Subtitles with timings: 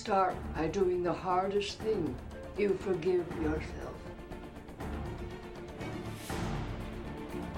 [0.00, 2.14] start by doing the hardest thing.
[2.56, 3.96] You forgive yourself.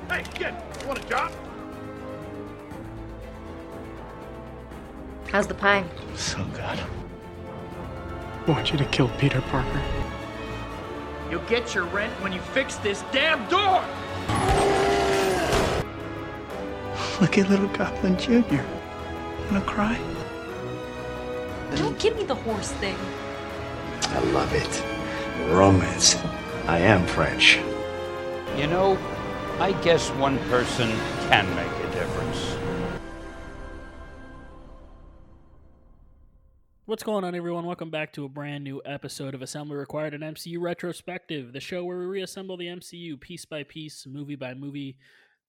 [0.08, 1.31] Hey, kid, you want a job?
[5.31, 5.85] How's the pie?
[6.17, 6.81] So good.
[8.40, 9.83] I want you to kill Peter Parker.
[11.31, 13.85] You'll get your rent when you fix this damn door!
[17.20, 18.65] Look at little Goblin Jr.
[19.48, 20.22] Wanna cry?
[21.77, 22.97] Don't give me the horse thing.
[24.03, 25.51] I love it.
[25.51, 26.17] Romance.
[26.67, 27.59] I am French.
[28.59, 28.99] You know,
[29.59, 30.91] I guess one person
[31.30, 32.57] can make a difference.
[36.85, 37.65] What's going on, everyone?
[37.65, 41.85] Welcome back to a brand new episode of Assembly Required, an MCU retrospective, the show
[41.85, 44.99] where we reassemble the MCU piece by piece, movie by movie,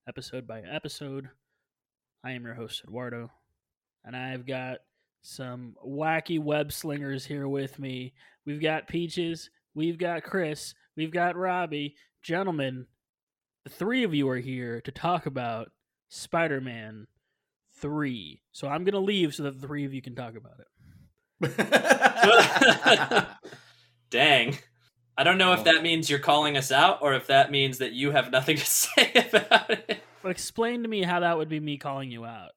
[0.07, 1.29] episode by episode.
[2.23, 3.29] I am your host, Eduardo,
[4.05, 4.77] and I've got
[5.23, 8.13] some wacky web slingers here with me.
[8.45, 11.95] We've got Peaches, we've got Chris, we've got Robbie.
[12.21, 12.85] Gentlemen,
[13.63, 15.71] the three of you are here to talk about
[16.09, 17.07] Spider Man
[17.79, 18.41] 3.
[18.51, 20.67] So I'm going to leave so that the three of you can talk about it.
[24.09, 24.57] Dang.
[25.17, 27.93] I don't know if that means you're calling us out or if that means that
[27.93, 30.03] you have nothing to say about it.
[30.21, 32.51] But explain to me how that would be me calling you out.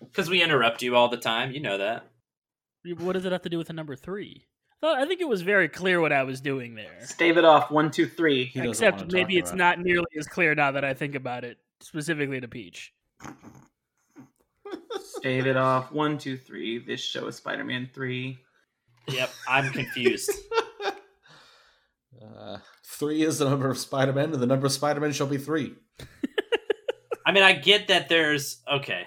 [0.00, 1.52] Because we interrupt you all the time.
[1.52, 2.04] You know that.
[2.98, 4.46] What does it have to do with the number three?
[4.82, 7.00] I, think it was very clear what I was doing there.
[7.00, 7.70] Stave it off.
[7.70, 8.44] One, two, three.
[8.44, 11.58] He Except maybe it's about not nearly as clear now that I think about it,
[11.80, 12.92] specifically to Peach.
[15.00, 15.90] Stave it off.
[15.90, 16.78] One, two, three.
[16.78, 18.38] This show is Spider-Man three.
[19.08, 20.30] Yep, I'm confused.
[22.36, 25.74] Uh, three is the number of Spider-Man, and the number of Spider-Man shall be three.
[27.26, 28.60] I mean, I get that there's.
[28.70, 29.06] Okay.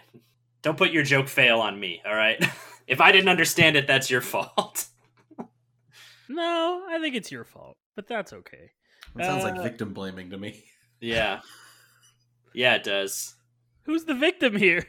[0.62, 2.44] Don't put your joke fail on me, all right?
[2.88, 4.86] if I didn't understand it, that's your fault.
[6.30, 8.72] No, I think it's your fault, but that's okay.
[9.20, 10.64] It sounds Uh, like victim blaming to me.
[11.02, 11.42] yeah.
[12.54, 13.36] Yeah, it does.
[13.84, 14.88] Who's the victim here?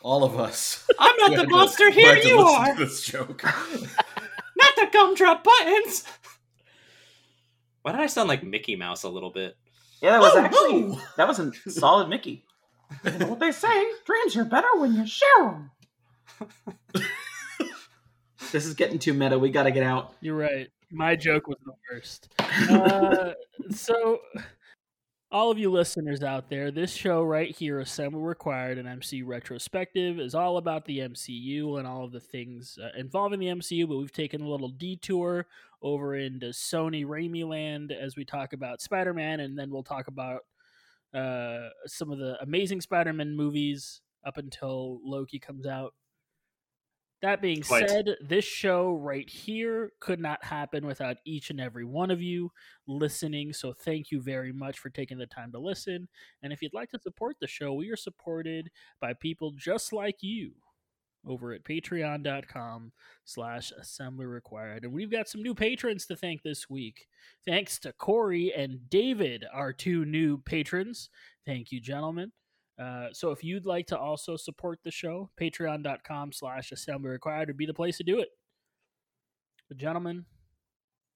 [0.00, 0.86] All of us.
[0.98, 2.74] I'm not the had to- monster, we here you are!
[2.74, 3.42] to This joke.
[3.44, 6.04] Not the gumdrop buttons!
[7.82, 9.58] Why did I sound like Mickey Mouse a little bit?
[10.00, 11.00] Yeah, that was Oh, actually no.
[11.18, 12.46] that was a solid Mickey.
[13.04, 13.84] You know what they say?
[14.04, 15.70] Dreams are better when you share them.
[18.52, 19.38] this is getting too meta.
[19.38, 20.14] We got to get out.
[20.20, 20.68] You're right.
[20.90, 22.32] My joke was the worst.
[22.38, 23.32] Uh,
[23.70, 24.20] so,
[25.30, 30.20] all of you listeners out there, this show right here, Assembly Required, an MCU retrospective,
[30.20, 33.88] is all about the MCU and all of the things uh, involving the MCU.
[33.88, 35.46] But we've taken a little detour
[35.82, 40.06] over into Sony Raimi land as we talk about Spider Man, and then we'll talk
[40.06, 40.42] about
[41.14, 45.94] uh, some of the amazing Spider Man movies up until Loki comes out.
[47.22, 47.88] That being Quite.
[47.88, 52.50] said, this show right here could not happen without each and every one of you
[52.86, 53.54] listening.
[53.54, 56.06] So thank you very much for taking the time to listen.
[56.42, 58.70] And if you'd like to support the show, we are supported
[59.00, 60.52] by people just like you
[61.26, 62.92] over at patreon.com
[63.24, 64.84] slash assembly required.
[64.84, 67.06] And we've got some new patrons to thank this week.
[67.44, 71.10] Thanks to Corey and David, our two new patrons.
[71.46, 72.32] Thank you, gentlemen.
[72.78, 77.56] Uh, so if you'd like to also support the show, patreon.com slash assembly required would
[77.56, 78.28] be the place to do it.
[79.68, 80.24] But gentlemen,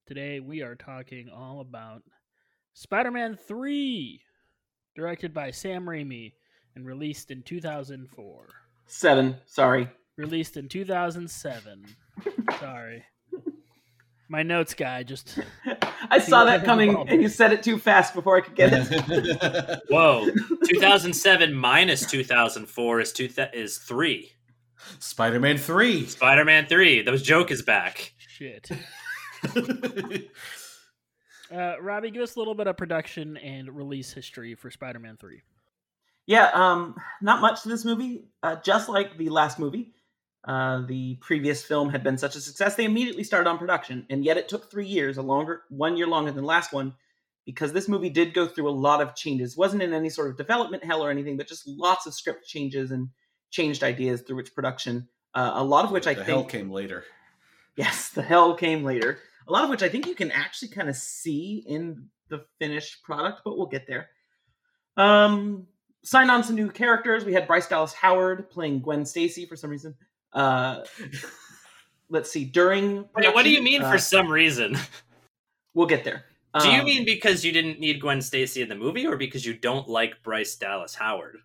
[0.06, 2.02] today we are talking all about
[2.75, 4.22] Spider-Man 3,
[4.94, 6.32] directed by Sam Raimi
[6.76, 8.46] and released in 2004.
[8.86, 9.36] Seven.
[9.46, 9.88] Sorry.
[10.18, 11.86] Released in 2007.
[12.60, 13.04] Sorry.
[14.28, 15.38] My notes guy just
[16.10, 17.10] I saw that coming, involved.
[17.10, 19.80] and you said it too fast before I could get it.
[19.88, 20.28] Whoa.
[20.68, 24.30] 2007 minus 2004 is, two th- is 3.
[24.98, 26.06] Spider-Man 3.
[26.06, 27.02] Spider Man 3.
[27.02, 28.12] Those joke is back.
[28.18, 28.68] shit.
[31.50, 35.40] Uh, Robbie, give us a little bit of production and release history for Spider-Man 3.
[36.26, 38.25] Yeah, um, not much to this movie.
[38.43, 39.94] Uh, just like the last movie,
[40.48, 44.24] uh, the previous film had been such a success, they immediately started on production, and
[44.24, 46.94] yet it took three years, a longer, one year longer than the last one,
[47.44, 49.58] because this movie did go through a lot of changes.
[49.58, 52.90] wasn't in any sort of development hell or anything, but just lots of script changes
[52.90, 53.10] and
[53.50, 55.06] changed ideas through its production.
[55.34, 57.04] Uh, a lot of which I the think hell came later.
[57.76, 59.18] Yes, the hell came later.
[59.46, 63.02] A lot of which I think you can actually kind of see in the finished
[63.02, 64.08] product, but we'll get there.
[64.96, 65.66] Um,
[66.04, 67.26] signed on some new characters.
[67.26, 69.94] We had Bryce Dallas Howard playing Gwen Stacy for some reason.
[70.32, 70.80] Uh,
[72.10, 72.44] let's see.
[72.44, 74.76] During Wait, what do you mean uh, for some reason?
[75.75, 76.25] We'll get there.
[76.60, 79.44] Do you Um, mean because you didn't need Gwen Stacy in the movie or because
[79.46, 81.38] you don't like Bryce Dallas Howard?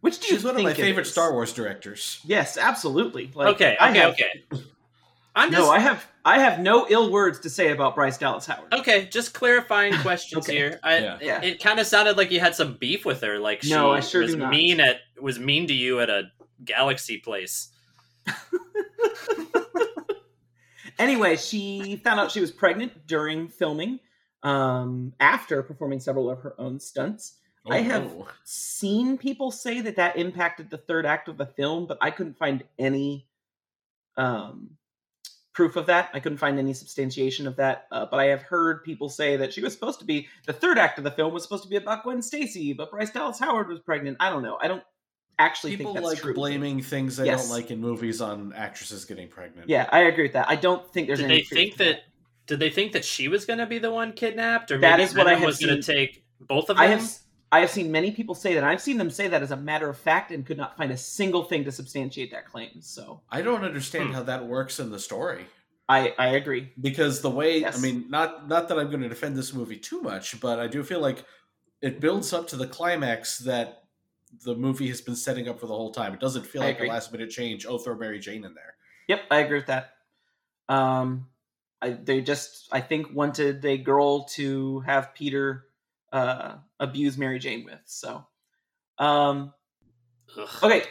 [0.00, 1.12] which do you She's one of my favorite is?
[1.12, 2.20] Star Wars directors.
[2.24, 3.30] Yes, absolutely.
[3.34, 4.42] Like, okay, I okay, have- okay.
[5.36, 8.46] I'm just No, I have I have no ill words to say about Bryce Dallas
[8.46, 8.72] Howard.
[8.74, 9.06] okay.
[9.12, 10.56] Just clarifying questions Okay.
[10.56, 10.80] here.
[10.82, 11.14] I, Yeah.
[11.16, 11.42] It, Yeah.
[11.42, 13.38] it kind of sounded like you had some beef with her.
[13.38, 14.50] Like she No, I sure was do not.
[14.50, 16.30] mean at was mean to you at a
[16.64, 17.68] galaxy place.
[20.98, 23.98] Anyway, she found out she was pregnant during filming,
[24.42, 27.36] um, after performing several of her own stunts.
[27.70, 28.28] I have Oh.
[28.44, 32.36] seen people say that that impacted the third act of the film, but I couldn't
[32.36, 33.26] find any
[34.18, 34.76] um,
[35.54, 36.10] proof of that.
[36.12, 37.86] I couldn't find any substantiation of that.
[37.90, 40.78] Uh, but I have heard people say that she was supposed to be the third
[40.78, 43.68] act of the film was supposed to be about Gwen Stacy, but Bryce Dallas Howard
[43.68, 44.18] was pregnant.
[44.20, 44.58] I don't know.
[44.60, 44.82] I don't
[45.40, 46.34] actually People think that's like true.
[46.34, 47.42] blaming things they Yes.
[47.48, 49.68] don't like in movies on actresses getting pregnant.
[49.68, 50.48] Yeah, I agree with that.
[50.48, 51.38] I don't think there's Did any.
[51.38, 52.00] they think of that?
[52.46, 55.04] Did they think that she was going to be the one kidnapped, or That maybe
[55.04, 55.94] is what I have was going to seen.
[55.96, 56.84] take both of them?
[56.84, 57.08] I have
[57.52, 58.62] I have seen many people say that.
[58.62, 60.96] I've seen them say that as a matter of fact, and could not find a
[60.96, 62.80] single thing to substantiate that claim.
[62.80, 64.14] So I don't understand Hmm.
[64.14, 65.46] how that works in the story.
[65.88, 66.72] I I agree.
[66.80, 67.76] because the way Yes.
[67.78, 70.66] I mean, not not that I'm going to defend this movie too much, but I
[70.68, 71.24] do feel like
[71.82, 73.79] it builds up to the climax that
[74.44, 76.14] the movie has been setting up for the whole time.
[76.14, 76.88] It doesn't feel I like agree.
[76.88, 77.66] a last minute change.
[77.66, 78.74] Oh, throw Mary Jane in there.
[79.08, 79.94] Yep, I agree with that.
[80.68, 81.26] Um,
[81.82, 85.64] I they just I think wanted a girl to have Peter
[86.12, 87.80] uh abuse Mary Jane with.
[87.86, 88.24] So,
[88.98, 89.52] um,
[90.62, 90.84] okay.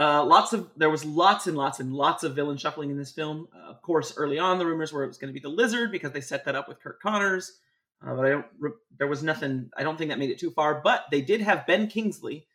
[0.00, 3.10] Uh, lots of there was lots and lots and lots of villain shuffling in this
[3.10, 3.48] film.
[3.54, 5.90] Uh, of course, early on the rumors were it was going to be the Lizard
[5.90, 7.58] because they set that up with Curt Connors.
[8.06, 8.46] Uh, but I don't.
[8.60, 9.70] Re- there was nothing.
[9.76, 10.80] I don't think that made it too far.
[10.84, 12.46] But they did have Ben Kingsley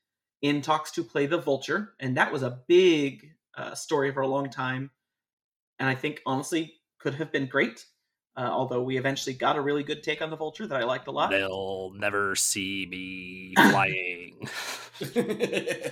[0.44, 4.28] in talks to play the Vulture, and that was a big uh, story for a
[4.28, 4.92] long time.
[5.80, 7.86] And I think honestly could have been great.
[8.36, 11.08] Uh, although we eventually got a really good take on the Vulture that I liked
[11.08, 11.30] a lot.
[11.32, 14.48] They'll never see me flying.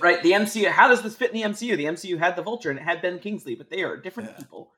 [0.00, 2.70] right the mcu how does this fit in the mcu the mcu had the vulture
[2.70, 4.36] and it had ben kingsley but they are different Yeah.
[4.38, 4.70] people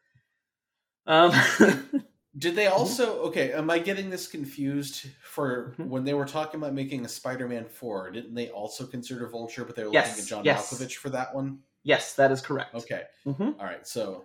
[1.07, 1.31] um
[2.37, 3.53] Did they also okay?
[3.53, 5.07] Am I getting this confused?
[5.23, 5.89] For Mhm.
[5.89, 9.65] when they were talking about making a Spider-Man four, didn't they also consider Vulture?
[9.65, 10.73] But they were Yes, looking at John yes.
[10.73, 11.63] Malkovich for that one.
[11.85, 13.59] yes that is correct Okay, Mhm.
[13.61, 13.87] all right.
[13.87, 14.25] So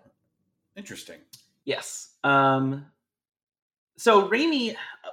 [0.76, 1.20] interesting.
[1.66, 2.86] yes um
[3.98, 5.10] so Raimi, uh,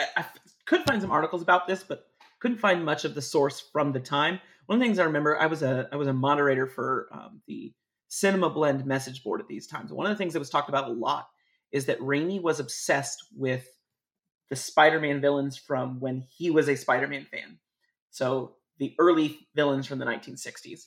[0.00, 0.24] I, I
[0.66, 2.06] could find some articles about this but
[2.40, 5.38] couldn't find much of the source from the time one of the things i remember
[5.40, 7.72] i was a i was a moderator for um, the
[8.08, 10.88] cinema blend message board at these times one of the things that was talked about
[10.88, 11.28] a lot
[11.74, 13.66] is that Raimi was obsessed with
[14.48, 17.58] the Spider-Man villains from when he was a Spider-Man fan.
[18.10, 20.84] So the early villains from the 1960s.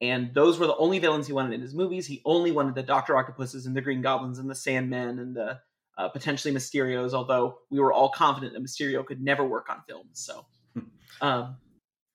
[0.00, 2.06] And those were the only villains he wanted in his movies.
[2.06, 5.58] He only wanted the Doctor Octopuses and the Green Goblins and the Sandmen and the
[5.98, 10.12] uh, potentially Mysterios, although we were all confident that Mysterio could never work on films.
[10.12, 10.46] So,
[11.20, 11.56] um,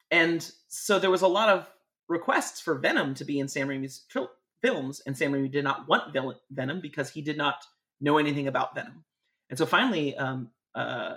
[0.10, 1.68] and so there was a lot of
[2.08, 4.30] requests for Venom to be in Sam Raimi's tril-
[4.62, 7.66] films, and Sam Raimi did not want villain- Venom because he did not
[8.04, 9.04] know anything about Venom.
[9.50, 11.16] And so finally, um, uh,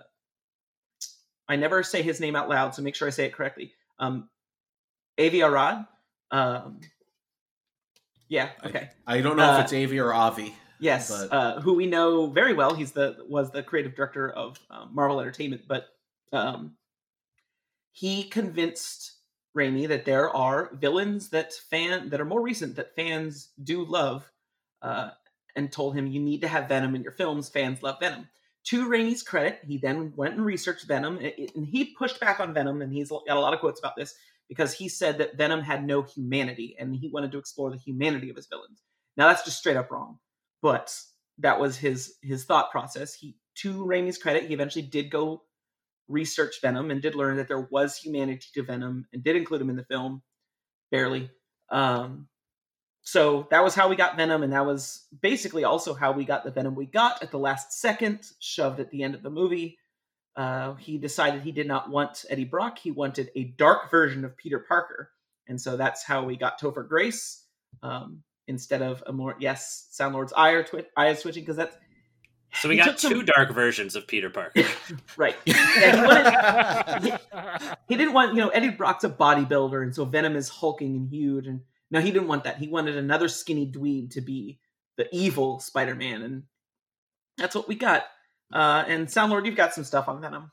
[1.48, 3.72] I never say his name out loud, so make sure I say it correctly.
[3.98, 4.28] Um,
[5.18, 5.86] Avi Arad.
[6.30, 6.80] Um,
[8.28, 8.50] yeah.
[8.64, 8.90] Okay.
[9.06, 10.54] I don't know Uh, if it's Avi or Avi.
[10.78, 12.74] Yes, But- uh, who we know very well.
[12.74, 15.86] He's the was the creative director of um, Marvel Entertainment, but
[16.32, 16.76] um,
[17.92, 19.12] he convinced
[19.56, 24.30] Raimi that there are villains that fan that are more recent that fans do love,
[24.82, 25.10] uh,
[25.56, 27.48] and told him you need to have Venom in your films.
[27.48, 28.28] Fans love Venom.
[28.66, 32.82] To Raimi's credit, he then went and researched Venom, and he pushed back on Venom,
[32.82, 34.14] and he's got a lot of quotes about this
[34.48, 38.30] because he said that Venom had no humanity, and he wanted to explore the humanity
[38.30, 38.82] of his villains.
[39.16, 40.18] Now that's just straight up wrong
[40.62, 40.92] but
[41.38, 43.14] that was his his thought process.
[43.14, 45.42] He, to Raimi's credit, he eventually did go
[46.08, 49.70] research Venom and did learn that there was humanity to Venom and did include him
[49.70, 50.22] in the film,
[50.90, 51.30] barely.
[51.70, 52.26] Um,
[53.08, 56.42] so that was how we got Venom, and that was basically also how we got
[56.42, 59.78] the Venom we got at the last second, shoved at the end of the movie.
[60.34, 64.36] Uh, he decided he did not want Eddie Brock; he wanted a dark version of
[64.36, 65.12] Peter Parker,
[65.46, 67.44] and so that's how we got Topher Grace.
[67.80, 71.56] Um, instead of a more yes, Sound Lord's eye are twi- eye is twitching because
[71.56, 71.76] that's
[72.54, 74.64] So we He got took some- two dark versions of Peter Parker.
[75.16, 75.36] right.
[75.44, 77.20] He, wanted,
[77.88, 81.08] he didn't want you know Eddie Brock's a bodybuilder, and so Venom is hulking and
[81.08, 82.58] huge, and no, he didn't want that.
[82.58, 84.58] He wanted another skinny dweeb to be
[84.96, 86.42] the evil Spider-Man, and
[87.38, 88.04] that's what we got.
[88.52, 90.50] Uh, and Soundlord, you've got some stuff on Venom.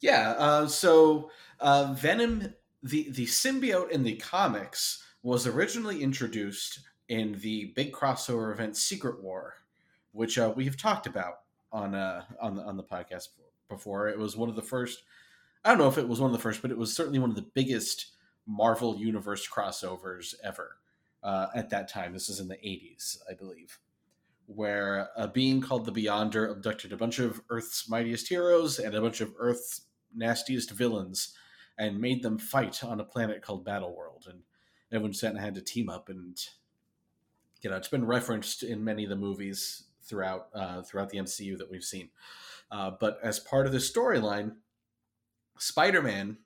[0.00, 0.34] Yeah.
[0.36, 1.30] Uh, so
[1.60, 8.52] uh, Venom, the the symbiote in the comics, was originally introduced in the big crossover
[8.52, 9.54] event Secret War,
[10.12, 11.40] which uh, we have talked about
[11.72, 13.28] on uh, on the on the podcast
[13.68, 14.08] before.
[14.08, 15.02] It was one of the first.
[15.64, 17.30] I don't know if it was one of the first, but it was certainly one
[17.30, 18.12] of the biggest
[18.46, 20.76] Marvel Universe crossovers ever
[21.22, 22.12] uh, at that time.
[22.12, 23.78] This is in the '80s, I believe.
[24.46, 29.00] where a being called the Beyonder abducted a bunch of Earth's mightiest heroes and a
[29.00, 29.82] bunch of Earth's
[30.14, 31.34] nastiest villains
[31.78, 34.28] and made them fight on a planet called Battleworld.
[34.28, 34.40] And
[34.92, 36.38] everyone sat and had to team up and
[37.62, 41.56] you know it's been referenced in many of the movies throughout uh, throughout the MCU
[41.58, 42.10] that we've seen.
[42.70, 44.56] Uh, but as part of the storyline,
[45.58, 46.38] Spider-Man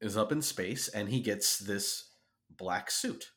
[0.00, 2.10] is up in space and he gets this
[2.56, 3.30] black suit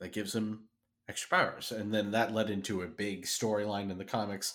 [0.00, 0.68] that gives him
[1.08, 4.54] extra powers, and then that led into a big storyline in the comics,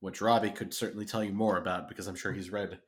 [0.00, 2.78] which Robbie could certainly tell you more about because I'm sure he's read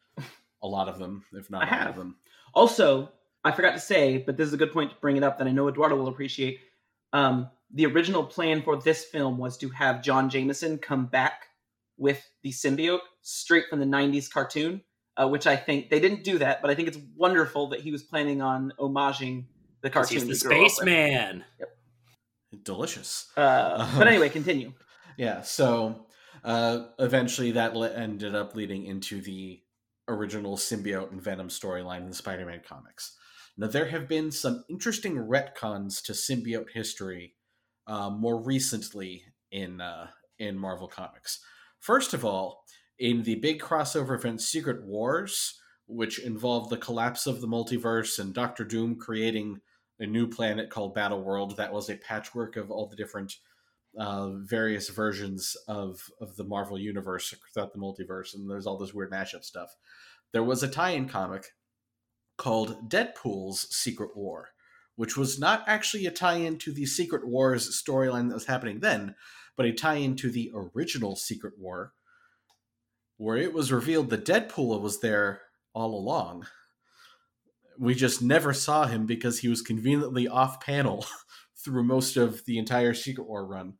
[0.63, 2.17] a lot of them, if not I all of them.
[2.55, 3.13] Also,
[3.45, 5.47] I forgot to say, but this is a good point to bring it up that
[5.47, 6.59] I know Eduardo will appreciate.
[7.13, 11.47] Um, the original plan for this film was to have John Jameson come back
[11.97, 14.83] with the symbiote straight from the 90s cartoon,
[15.16, 17.90] uh, which I think they didn't do that, but I think it's wonderful that he
[17.90, 19.44] was planning on homaging
[19.80, 20.26] the cartoon.
[20.26, 20.73] he's the we grew up with.
[20.73, 21.44] spaceman.
[22.62, 23.30] Delicious.
[23.37, 24.73] Uh, but anyway, continue.
[25.16, 26.06] Yeah, so
[26.42, 29.61] uh, eventually that le- ended up leading into the
[30.09, 33.16] original symbiote and Venom storyline in the Spider Man comics.
[33.56, 37.35] Now, there have been some interesting retcons to symbiote history
[37.87, 41.40] uh, more recently in, uh, in Marvel Comics.
[41.78, 42.64] First of all,
[42.99, 48.33] in the big crossover event Secret Wars, which involved the collapse of the multiverse and
[48.33, 49.61] Doctor Doom creating
[49.99, 53.35] a new planet called Battle World that was a patchwork of all the different
[53.97, 58.93] uh, various versions of of the Marvel universe throughout the multiverse, and there's all this
[58.93, 59.77] weird mashup stuff.
[60.33, 61.47] There was a tie-in comic
[62.37, 64.49] called Deadpool's Secret War,
[64.97, 69.15] which was not actually a tie-in to the Secret Wars storyline that was happening then,
[69.57, 71.93] but a tie-in to the original Secret War,
[73.16, 75.42] where it was revealed that Deadpool was there
[75.73, 76.47] all along.
[77.78, 81.06] We just never saw him because he was conveniently off panel
[81.64, 83.75] through most of the entire Secret War run.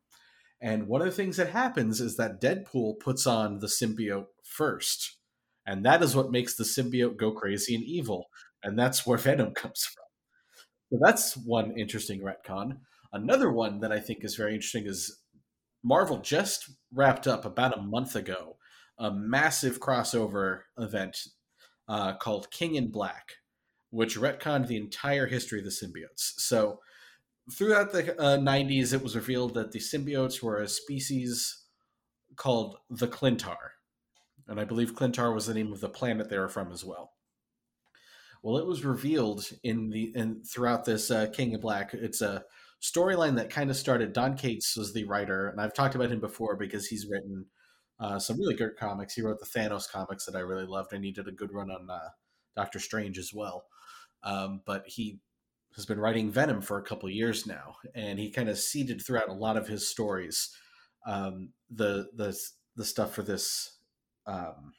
[0.61, 5.19] And one of the things that happens is that Deadpool puts on the symbiote first.
[5.67, 8.27] And that is what makes the symbiote go crazy and evil.
[8.63, 10.05] And that's where Venom comes from.
[10.91, 12.79] So that's one interesting retcon.
[13.13, 15.21] Another one that I think is very interesting is
[15.83, 18.54] Marvel just wrapped up about a month ago
[18.99, 21.19] a massive crossover event
[21.89, 23.35] uh, called King in Black,
[23.91, 26.33] which retconned the entire history of the symbiotes.
[26.39, 26.81] So
[27.53, 31.65] throughout the uh, 90s, it was revealed that the symbiotes were a species
[32.37, 33.57] called the Klyntar.
[34.47, 37.13] And I believe Klyntar was the name of the planet they were from as well.
[38.43, 41.95] Well, it was revealed in the in throughout this uh, King in Black.
[41.95, 42.45] It's a
[42.83, 44.13] storyline that kind of started.
[44.13, 47.47] Don Cates was the writer, and I've talked about him before because he's written
[48.05, 49.15] uh, some really good comics.
[49.15, 51.71] He wrote the Thanos comics that I really loved, and he did a good run
[51.71, 52.11] on uh,
[52.55, 53.65] Doctor Strange as well.
[54.23, 55.21] Um, but he
[55.75, 59.31] has been writing Venom for a couple years now, and he kind of seeded throughout
[59.31, 60.55] a lot of his stories
[61.07, 62.39] um, the the
[62.77, 63.79] the stuff for this
[64.27, 64.75] um,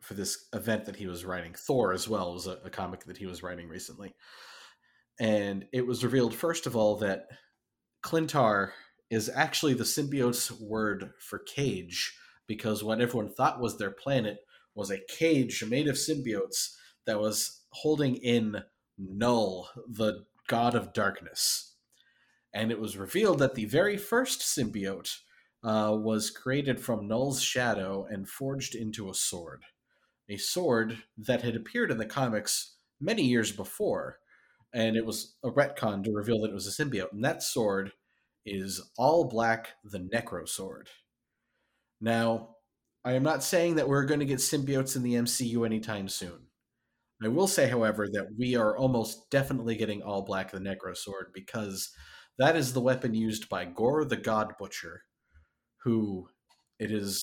[0.00, 1.54] for this event that he was writing.
[1.54, 4.16] Thor as well was a, a comic that he was writing recently,
[5.20, 7.26] and it was revealed first of all that
[8.04, 8.70] Klyntar
[9.10, 14.38] is actually the symbiote's word for cage because what everyone thought was their planet
[14.74, 16.74] was a cage made of symbiotes
[17.06, 18.62] that was holding in
[18.98, 21.74] Null, the god of darkness.
[22.52, 25.16] And it was revealed that the very first symbiote
[25.62, 29.62] uh, was created from Null's shadow and forged into a sword.
[30.28, 34.18] A sword that had appeared in the comics many years before,
[34.72, 37.12] and it was a retcon to reveal that it was a symbiote.
[37.12, 37.92] And that sword
[38.44, 40.88] is All Black the Necro Sword.
[42.00, 42.56] Now,
[43.04, 46.46] I am not saying that we're going to get symbiotes in the MCU anytime soon.
[47.22, 51.32] I will say, however, that we are almost definitely getting All Black the Necro Sword
[51.34, 51.90] because
[52.38, 55.02] that is the weapon used by Gorr the God Butcher,
[55.82, 56.28] who
[56.78, 57.22] it is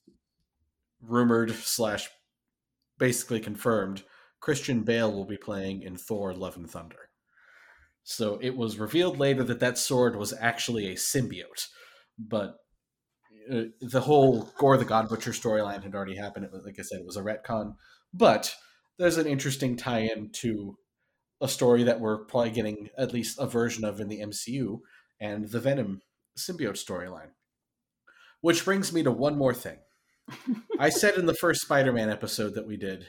[1.01, 2.09] rumored slash
[2.99, 4.03] basically confirmed
[4.39, 7.09] Christian Bale will be playing in Thor: Love and Thunder.
[8.09, 11.67] So it was revealed later that that sword was actually a symbiote,
[12.17, 12.55] but
[13.51, 16.45] uh, the whole Gorr the God Butcher storyline had already happened.
[16.45, 17.73] It was, like I said, it was a retcon,
[18.13, 18.55] but
[18.97, 20.77] there's an interesting tie-in to
[21.41, 24.79] a story that we're probably getting at least a version of in the MCU
[25.19, 25.99] and the Venom
[26.37, 27.31] symbiote storyline.
[28.39, 29.79] Which brings me to one more thing.
[30.79, 33.07] I said in the first Spider-Man episode that we did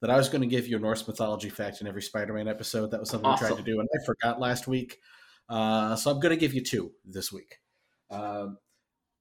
[0.00, 2.90] that I was going to give you a Norse mythology fact in every Spider-Man episode.
[2.90, 4.98] That was something we tried to do, and I forgot last week.
[5.48, 7.58] Uh, so I'm going to give you two this week.
[8.10, 8.58] Um,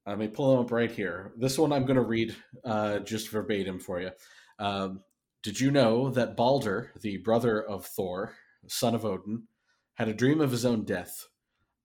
[0.05, 1.33] let me pull them up right here.
[1.37, 4.11] This one I'm going to read uh, just verbatim for you.
[4.59, 5.01] Um,
[5.43, 8.33] did you know that Balder, the brother of Thor,
[8.67, 9.43] son of Odin,
[9.95, 11.27] had a dream of his own death?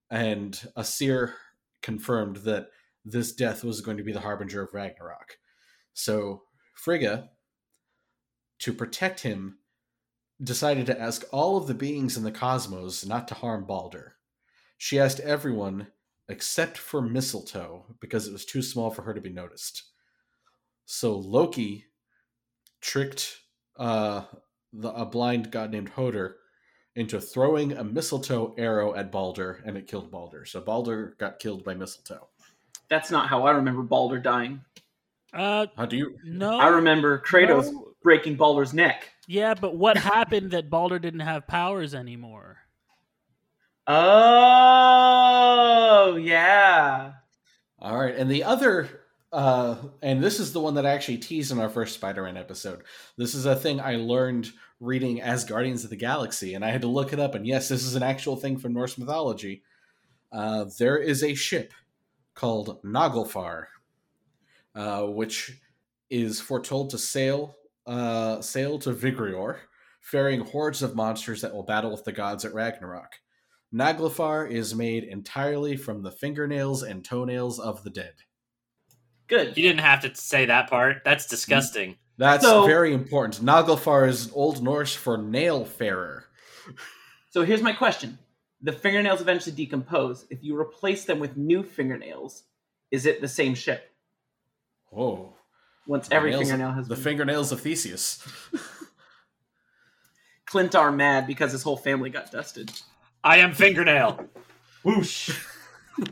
[0.09, 1.35] And a seer
[1.81, 2.67] confirmed that
[3.05, 5.37] this death was going to be the harbinger of Ragnarok.
[5.93, 6.43] So
[6.75, 7.29] Frigga,
[8.63, 9.57] to protect him,
[10.41, 14.13] decided to ask all of the beings in the cosmos not to harm Balder.
[14.77, 15.87] She asked everyone
[16.29, 19.83] except for Mistletoe because it was too small for her to be noticed.
[20.85, 21.87] So Loki
[22.79, 23.37] tricked
[23.75, 24.21] uh,
[24.71, 26.37] the, a blind god named Hoder
[26.95, 30.45] into throwing a mistletoe arrow at Balder, and it killed Balder.
[30.45, 32.29] So Balder got killed by mistletoe.
[32.87, 34.61] That's not how I remember Balder dying.
[35.33, 36.15] Uh, How do you?
[36.23, 36.59] no.
[36.59, 37.92] I remember Kratos no.
[38.03, 39.09] Breaking Balder's neck.
[39.27, 42.57] Yeah, but what happened that Balder didn't have powers anymore?
[43.87, 43.95] Oh,
[46.15, 47.13] yeah.
[47.79, 51.51] All right, and the other, uh, and this is the one that I actually teased
[51.51, 52.83] in our first Spider-Man episode.
[53.17, 56.81] This is a thing I learned reading as Guardians of the Galaxy, and I had
[56.81, 57.35] to look it up.
[57.35, 59.63] And yes, this is an actual thing from Norse mythology.
[60.31, 61.73] Uh, there is a ship
[62.35, 63.65] called Naglfar,
[64.75, 65.59] uh, which
[66.09, 67.55] is foretold to sail
[67.85, 69.57] uh, sail to Vigrior,
[70.01, 73.13] ferrying hordes of monsters that will battle with the gods at Ragnarok.
[73.73, 78.13] Naglfar is made entirely from the fingernails and toenails of the dead.
[79.27, 79.57] Good.
[79.57, 80.97] You didn't have to say that part.
[81.03, 81.95] That's disgusting.
[82.17, 83.43] That's So- very important.
[83.43, 86.25] Naglfar is Old Norse for nail farer.
[87.31, 88.19] So here's my question.
[88.61, 90.25] The fingernails eventually decompose.
[90.29, 92.43] If you replace them with new fingernails,
[92.91, 93.91] is it the same ship?
[94.89, 95.35] Whoa.
[95.87, 97.03] Once every nails- fingernail has the been...
[97.03, 98.25] fingernails of Theseus.
[100.45, 102.71] Clint are mad because his whole family got dusted.
[103.23, 104.27] I am fingernail.
[104.83, 105.37] Whoosh.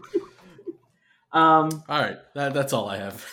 [1.34, 3.26] Um, All right, that, that's all I have.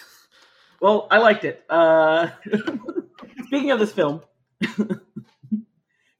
[0.80, 1.64] well, I liked it.
[1.68, 2.28] Uh,
[3.46, 4.22] speaking of this film,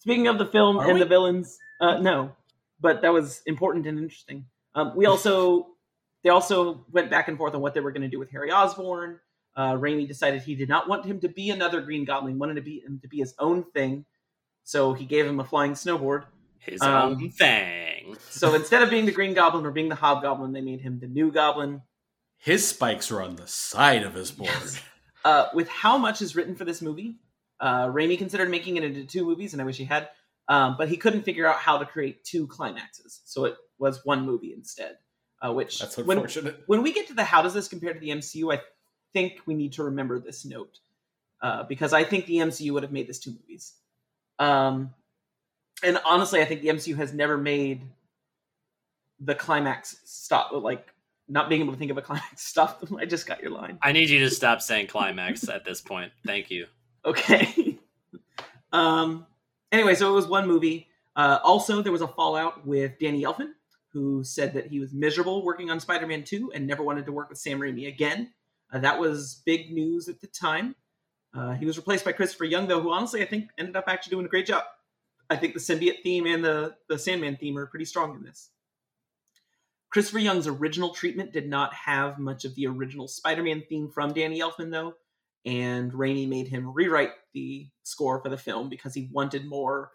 [0.00, 1.00] speaking of the film Are and we?
[1.00, 2.32] the villains, uh, no,
[2.80, 4.46] but that was important and interesting.
[4.74, 5.68] Um, we also
[6.24, 8.50] they also went back and forth on what they were going to do with Harry
[8.50, 9.20] Osborn.
[9.58, 12.62] Uh, Raimi decided he did not want him to be another Green Goblin; wanted to
[12.62, 14.04] be him to be his own thing.
[14.62, 16.24] So he gave him a flying snowboard.
[16.60, 18.16] His Um, own thing.
[18.30, 21.08] So instead of being the Green Goblin or being the Hobgoblin, they made him the
[21.08, 21.82] New Goblin.
[22.36, 24.50] His spikes are on the side of his board.
[25.24, 27.18] Uh, with how much is written for this movie,
[27.58, 30.08] uh, Raimi considered making it into two movies, and I wish he had.
[30.46, 34.24] Um, but he couldn't figure out how to create two climaxes, so it was one
[34.24, 34.96] movie instead.
[35.44, 36.62] Uh, which That's when, unfortunate.
[36.66, 38.60] when we get to the how does this compare to the MCU, I
[39.12, 40.78] think we need to remember this note
[41.40, 43.74] uh, because I think the MCU would have made this two movies.
[44.38, 44.94] Um,
[45.82, 47.82] and honestly, I think the MCU has never made
[49.20, 50.86] the climax stop, like
[51.28, 52.96] not being able to think of a climax stop them.
[52.96, 53.78] I just got your line.
[53.82, 56.12] I need you to stop saying climax at this point.
[56.26, 56.66] Thank you.
[57.04, 57.78] Okay.
[58.72, 59.26] um.
[59.70, 60.88] Anyway, so it was one movie.
[61.14, 63.50] Uh, also, there was a fallout with Danny Elfman,
[63.92, 67.28] who said that he was miserable working on Spider-Man 2 and never wanted to work
[67.28, 68.32] with Sam Raimi again.
[68.72, 70.74] Uh, that was big news at the time.
[71.34, 74.10] Uh, he was replaced by Christopher Young, though, who honestly I think ended up actually
[74.12, 74.64] doing a great job.
[75.30, 78.50] I think the symbiote theme and the the Sandman theme are pretty strong in this.
[79.90, 84.40] Christopher Young's original treatment did not have much of the original Spider-Man theme from Danny
[84.40, 84.94] Elfman, though
[85.44, 89.92] and Raimi made him rewrite the score for the film because he wanted more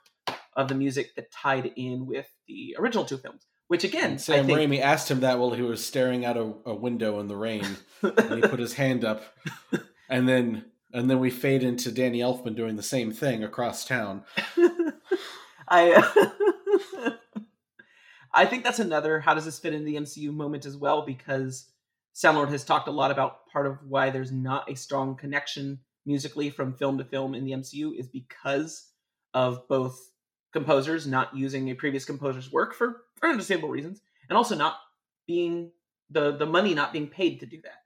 [0.56, 3.46] of the music that tied in with the original two films.
[3.74, 6.54] Which again, Sam I think, Raimi asked him that while he was staring out a,
[6.64, 7.66] a window in the rain,
[8.04, 9.24] and he put his hand up,
[10.10, 14.26] and then and then we fade into Danny Elfman doing the same thing across town.
[15.68, 16.38] I
[18.32, 21.66] I think that's another how does this fit in the MCU moment as well because
[22.14, 26.52] Soundlord has talked a lot about part of why there's not a strong connection musically
[26.52, 28.90] from film to film in the MCU is because
[29.34, 30.12] of both
[30.54, 34.76] composers not using a previous composer's work for, for understandable reasons and also not
[35.26, 35.72] being
[36.10, 37.80] the the money not being paid to do that.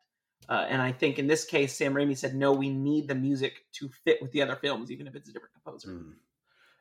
[0.49, 3.53] Uh, and I think in this case, Sam Raimi said, "No, we need the music
[3.73, 6.13] to fit with the other films, even if it's a different composer." Mm.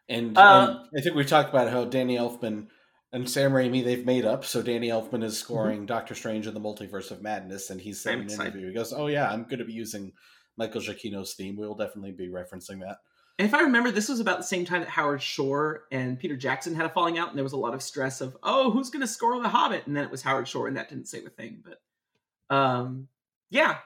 [0.09, 2.69] And, Uh, and I think we've talked about how Danny Elfman
[3.13, 4.45] and Sam Raimi they've made up.
[4.45, 5.45] So Danny Elfman is Mm-hmm.
[5.45, 8.75] scoring Doctor Strange in the Multiverse of Madness, and he's saying in an interview, he
[8.75, 10.13] goes, "Oh yeah, I'm going to be using
[10.57, 11.57] Michael Giacchino's theme.
[11.57, 12.99] We'll definitely be referencing that."
[13.39, 16.75] If I remember, this was about the same time that Howard Shore and Peter Jackson
[16.75, 19.03] had a falling out, and there was a lot of stress of, oh, who's going
[19.03, 19.87] to score The Hobbit?
[19.87, 21.63] And then it was Howard Shore, and that didn't save a thing.
[21.63, 23.09] But um,
[23.51, 23.79] yeah,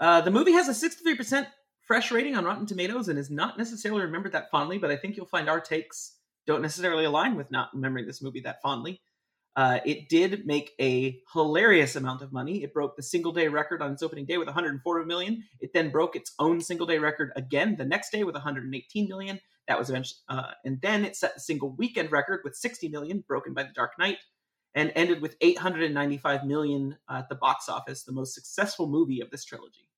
[0.00, 1.46] uh, the movie has a 63%
[1.82, 5.16] fresh rating on Rotten Tomatoes and is not necessarily remembered that fondly, but I think
[5.16, 9.00] you'll find our takes don't necessarily align with not remembering this movie that fondly.
[9.56, 12.64] Uh, it did make a hilarious amount of money.
[12.64, 15.44] It broke the single day record on its opening day with 140 million.
[15.60, 19.38] It then broke its own single day record again the next day with 118 million.
[19.68, 23.24] That was eventually, uh, and then it set the single weekend record with 60 million,
[23.26, 24.18] broken by The Dark Knight.
[24.76, 29.44] and ended with 895 million at the box office, the most successful movie of this
[29.44, 29.88] trilogy.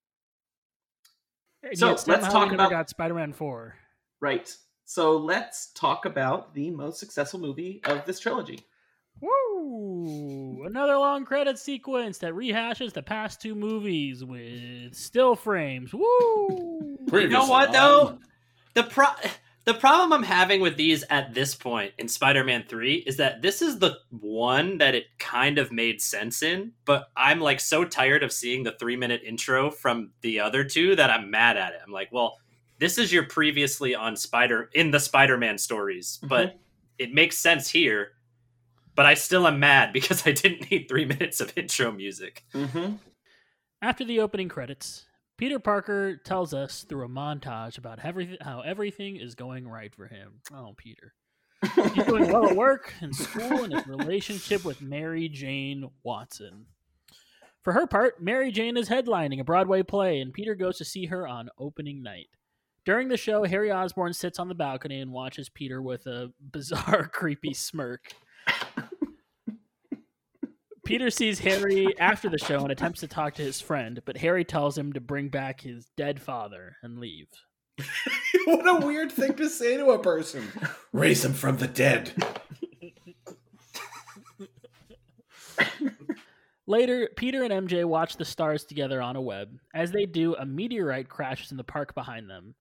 [1.62, 3.76] And So, yet let's talk about- Spider-Man Four.
[4.20, 4.54] Right.
[4.84, 8.66] So let's talk about the most successful movie of this trilogy.
[9.20, 10.64] Woo!
[10.66, 15.92] Another long credit sequence that rehashes the past two movies with still frames.
[15.92, 16.98] Woo!
[17.12, 18.18] You know what though?
[18.74, 19.06] The pro
[19.66, 23.60] the problem I'm having with these at this point in Spider-Man 3 is that this
[23.60, 28.22] is the one that it kind of made sense in, but I'm like so tired
[28.22, 31.80] of seeing the 3-minute intro from the other two that I'm mad at it.
[31.84, 32.38] I'm like, well,
[32.78, 36.58] this is your previously on Spider in the Spider-Man stories, but mm-hmm.
[36.98, 38.12] it makes sense here.
[38.96, 42.44] But I still am mad because I didn't need 3 minutes of intro music.
[42.54, 42.94] Mm-hmm.
[43.82, 45.04] After the opening credits,
[45.36, 50.06] Peter Parker tells us through a montage about everything, how everything is going right for
[50.06, 50.40] him.
[50.52, 51.12] Oh, Peter.
[51.94, 56.66] He's doing well at work and school and his relationship with Mary Jane Watson.
[57.62, 61.06] For her part, Mary Jane is headlining a Broadway play, and Peter goes to see
[61.06, 62.28] her on opening night.
[62.84, 67.08] During the show, Harry Osborn sits on the balcony and watches Peter with a bizarre,
[67.12, 68.12] creepy smirk.
[70.86, 74.44] Peter sees Harry after the show and attempts to talk to his friend, but Harry
[74.44, 77.26] tells him to bring back his dead father and leave.
[78.44, 80.46] what a weird thing to say to a person.
[80.92, 82.12] Raise him from the dead.
[86.68, 89.58] Later, Peter and MJ watch the stars together on a web.
[89.74, 92.54] As they do, a meteorite crashes in the park behind them.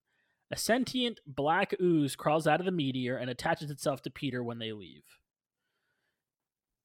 [0.50, 4.58] A sentient black ooze crawls out of the meteor and attaches itself to Peter when
[4.58, 5.04] they leave.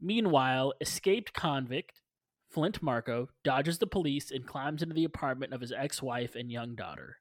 [0.02, 2.02] Meanwhile, escaped convict
[2.50, 6.52] Flint Marko dodges the police and climbs into the apartment of his ex wife and
[6.52, 7.18] young daughter.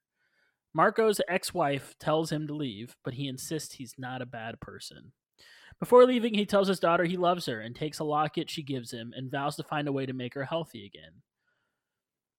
[0.74, 5.12] Marko's ex wife tells him to leave, but he insists he's not a bad person.
[5.78, 8.92] Before leaving, he tells his daughter he loves her and takes a locket she gives
[8.92, 11.22] him and vows to find a way to make her healthy again.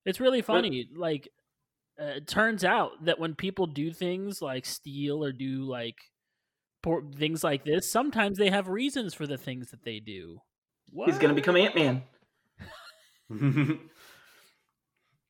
[0.05, 0.89] It's really funny.
[0.95, 1.29] Like,
[1.99, 5.97] uh, it turns out that when people do things like steal or do like
[7.17, 10.41] things like this, sometimes they have reasons for the things that they do.
[11.05, 12.03] He's going to become Ant Man.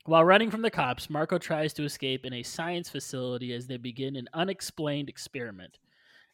[0.05, 3.77] While running from the cops, Marko tries to escape in a science facility as they
[3.77, 5.77] begin an unexplained experiment,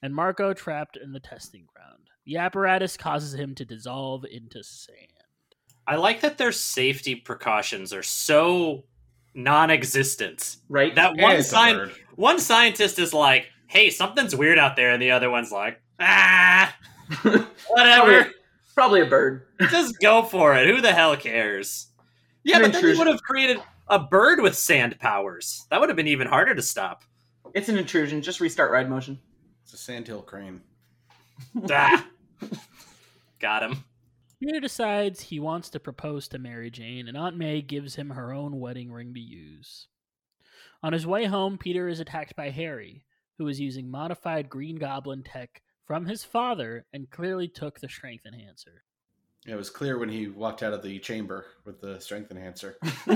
[0.01, 2.07] and Marko trapped in the testing ground.
[2.25, 4.97] The apparatus causes him to dissolve into sand.
[5.85, 8.83] I like that their safety precautions are so
[9.33, 10.57] non-existent.
[10.69, 10.93] Right.
[10.95, 15.01] That one it's a sign one scientist is like, "Hey, something's weird out there," and
[15.01, 16.75] the other one's like, "Ah,
[17.21, 18.23] whatever.
[18.23, 18.33] Probably,
[18.75, 19.43] probably a bird.
[19.69, 20.67] Just go for it.
[20.67, 21.87] Who the hell cares?"
[22.43, 25.65] Yeah, An but then you would have created a bird with sand powers.
[25.69, 27.03] That would have been even harder to stop.
[27.53, 28.21] It's an intrusion.
[28.21, 29.19] Just restart ride motion.
[29.63, 30.61] It's a sandhill crane.
[31.71, 32.07] ah.
[33.39, 33.83] Got him.
[34.39, 38.31] Peter decides he wants to propose to Mary Jane, and Aunt May gives him her
[38.31, 39.87] own wedding ring to use.
[40.83, 43.03] On his way home, Peter is attacked by Harry,
[43.37, 48.25] who is using modified Green Goblin tech from his father and clearly took the strength
[48.25, 48.83] enhancer.
[49.45, 52.77] It was clear when he walked out of the chamber with the strength enhancer.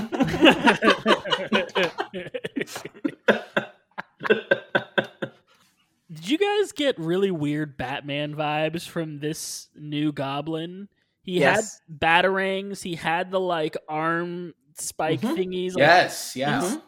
[6.12, 10.88] Did you guys get really weird Batman vibes from this new Goblin?
[11.22, 11.80] He Yes.
[11.88, 12.82] had batarangs.
[12.82, 15.36] He had the like arm spike Mhm.
[15.36, 15.70] thingies.
[15.74, 16.78] Like, yes, yes.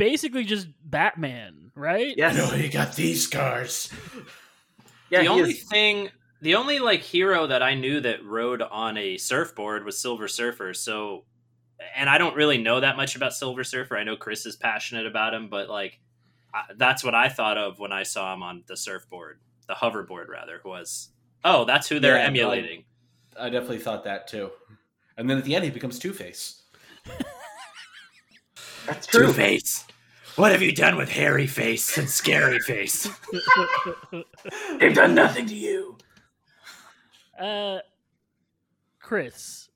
[0.00, 2.14] Basically just Batman, right?
[2.16, 2.34] Yes.
[2.34, 3.92] No, he got these scars.
[5.10, 5.64] Yeah, the only is.
[5.64, 6.08] thing
[6.40, 10.72] the only like hero that I knew that rode on a surfboard was Silver Surfer.
[10.72, 11.24] So
[11.94, 13.96] and I don't really know that much about Silver Surfer.
[13.96, 16.00] I know Chris is passionate about him, but like
[16.54, 20.28] I, that's what I thought of when I saw him on the surfboard, the hoverboard
[20.28, 21.10] rather was.
[21.44, 22.84] Oh, that's who they're Yeah, emulating.
[23.38, 24.50] I definitely thought that too.
[25.18, 26.62] And then at the end, he becomes Two Face.
[28.86, 29.26] That's true.
[29.28, 29.84] Two Face.
[30.36, 33.08] What have you done with Hairy Face and Scary Face?
[34.78, 35.98] They've done nothing to you.
[37.38, 37.78] Uh,
[39.00, 39.68] Chris,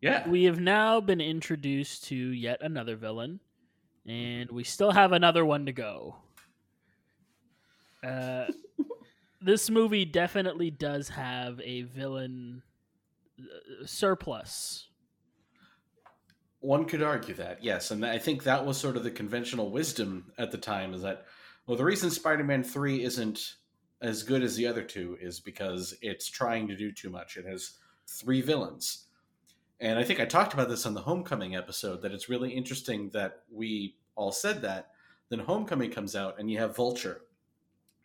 [0.00, 0.28] Yeah.
[0.28, 3.40] we have now been introduced to yet another villain,
[4.06, 6.16] and we still have another one to go.
[8.02, 8.46] Uh,
[9.40, 12.62] this movie definitely does have a villain
[13.38, 14.88] uh, surplus.
[16.60, 17.90] One could argue that, yes.
[17.90, 21.26] And I think that was sort of the conventional wisdom at the time is that,
[21.66, 23.56] well, the reason Spider Man 3 isn't
[24.02, 27.36] as good as the other two is because it's trying to do too much.
[27.36, 27.72] It has
[28.06, 29.06] three villains.
[29.80, 33.10] And I think I talked about this on the Homecoming episode that it's really interesting
[33.10, 34.90] that we all said that.
[35.30, 37.22] Then Homecoming comes out and you have Vulture,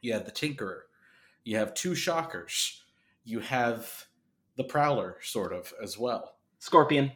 [0.02, 0.82] you have the Tinkerer,
[1.44, 2.84] you have two Shockers,
[3.24, 4.06] you have
[4.56, 6.36] the Prowler, sort of as well.
[6.60, 7.12] Scorpion.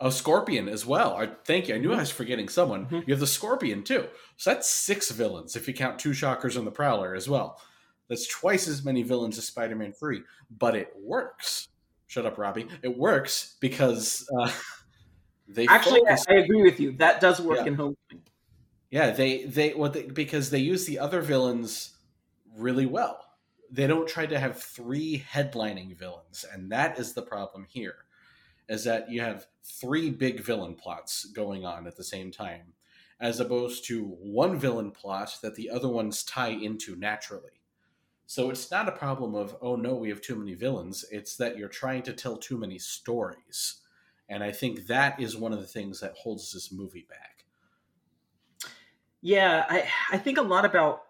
[0.00, 1.16] Oh, Scorpion as well.
[1.16, 1.74] I thank you.
[1.74, 2.86] I knew I was forgetting someone.
[2.86, 3.06] Mhm.
[3.08, 4.06] You have the Scorpion too.
[4.36, 7.60] So that's six villains if you count two Shockers and the Prowler as well.
[8.08, 10.22] That's twice as many villains as Spider-Man Three,
[10.56, 11.68] but it works.
[12.06, 12.68] Shut up, Robbie.
[12.82, 14.50] It works because uh,
[15.48, 16.92] they Actually, I, focus- I agree with you.
[16.92, 17.66] That does work Yeah.
[17.66, 18.22] in Homecoming.
[18.90, 21.96] Yeah, they they what they, because they use the other villains
[22.56, 23.22] really well.
[23.70, 27.96] They don't try to have three headlining villains, and that is the problem here.
[28.68, 32.74] Is that you have three big villain plots going on at the same time,
[33.20, 37.62] as opposed to one villain plot that the other ones tie into naturally.
[38.26, 41.04] So it's not a problem of oh no, we have too many villains.
[41.10, 43.82] It's that you're trying to tell too many stories,
[44.28, 47.46] and I think that is one of the things that holds this movie back.
[49.20, 51.04] Yeah, I I think a lot about.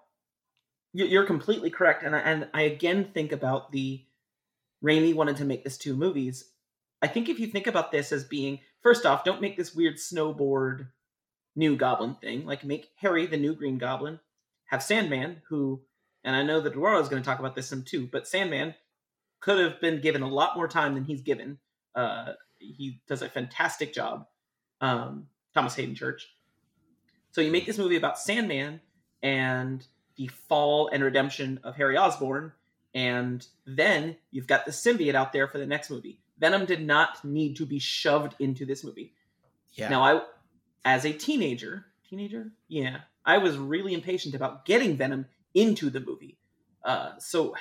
[0.92, 4.04] you- You're completely correct, and I, and I again think about the
[4.84, 6.52] Raimi wanted to make this two movies.
[7.00, 9.96] I think if you think about this as being first off, don't make this weird
[9.96, 10.88] snowboard
[11.54, 12.44] new Goblin thing.
[12.44, 14.20] Like make Harry the new Green Goblin,
[14.66, 15.82] have Sandman, who,
[16.24, 18.74] and I know that Dora is going to talk about this some too, but Sandman
[19.40, 21.58] could have been given a lot more time than he's given.
[21.94, 24.26] Uh, he does a fantastic job.
[24.80, 26.28] Um, Thomas Haden Church.
[27.32, 28.80] So you make this movie about Sandman
[29.22, 32.52] and the fall and redemption of Harry Osborn,
[32.94, 36.20] and then you've got the symbiote out there for the next movie.
[36.38, 39.14] Venom did not need to be shoved into this movie.
[39.72, 39.88] Yeah.
[39.88, 40.22] Now, I,
[40.84, 46.38] as a teenager, teenager, yeah, I was really impatient about getting Venom into the movie.
[46.84, 47.54] Uh, so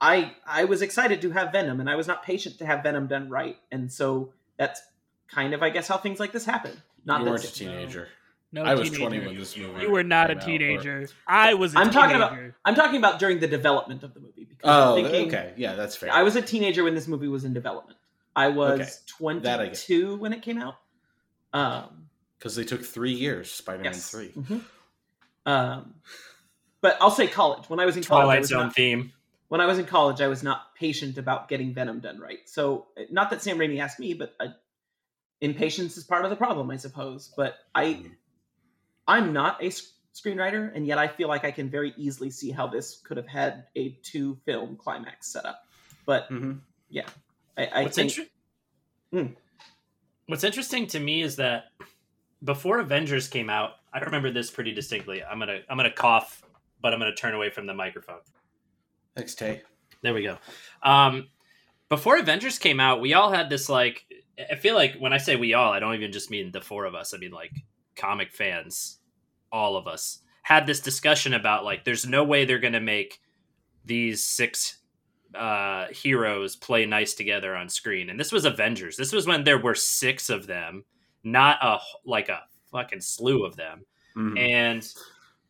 [0.00, 3.06] I I was excited to have Venom, and I was not patient to have Venom
[3.06, 4.82] done right, and so that's
[5.28, 6.72] kind of, I guess, how things like this happen.
[7.04, 8.08] Not you weren't a teenager.
[8.52, 9.08] No, I was teenager.
[9.08, 9.82] 20 when this movie.
[9.82, 11.08] You were not a came out, or- teenager.
[11.26, 11.74] I was.
[11.74, 14.44] i I'm talking about I'm talking about during the development of the movie.
[14.44, 15.52] Because Oh, I'm thinking- okay.
[15.56, 16.12] Yeah, that's fair.
[16.12, 17.98] I was a teenager when this movie was in development.
[18.34, 18.80] I was
[19.20, 20.76] Okay, that I 22 when it came out.
[21.52, 23.50] Um, because they took three years.
[23.50, 24.10] Spider-Man yes.
[24.10, 24.28] three.
[24.28, 24.62] Mhm.
[25.46, 25.94] Um,
[26.80, 27.68] but I'll say college.
[27.70, 29.12] When I was in college, I Twilight was Zone not, theme.
[29.48, 32.40] when I was in college, I was not patient about getting Venom done right.
[32.46, 34.48] So, not that Sam Raimi asked me, but I,
[35.40, 37.32] impatience is part of the problem, I suppose.
[37.36, 38.02] But I,
[39.08, 39.66] I'm not a
[40.14, 43.26] screenwriter, and yet I feel like I can very easily see how this could have
[43.28, 45.66] had a two film climax set up.
[46.06, 46.60] But Mhm.
[46.88, 47.06] yeah,
[47.56, 48.30] I, I What's, think inter-
[49.12, 49.32] Hmm.
[50.26, 51.66] What's interesting to me is that
[52.44, 55.22] before Avengers came out, I remember this pretty distinctly.
[55.22, 56.42] I'm gonna I'm gonna cough,
[56.80, 58.20] but I'm gonna turn away from the microphone.
[59.16, 59.62] Thanks, Tay.
[60.02, 60.36] There we go.
[60.82, 61.28] Um,
[61.88, 64.04] before Avengers came out, we all had this like.
[64.50, 66.84] I feel like when I say we all, I don't even just mean the four
[66.84, 67.14] of us.
[67.14, 67.52] I mean like
[67.96, 68.98] comic fans,
[69.52, 73.20] all of us had this discussion about like, there's no way they're gonna make
[73.84, 74.78] these six
[75.34, 78.08] uh, heroes play nice together on screen.
[78.10, 78.96] And this was Avengers.
[78.96, 80.84] This was when there were six of them,
[81.24, 83.84] not a like a fucking slew of them
[84.16, 84.38] Mhm.
[84.38, 84.88] and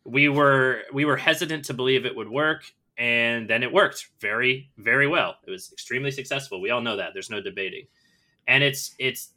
[0.04, 2.64] we were we were hesitant to believe it would work
[2.98, 7.10] and then it worked very very well it was extremely successful we all know that
[7.12, 7.86] there's no debating
[8.48, 9.32] and it's it's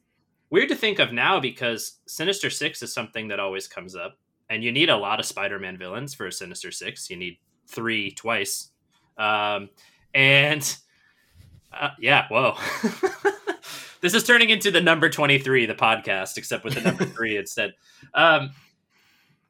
[0.49, 4.17] weird to think of now because sinister six is something that always comes up.
[4.49, 7.09] And you need a lot of spider-man villains for a sinister six.
[7.09, 8.69] You need three twice.
[9.17, 9.69] Um,
[10.13, 10.75] and
[11.71, 12.55] uh, yeah whoa.
[14.01, 17.73] This is turning into the number 23 the podcast except with the number three instead.
[18.13, 18.51] Um,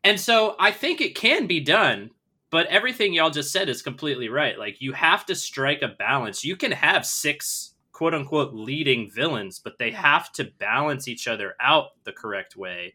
[0.03, 2.09] and so I think it can be done,
[2.49, 4.57] but everything y'all just said is completely right.
[4.57, 6.43] Like you have to strike a balance.
[6.43, 11.53] You can have six quote unquote leading villains, but they have to balance each other
[11.59, 12.93] out the correct way.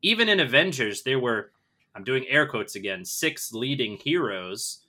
[0.00, 1.52] Even in Avengers, there were
[1.94, 4.86] I'm doing air quotes again, six leading heroes,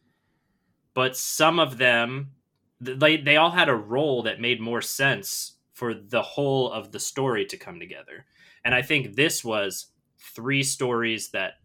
[0.94, 2.32] but some of them
[2.80, 7.00] they they all had a role that made more sense for the whole of the
[7.02, 8.26] story to come together.
[8.64, 9.88] And I think this was
[10.34, 11.56] three stories that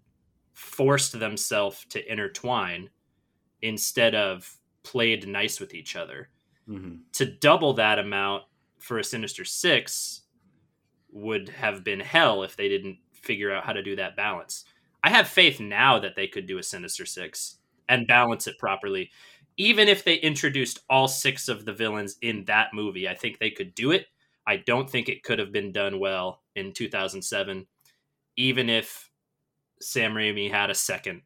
[0.55, 2.91] forced themselves to intertwine
[3.61, 6.31] instead of played nice with each other.
[6.69, 7.01] Mhm.
[7.13, 8.45] To double that amount
[8.79, 10.23] for a Sinister Six
[11.11, 14.65] would have been hell if they didn't figure out how to do that balance.
[15.05, 19.11] I have faith now that they could do a Sinister Six and balance it properly.
[19.59, 23.51] Even if they introduced all six of the villains in that movie, I think they
[23.51, 24.07] could do it.
[24.47, 27.67] I don't think it could have been done well in 2007
[28.37, 29.11] even if
[29.81, 31.23] Sam Raimi had a second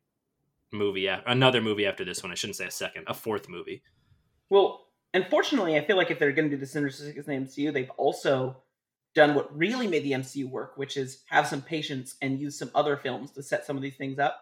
[0.73, 2.33] movie, another movie after this one.
[2.33, 3.83] I shouldn't say a second, a fourth movie.
[4.51, 4.86] Well,
[5.17, 7.73] unfortunately, I feel like if they're going to do the Sinister Six in the MCU,
[7.73, 8.57] they've also
[9.15, 12.71] done what really made the MCU work, which is have some patience and use some
[12.75, 14.41] other films to set some of these things up.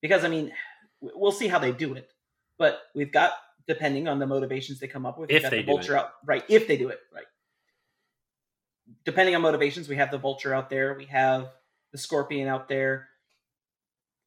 [0.00, 0.52] Because I mean,
[1.00, 2.10] we'll see how they do it,
[2.58, 3.32] but we've got
[3.66, 5.30] depending on the motivations they come up with.
[5.30, 5.98] If We've got they the do vulture it.
[5.98, 6.44] out right.
[6.48, 7.26] If they do it right,
[9.04, 10.94] depending on motivations, we have the vulture out there.
[10.94, 11.48] We have
[11.92, 13.08] the scorpion out there.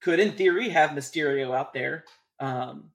[0.02, 2.06] Could, in theory, have Mysterio out there.
[2.40, 2.92] Um,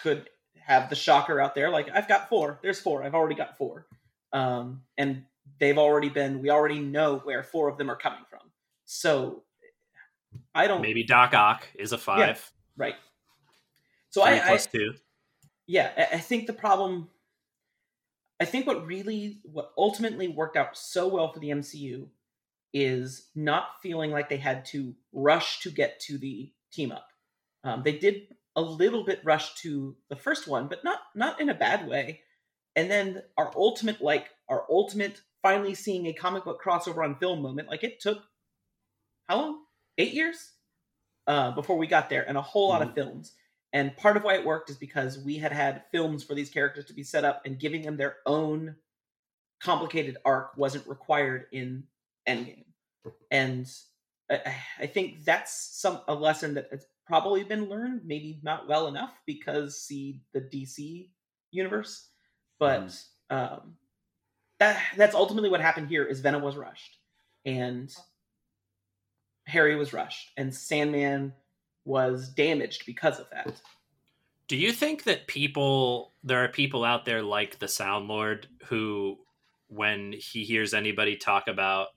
[0.00, 0.28] could
[0.66, 1.70] have the shocker out there.
[1.70, 2.58] Like I've got four.
[2.62, 3.02] There's four.
[3.04, 3.86] I've already got four.
[4.32, 5.24] Um, and
[5.60, 6.40] they've already been.
[6.40, 8.40] We already know where four of them are coming from.
[8.84, 9.44] So
[10.54, 12.50] I don't Maybe Doc Ock is a five.
[12.76, 12.94] right.
[14.10, 14.94] So Three I, I plus two.
[15.66, 17.08] yeah, I- I think the problem.
[18.40, 22.08] I think what really, what ultimately worked out so well for the MCU
[22.72, 27.06] is not feeling like they had to rush to get to the team up.
[27.62, 31.48] Um, they did a little bit rush to the first one, but not not in
[31.48, 32.20] a bad way.
[32.76, 37.40] And then our ultimate, like our ultimate, finally seeing a comic book crossover on film
[37.42, 38.22] moment, like it took
[39.28, 39.60] how long?
[39.96, 40.52] Eight years
[41.26, 42.96] uh, before we got there, and a whole lot of mm-hmm.
[42.96, 43.32] films.
[43.72, 46.84] And part of why it worked is because we had had films for these characters
[46.86, 48.76] to be set up, and giving them their own
[49.60, 51.84] complicated arc wasn't required in
[52.28, 52.64] Endgame.
[53.30, 53.70] And
[54.30, 58.68] uh, I, I think that's some a lesson that has probably been learned, maybe not
[58.68, 61.08] well enough because see the DC
[61.50, 62.08] universe,
[62.58, 62.94] but
[63.30, 63.76] um,
[64.58, 66.04] that that's ultimately what happened here.
[66.04, 66.98] Is Venom was rushed,
[67.44, 67.94] and
[69.46, 71.32] Harry was rushed, and Sandman
[71.84, 73.60] was damaged because of that.
[74.48, 79.18] Do you think that people there are people out there like the Sound Lord who
[79.68, 81.88] when he hears anybody talk about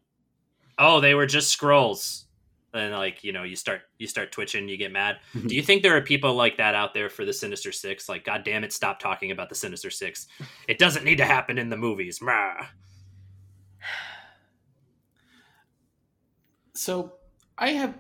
[0.80, 2.27] oh they were just scrolls
[2.74, 5.18] and like you know you start you start twitching you get mad.
[5.34, 5.48] Mm-hmm.
[5.48, 8.08] Do you think there are people like that out there for the sinister six?
[8.10, 10.28] Like god damn it stop talking about the sinister six.
[10.68, 12.22] It doesn't need to happen in the movies.
[16.74, 17.14] So
[17.58, 17.98] I have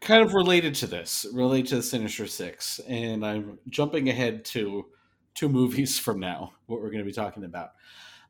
[0.00, 4.86] kind of related to this, related to the Sinister Six, and I'm jumping ahead to
[5.34, 7.70] two movies from now, what we're going to be talking about.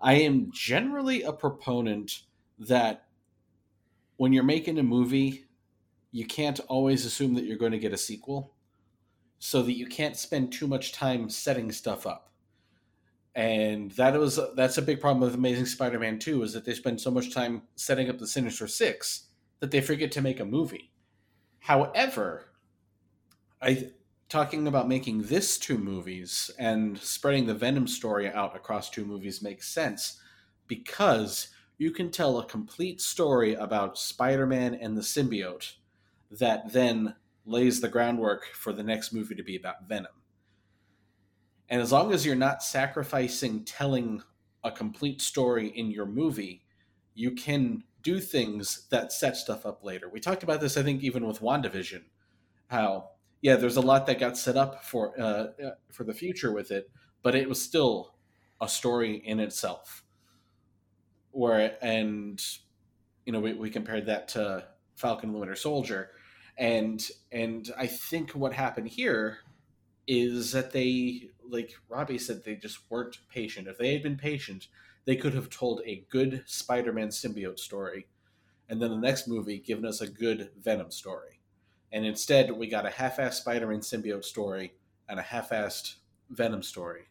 [0.01, 2.25] I am generally a proponent
[2.59, 3.07] that
[4.19, 5.46] when you're making a movie,
[6.13, 8.55] you can't always assume that you're going to get a sequel,
[9.39, 12.31] so that you can't spend too much time setting stuff up.
[13.35, 17.01] And that was that's a big problem with Amazing Spider-Man 2 is that they spend
[17.01, 19.27] so much time setting up the Sinister Six
[19.61, 20.91] that they forget to make a movie.
[21.59, 22.49] However,
[23.61, 23.91] I
[24.29, 29.43] talking about making this two movies and spreading the Venom story out across two movies
[29.43, 30.21] makes sense
[30.67, 35.75] because you can tell a complete story about Spider-Man and the symbiote
[36.31, 40.13] that then lays the groundwork for the next movie to be about Venom.
[41.69, 44.23] And as long as you're not sacrificing telling
[44.63, 46.65] a complete story in your movie,
[47.15, 50.09] you can do things that set stuff up later.
[50.09, 52.03] We talked about this, I think, even with WandaVision,
[52.69, 53.11] how
[53.43, 56.71] yeah, there's a lot that got set up for uh, uh, for the future with
[56.71, 56.91] it,
[57.23, 58.15] but it was still
[58.61, 60.05] a story in itself.
[61.31, 62.43] Where and
[63.25, 66.11] you know we, we compared that to Falcon and Winter Soldier,
[66.59, 69.39] and and I think what happened here
[70.07, 73.69] is that they like Robbie said they just weren't patient.
[73.69, 74.69] If they had been patient,
[75.05, 78.07] they could have told a good Spider-Man symbiote story,
[78.69, 81.41] and then the next movie given us a good Venom story.
[81.93, 84.75] And instead, we got a half-assed Spider-Man symbiote story
[85.09, 85.97] and a half-assed
[86.31, 87.05] Venom story.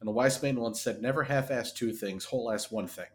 [0.00, 3.06] And a wise man once said, "Never half-ass two things, whole-ass one thing."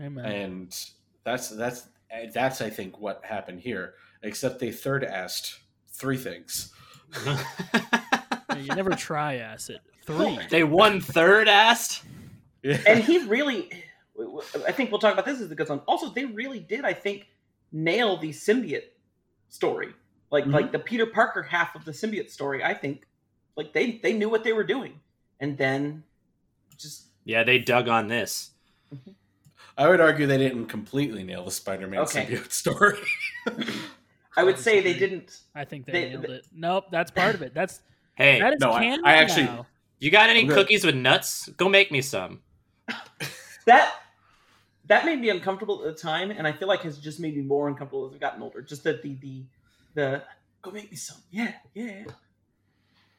[0.00, 0.24] Amen.
[0.24, 0.84] And
[1.24, 1.88] that's that's
[2.32, 3.94] that's I think what happened here.
[4.22, 5.56] Except they third-assed
[5.88, 6.72] three things.
[8.56, 9.80] You never try acid.
[10.04, 10.38] Three.
[10.50, 12.02] they one third assed
[12.64, 13.70] and he really
[14.66, 16.92] i think we'll talk about this as it goes on also they really did i
[16.92, 17.28] think
[17.72, 18.82] nail the symbiote
[19.48, 19.94] story
[20.30, 20.52] like Mhm.
[20.52, 23.06] like the peter parker half of the symbiote story i think
[23.56, 25.00] like they they knew what they were doing
[25.38, 26.02] and then
[26.76, 28.50] just yeah they dug on this
[29.78, 32.26] I would argue they didn't completely nail the Spider-Man Okay.
[32.26, 32.98] symbiote story.
[34.36, 36.46] i would say they didn't I think they, They- nailed they- it.
[36.52, 37.52] Nope, that's part of it.
[37.54, 37.80] That's
[38.14, 39.66] hey that is no, I- canon I actually- now.
[39.98, 41.48] you got any cookies with nuts?
[41.56, 42.40] Go make me some.
[43.66, 43.92] That
[44.86, 47.42] that made me uncomfortable at the time and i feel like has just made me
[47.42, 48.62] more uncomfortable as i've gotten older.
[48.62, 49.44] Just that the the
[49.94, 50.22] the
[50.62, 51.18] go make me some.
[51.30, 52.04] Yeah yeah.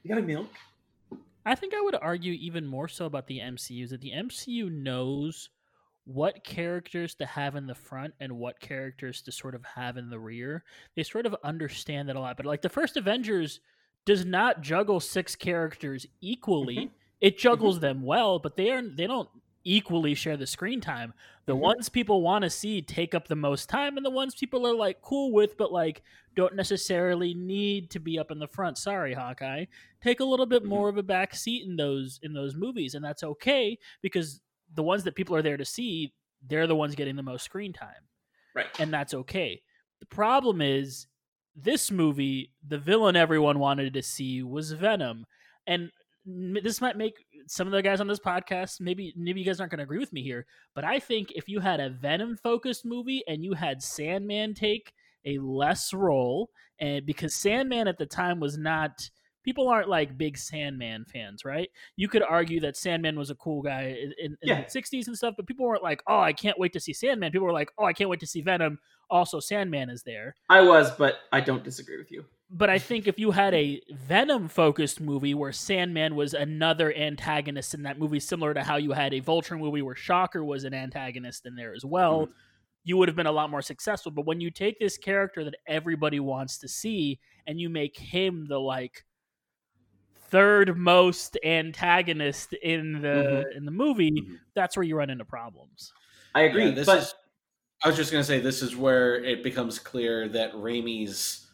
[0.03, 0.49] You got a milk?
[1.45, 4.69] I think I would argue even more so about the MCU is that the MCU
[4.71, 5.49] knows
[6.05, 10.09] what characters to have in the front and what characters to sort of have in
[10.09, 10.63] the rear.
[10.95, 12.37] They sort of understand that a lot.
[12.37, 13.59] But like the first Avengers
[14.05, 16.77] does not juggle six characters equally.
[16.77, 16.91] Mhm.
[17.21, 19.29] It juggles them well, but they are they don't
[19.63, 21.13] equally share the screen time.
[21.45, 21.59] The Mhm.
[21.59, 24.73] ones people want to see take up the most time, and the ones people are
[24.73, 26.01] like cool with, but like
[26.35, 28.79] don't necessarily need to be up in the front.
[28.79, 29.65] Sorry, Hawkeye,
[30.01, 30.69] take a little bit Mhm.
[30.69, 34.41] more of a back seat in those in those movies, and that's okay because
[34.73, 36.13] the ones that people are there to see,
[36.47, 38.07] they're the ones getting the most screen time,
[38.55, 38.67] Right.
[38.79, 39.61] and that's okay.
[39.99, 41.07] The problem is
[41.55, 45.25] this movie, the villain everyone wanted to see was Venom,
[45.67, 45.91] and
[46.25, 47.15] this might make
[47.47, 49.97] some of the guys on this podcast maybe maybe you guys aren't going to agree
[49.99, 50.45] with me here,
[50.75, 54.93] but I think if you had a Venom focused movie and you had Sandman take
[55.25, 56.49] a less role,
[56.79, 59.09] and because Sandman at the time was not
[59.43, 61.69] people aren't like big Sandman fans, right?
[61.95, 64.63] You could argue that Sandman was a cool guy in, in, Yeah.
[64.63, 67.31] the '60s and stuff, but people weren't like, "Oh, I can't wait to see Sandman."
[67.31, 68.79] People were like, "Oh, I can't wait to see Venom."
[69.09, 70.35] Also, Sandman is there.
[70.49, 72.25] I was, but I don't disagree with you.
[72.49, 77.73] But I think if you had a Venom focused movie where Sandman was another antagonist
[77.73, 80.73] in that movie, similar to how you had a Vulture movie where Shocker was an
[80.73, 82.31] antagonist in there as well, mm-hmm.
[82.83, 84.11] you would have been a lot more successful.
[84.11, 88.45] But when you take this character that everybody wants to see and you make him
[88.47, 89.05] the like
[90.31, 94.39] third most antagonist in the in the movie, Mhm.
[94.55, 95.93] that's where you run into problems.
[96.33, 97.13] I agree, Yeah, this but is.
[97.83, 101.47] I was just going to say this is where it becomes clear that Raimi's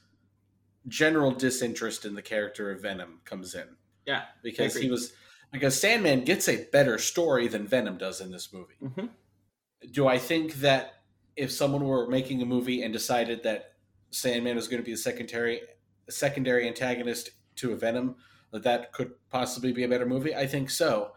[0.87, 3.67] general disinterest in the character of Venom comes in
[4.05, 5.13] yeah, because he was
[5.51, 8.75] because Sandman gets a better story than Venom does in this movie.
[8.83, 9.09] Mhm.
[9.91, 11.03] Do I think that
[11.35, 13.73] if someone were making a movie and decided that
[14.11, 15.61] Sandman was going to be the secondary
[16.09, 18.15] secondary antagonist to a Venom,
[18.51, 20.35] that that could possibly be a better movie?
[20.35, 21.11] I think so.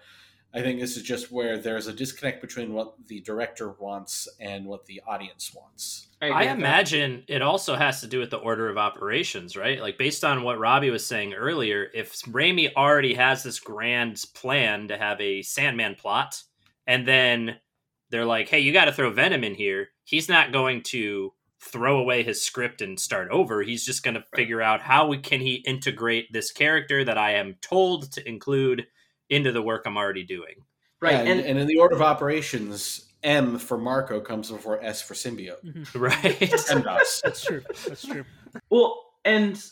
[0.52, 4.66] I think this is just where there's a disconnect between what the director wants and
[4.66, 6.08] what the audience wants.
[6.20, 6.58] agree I with that.
[6.58, 9.80] imagine it also has to do with the order of operations, right?
[9.80, 14.88] Like based on what Robbie was saying earlier, if Raimi already has this grand plan
[14.88, 16.42] to have a Sandman plot,
[16.88, 17.56] and then
[18.10, 21.98] they're like, "Hey, you got to throw Venom in here," he's not going to throw
[21.98, 23.62] away his script and start over.
[23.62, 27.34] He's just going to figure out how we, can he integrate this character that I
[27.34, 28.86] am told to include
[29.28, 30.64] into the work I'm already doing.
[31.00, 34.82] right, Yeah, and, and, and in the order of operations, M for Marko comes before
[34.82, 35.62] S for symbiote.
[35.64, 35.98] Mm-hmm.
[35.98, 36.22] Right?
[36.22, 37.20] MDOS.
[37.22, 37.62] That's true.
[37.86, 38.24] That's true.
[38.70, 39.62] Well, and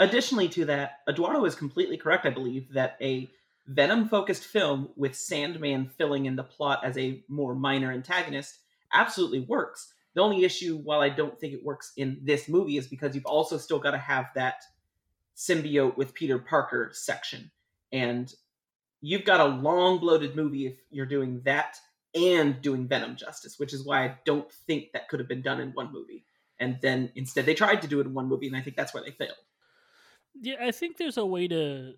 [0.00, 3.30] additionally to that, Eduardo is completely correct, I believe, that a
[3.66, 8.58] Venom focused film with Sandman filling in the plot as a more minor antagonist
[8.92, 9.92] absolutely works.
[10.14, 13.26] The only issue, while I don't think it works in this movie, is because you've
[13.26, 14.62] also still got to have that
[15.36, 17.50] symbiote with Peter Parker section.
[17.92, 18.32] And
[19.00, 21.76] you've got a long bloated movie if you're doing that
[22.14, 25.60] and doing Venom justice, which is why I don't think that could have been done
[25.60, 26.24] in one movie
[26.60, 28.94] and then instead they tried to do it in one movie and i think that's
[28.94, 29.36] where they failed
[30.40, 31.94] Yeah, I think there's a way to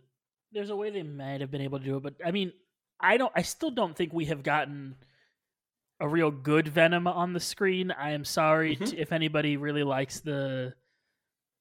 [0.53, 2.53] there's a way they might have been able to do it, but I mean,
[3.01, 4.97] I don't I still don't think we have gotten
[6.01, 7.91] a real good Venom on the screen.
[7.93, 8.91] I am sorry Mhm.
[8.91, 10.75] to, if anybody really likes the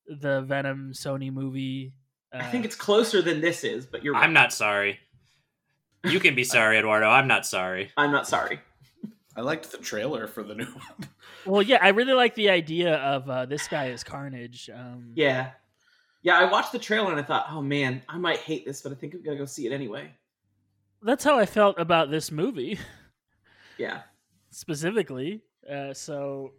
[0.08, 1.94] the Venom Sony movie.
[2.34, 4.24] Uh, i think it's closer than this is but you're right.
[4.24, 5.00] I'm not sorry.
[6.04, 7.08] You can be sorry, Eduardo.
[7.08, 7.92] I'm not sorry.
[7.96, 8.60] i'm not sorry
[9.36, 11.10] I liked the trailer for the new one.
[11.46, 14.70] well, yeah, I really like the idea of uh, this guy is Carnage.
[14.74, 15.52] Um, yeah
[16.22, 18.92] yeah i watched the trailer and i thought oh man i might hate this but
[18.94, 20.10] i think i'm gonna go see it anyway
[21.02, 22.80] that's how I felt about this movie
[23.78, 24.04] yeah
[24.54, 25.42] specifically.
[25.70, 26.52] Uh, so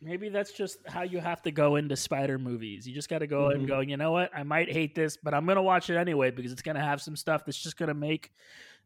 [0.00, 2.86] maybe that's just how you have to go into spider movies.
[2.86, 3.66] You just got to go in Mhm.
[3.66, 4.30] going, you know what?
[4.34, 7.16] I might hate this, but I'm gonna watch it anyway because it's gonna have some
[7.16, 8.32] stuff that's just gonna make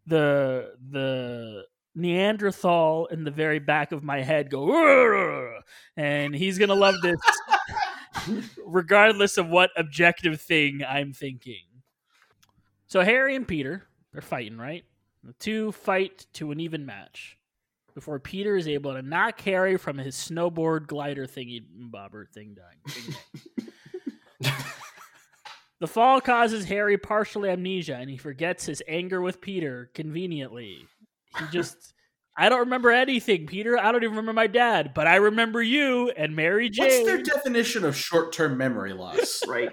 [0.06, 5.60] the the Neanderthal in the very back of my head go,
[5.96, 7.20] and he's gonna love this,
[8.64, 11.64] regardless of what objective thing I'm thinking.
[12.86, 14.84] So Harry and Peter they're fighting, right?
[15.24, 17.36] The two fight to an even match
[17.94, 22.56] before Peter is able to knock Harry from his snowboard glider thingy mm, bobber thing
[22.56, 23.16] dying.
[25.80, 30.86] the fall causes Harry partial amnesia and he forgets his anger with Peter conveniently.
[31.38, 31.94] He just
[32.36, 33.78] I don't remember anything, Peter.
[33.78, 36.86] I don't even remember my dad, but I remember you and Mary Jane.
[36.86, 39.42] What's their definition of short-term memory loss?
[39.48, 39.70] right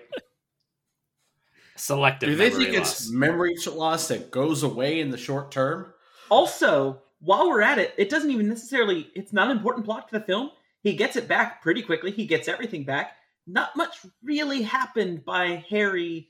[1.77, 2.99] Selective Do they memory think loss.
[2.99, 5.93] it's memory loss that goes away in the short term?
[6.29, 10.17] also while we're at it it doesn't even necessarily it's not an important plot to
[10.17, 10.49] the film
[10.81, 13.13] he gets it back pretty quickly he gets everything back
[13.47, 16.29] not much really happened by harry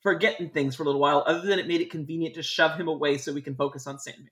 [0.00, 2.88] forgetting things for a little while other than it made it convenient to shove him
[2.88, 4.28] away so we can focus on sandman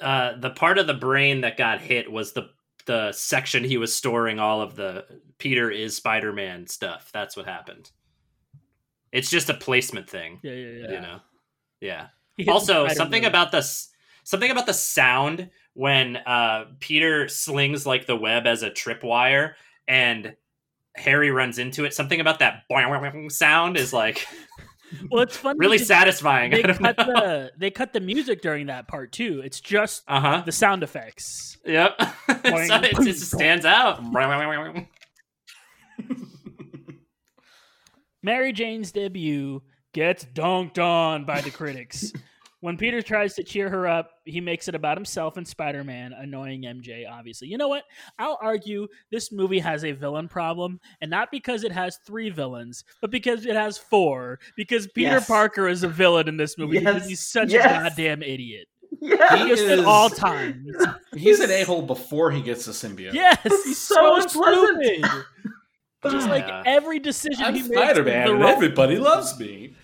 [0.00, 2.50] uh, the part of the brain that got hit was the
[2.86, 5.04] the section he was storing all of the
[5.38, 7.10] Peter is Spider Man stuff.
[7.12, 7.90] That's what happened.
[9.12, 10.92] It's just a placement thing, yeah, yeah, yeah.
[10.92, 11.20] you know.
[11.80, 12.06] Yeah.
[12.36, 13.88] He hit the Also, something about this
[14.26, 19.52] something about the sound when uh, Peter slings like the web as a tripwire
[19.86, 20.34] and
[20.96, 21.94] Harry runs into it.
[21.94, 24.26] Something about that boing sound is like
[25.10, 25.58] Well, it's fun.
[25.58, 26.50] really satisfying.
[26.50, 27.04] They cut know.
[27.06, 29.42] the they cut the music during that part too.
[29.44, 30.42] It's just Uh huh.
[30.44, 31.58] the sound effects.
[31.64, 32.00] Yep.
[32.00, 32.06] so
[32.82, 34.00] it just stands out.
[38.22, 39.62] Mary Jane's debut
[39.92, 42.12] gets dunked on by the critics.
[42.60, 46.12] when Peter tries to cheer her up, he makes it about himself and Spider Man,
[46.12, 47.48] annoying MJ, obviously.
[47.48, 47.84] You know what?
[48.18, 52.82] I'll argue this movie has a villain problem, and not because it has three villains,
[53.00, 54.38] but because it has four.
[54.56, 55.26] Because Peter Yes.
[55.26, 57.64] Parker is a villain in this movie because he's such Yes.
[57.66, 58.68] a goddamn idiot.
[59.00, 59.36] Yeah.
[59.44, 60.74] He Just at all times.
[61.14, 63.12] He's an a hole before he gets the symbiote.
[63.12, 65.04] Yes, he's so so, stupid.
[66.04, 66.62] Just like Yeah.
[66.64, 67.74] every decision I'm he makes.
[67.74, 69.74] Spider-Man the and wrong- everybody loves me.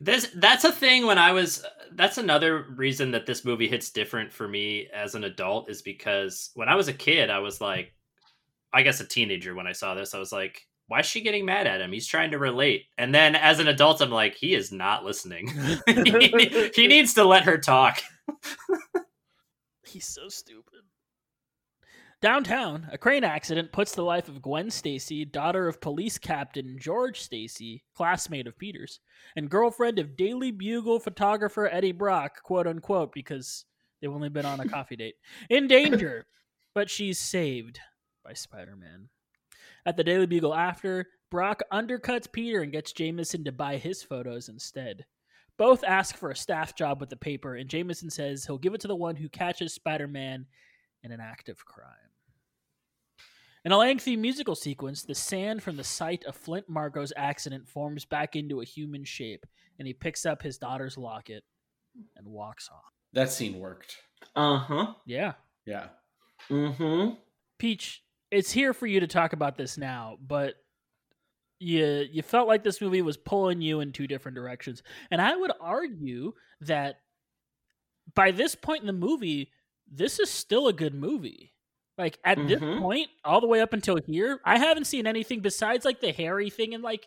[0.00, 4.32] This that's a thing when I was that's another reason that this movie hits different
[4.32, 7.94] for me as an adult is because when I was a kid I was like
[8.72, 11.44] I guess a teenager when I saw this I was like why is she getting
[11.44, 11.90] mad at him?
[11.90, 12.84] He's trying to relate.
[12.96, 15.48] And then as an adult I'm like he is not listening.
[15.86, 18.00] he, he needs to let her talk.
[19.86, 20.80] He's so stupid.
[22.22, 27.20] Downtown, a crane accident puts the life of Gwen Stacy, daughter of police captain George
[27.20, 29.00] Stacy, classmate of Peter's,
[29.36, 33.66] and girlfriend of Daily Bugle photographer Eddie Brock, quote unquote, because
[34.00, 35.16] they've only been on a coffee date,
[35.50, 36.24] in danger.
[36.74, 37.80] But she's saved
[38.24, 39.10] by Spider Man.
[39.84, 44.48] At the Daily Bugle after, Brock undercuts Peter and gets Jameson to buy his photos
[44.48, 45.04] instead.
[45.58, 48.80] Both ask for a staff job with the paper, and Jameson says he'll give it
[48.80, 50.46] to the one who catches Spider Man
[51.02, 52.05] in an act of crime.
[53.66, 58.04] In a lengthy musical sequence, the sand from the site of Flint Marko's accident forms
[58.04, 59.44] back into a human shape,
[59.80, 61.42] and he picks up his daughter's locket
[62.16, 62.92] and walks off.
[63.12, 63.96] That scene worked.
[64.36, 64.94] Uh huh.
[65.04, 65.32] Yeah.
[65.64, 65.88] Yeah.
[66.48, 67.14] Mm-hmm.
[67.58, 70.54] Peach, it's here for you to talk about this now, but
[71.58, 74.84] you you felt like this movie was pulling you in two different directions.
[75.10, 77.00] And I would argue that
[78.14, 79.50] by this point in the movie,
[79.90, 81.52] this is still a good movie.
[81.98, 82.80] Like at this Mhm.
[82.80, 86.50] point, all the way up until here, I haven't seen anything besides like the Harry
[86.50, 87.06] thing and like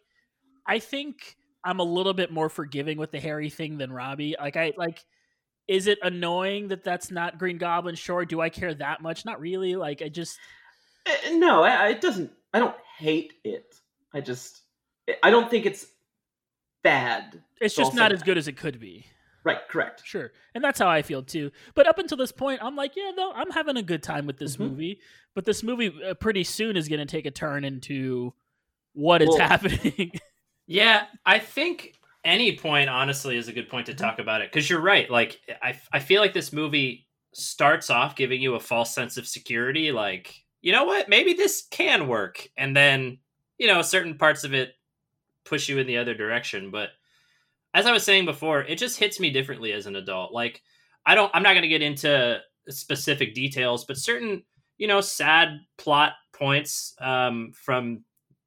[0.66, 4.36] I think I'm a little bit more forgiving with the Harry thing than Robbie.
[4.40, 5.04] Like I like
[5.68, 7.94] is it annoying that that's not Green Goblin?
[7.94, 8.26] Sure.
[8.26, 9.26] Do I care that much?
[9.26, 9.76] Not really.
[9.76, 10.40] Like I just
[11.06, 12.32] Uh, No, I, I- it doesn't.
[12.54, 13.76] I don't hate it.
[14.14, 14.62] I just.
[15.24, 15.86] I don't think it's
[16.84, 17.42] bad.
[17.62, 19.06] it's just not as good as it could be.
[19.50, 19.68] Right.
[19.70, 20.02] Correct.
[20.06, 20.32] Sure.
[20.56, 21.52] And that's how I feel too.
[21.76, 24.38] But up until this point, I'm like, yeah, no, I'm having a good time with
[24.38, 24.60] this Mhm.
[24.60, 25.00] movie.
[25.36, 28.34] But this movie uh, pretty soon is going to take a turn into
[28.94, 30.12] what is Well- happening.
[30.72, 34.70] Yeah, I think any point honestly is a good point to talk about it because
[34.70, 35.10] you're right.
[35.10, 39.28] Like I, I feel like this movie starts off giving you a false sense of
[39.28, 39.92] security.
[39.92, 43.18] Like you know what, maybe this can work, and then
[43.58, 44.76] you know certain parts of it
[45.44, 46.70] push you in the other direction.
[46.70, 46.90] But
[47.74, 50.34] as I was saying before, it just hits me differently as an adult.
[50.34, 50.62] Like
[51.06, 52.40] I don't, I'm not going to get into
[52.70, 54.44] specific details, but certain
[54.78, 58.04] you know sad plot points um, from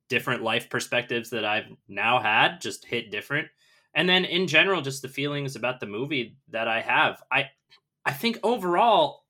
[0.08, 3.48] different life perspectives that I've now had just hit different.
[3.94, 7.22] And then in general, just the feelings about the movie that I have.
[7.30, 7.50] I
[8.04, 9.24] I think overall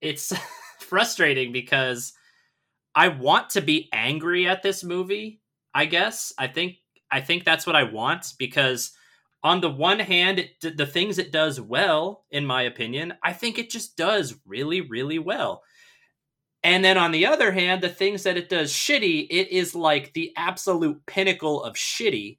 [0.00, 0.32] it's
[0.80, 2.12] frustrating because
[2.94, 5.40] I want to be angry at this movie,
[5.74, 6.32] I guess.
[6.38, 6.76] I think
[7.10, 8.92] I think that's what I want because
[9.42, 13.58] on the one hand, it, the things it does well, in my opinion, I think
[13.58, 15.62] it just does really, really well.
[16.64, 20.12] And then on the other hand, the things that it does shitty, it is like
[20.12, 22.38] the absolute pinnacle of shitty.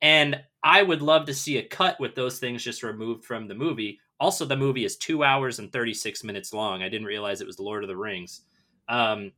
[0.00, 3.54] And I would love to see a cut with those things just removed from the
[3.54, 3.98] movie.
[4.20, 6.82] Also, the movie is two hours and 36 minutes long.
[6.82, 8.42] I didn't realize it was Lord of the Rings.
[8.88, 9.32] Um,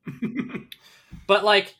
[1.26, 1.74] but like,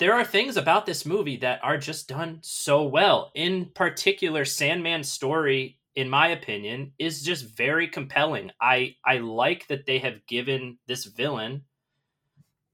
[0.00, 3.30] there are things about this movie that are just done so well.
[3.34, 8.50] In particular, Sandman's story, in my opinion, is just very compelling.
[8.62, 11.64] I I like that they have given this villain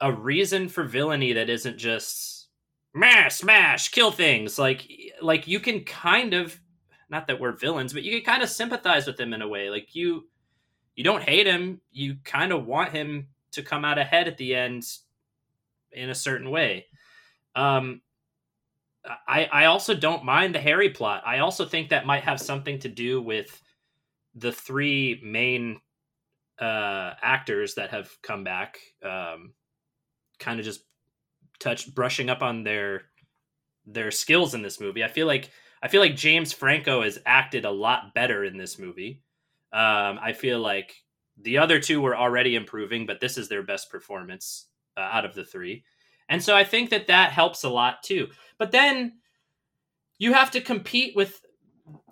[0.01, 2.49] a reason for villainy that isn't just
[2.95, 4.57] smash, smash, kill things.
[4.57, 4.89] Like
[5.21, 6.61] like you can kind of
[7.11, 9.69] not that we're villains, but you can kind of sympathize with him in a way.
[9.69, 10.29] Like you
[10.95, 14.55] you don't hate him, you kind of want him to come out ahead at the
[14.55, 14.85] end
[15.91, 16.87] in a certain way.
[17.57, 18.03] Um,
[19.27, 21.23] I I also don't mind the Harry plot.
[21.27, 23.61] I also think that might have something to do with
[24.35, 25.81] the three main
[26.61, 28.79] uh, actors that have come back.
[29.03, 29.55] Um,
[30.39, 30.83] kind of just
[31.59, 33.03] touch brushing up on their
[33.87, 35.05] their skills in this movie.
[35.05, 35.51] I feel like
[35.83, 39.23] I feel like James Franco has acted a lot better in this movie.
[39.73, 40.95] Um, I feel like
[41.41, 45.35] the other two were already improving, but this is their best performance uh, out of
[45.35, 45.85] the three.
[46.29, 48.29] And so I think that that helps a lot too.
[48.59, 49.15] But then
[50.19, 51.41] you have to compete with,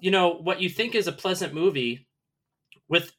[0.00, 2.06] you know, what you think is a pleasant movie
[2.88, 3.12] with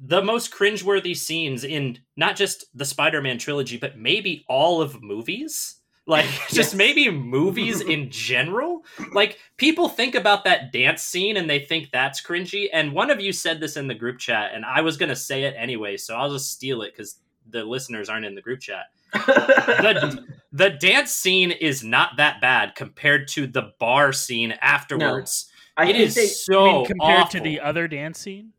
[0.00, 5.02] the most cringeworthy scenes in not just the Spider Man trilogy, but maybe all of
[5.02, 5.74] movies.
[6.08, 8.82] Like, just maybe movies in general.
[9.12, 12.68] Like, people think about that dance scene and they think that's cringy.
[12.72, 15.14] And one of you said this in the group chat, and I was going to
[15.14, 17.16] say it anyway, so I'll just steal it because
[17.50, 18.86] the listeners aren't in the group chat.
[19.12, 25.50] The, the dance scene is not that bad compared to the bar scene afterwards.
[25.76, 27.30] I it is they- so I mean, compared awful.
[27.32, 28.52] to the other dance scene.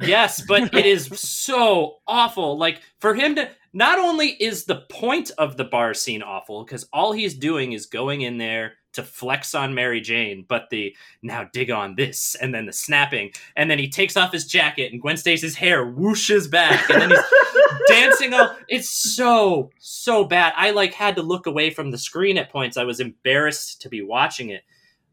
[0.00, 2.56] Yes, but it is so awful.
[2.58, 6.86] Like for him to not only is the point of the bar scene awful because
[6.92, 11.48] all he's doing is going in there to flex on Mary Jane, but the now
[11.52, 15.00] dig on this and then the snapping and then he takes off his jacket and
[15.00, 17.20] Gwen Stacy's hair whooshes back and then he's
[17.88, 18.58] dancing up.
[18.68, 20.52] It's so so bad.
[20.56, 22.76] I like had to look away from the screen at points.
[22.76, 24.62] I was embarrassed to be watching it.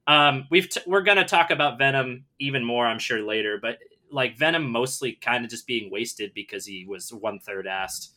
[0.08, 3.78] Um, we've t- we're gonna talk about Venom even more, I'm sure later, but
[4.10, 8.10] like Venom mostly kind of just being wasted because he was one third assed.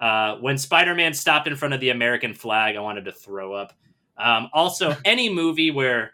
[0.00, 3.52] Uh, when Spider Man stopped in front of the American flag, I wanted to throw
[3.52, 3.72] up.
[4.18, 6.12] Um, also, any movie where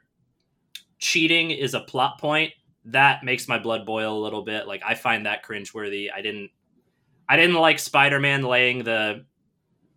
[0.98, 2.52] cheating is a plot point
[2.86, 4.66] that makes my blood boil a little bit.
[4.66, 6.08] Like I find that cringeworthy.
[6.14, 6.50] I didn't,
[7.28, 9.24] I didn't like Spider Man laying the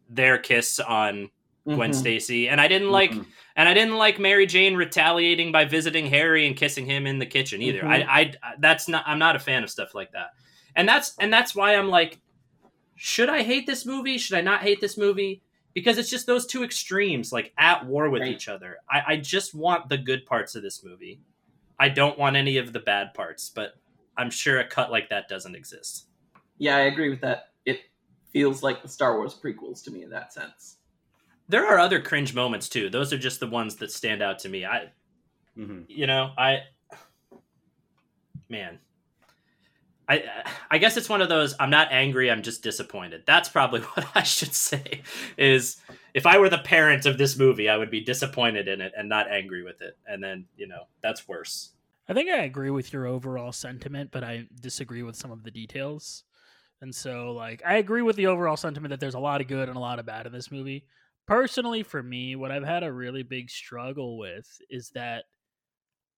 [0.10, 1.30] their kiss on
[1.66, 1.96] Gwen Mhm.
[1.96, 3.26] Stacy, and I didn't like Mhm.
[3.58, 7.26] and I didn't like Mary Jane retaliating by visiting Harry and kissing him in the
[7.26, 7.82] kitchen either.
[7.82, 8.08] Mhm.
[8.08, 9.04] I, I, that's not.
[9.06, 10.30] I'm not a fan of stuff like that.
[10.78, 12.22] And that's and that's why I'm like,
[12.96, 14.18] should I hate this movie?
[14.18, 15.42] Should I not hate this movie?
[15.78, 18.32] Because it's just those two extremes, like at war with Right.
[18.32, 18.78] each other.
[18.90, 21.22] I, I just want the good parts of this movie.
[21.78, 23.52] I don't want any of the bad parts.
[23.54, 23.76] But
[24.18, 26.08] I'm sure a cut like that doesn't exist.
[26.58, 27.50] Yeah, I agree with that.
[27.66, 27.82] It
[28.34, 30.78] feels like the Star Wars prequels to me in that sense.
[31.48, 32.90] There are other cringe moments too.
[32.90, 34.66] Those are just the ones that stand out to me.
[34.66, 34.90] I,
[35.56, 35.86] Mhm.
[35.88, 36.64] you know, I,
[38.50, 38.80] man,
[40.10, 40.24] I,
[40.72, 41.54] I guess it's one of those.
[41.60, 42.32] I'm not angry.
[42.32, 43.24] I'm just disappointed.
[43.26, 45.02] That's probably what I should say.
[45.38, 45.78] Is
[46.14, 49.10] if I were the parent of this movie, I would be disappointed in it and
[49.10, 49.98] not angry with it.
[50.08, 51.72] And then you know that's worse.
[52.10, 55.52] I think I agree with your overall sentiment, but I disagree with some of the
[55.52, 56.24] details.
[56.82, 59.68] And so, like, I agree with the overall sentiment that there's a lot of good
[59.68, 60.86] and a lot of bad in this movie.
[61.26, 65.26] Personally, for me, what I've had a really big struggle with is that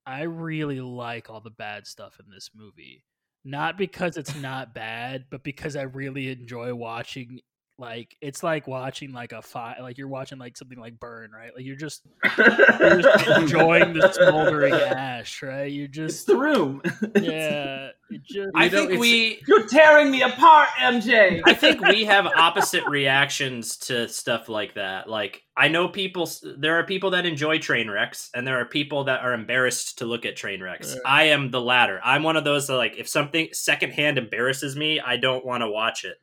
[0.06, 3.04] I really like all the bad stuff in this movie.
[3.46, 7.40] Not because it's not bad, but because I really enjoy watching.
[7.80, 11.52] Like, it's like watching like a fire, like you're watching like something like burn, right?
[11.56, 12.02] Like you're just
[12.38, 15.72] you're just enjoying the smoldering ash, right?
[15.72, 16.82] You're It's just the room.
[17.16, 17.92] yeah.
[18.24, 19.42] Just I You know, think we.
[19.48, 21.42] You're tearing me apart, MJ.
[21.46, 25.10] I think we have opposite reactions to stuff like that.
[25.10, 29.06] Like, I know people, there are people that enjoy train wrecks, and there are people
[29.06, 30.96] that are embarrassed to look at train wrecks.
[30.96, 31.02] Yeah.
[31.06, 32.02] I am the latter.
[32.04, 35.70] I'm one of those that, like, if something secondhand embarrasses me, I don't want to
[35.70, 36.18] watch it.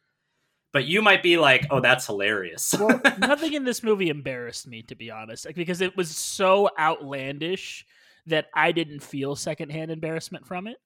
[0.76, 2.74] But you might be like, oh, that's hilarious.
[2.78, 6.68] well, nothing in this movie embarrassed me, to be honest, like, because it was so
[6.78, 7.86] outlandish
[8.26, 10.76] that I didn't feel secondhand embarrassment from it.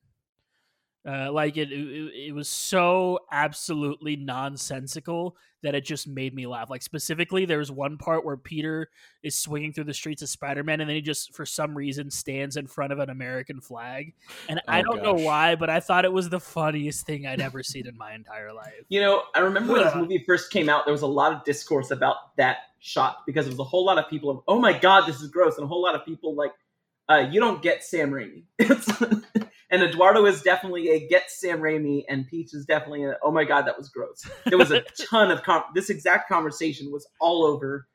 [1.06, 6.68] Uh, like it, it, it was so absolutely nonsensical that it just made me laugh.
[6.68, 8.90] Like specifically, there was one part where Peter
[9.22, 12.56] is swinging through the streets of Spider-Man, and then he just, for some reason, stands
[12.56, 14.14] in front of an American flag,
[14.48, 17.40] and I Oh, don't know why, but I thought it was the funniest thing I'd
[17.40, 18.72] ever seen in my entire life.
[18.88, 21.44] You know, I remember when this movie first came out, there was a lot of
[21.44, 24.78] discourse about that shot because there was a whole lot of people of, oh my
[24.78, 26.52] god, this is gross, and a whole lot of people like,
[27.10, 28.44] uh, you don't get Sam Raimi.
[28.58, 29.12] It's-
[29.72, 33.44] and Eduardo is definitely a get Sam Raimi, and Peach is definitely a, oh my
[33.44, 34.28] god, that was gross.
[34.46, 37.86] There was a ton of com- this exact conversation was all over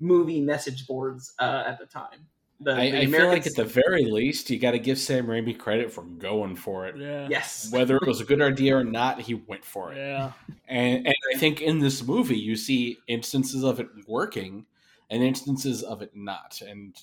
[0.00, 2.26] movie message boards uh, at the time.
[2.60, 5.26] The, I, the I feel like at the very least, you got to give Sam
[5.26, 6.96] Raimi credit for going for it.
[6.98, 9.96] Yeah, yes, Whether it was a good idea or not, he went for it.
[9.96, 10.32] yeah.
[10.68, 14.66] And, and I think in this movie, you see instances of it working
[15.10, 16.60] and instances of it not.
[16.66, 16.94] And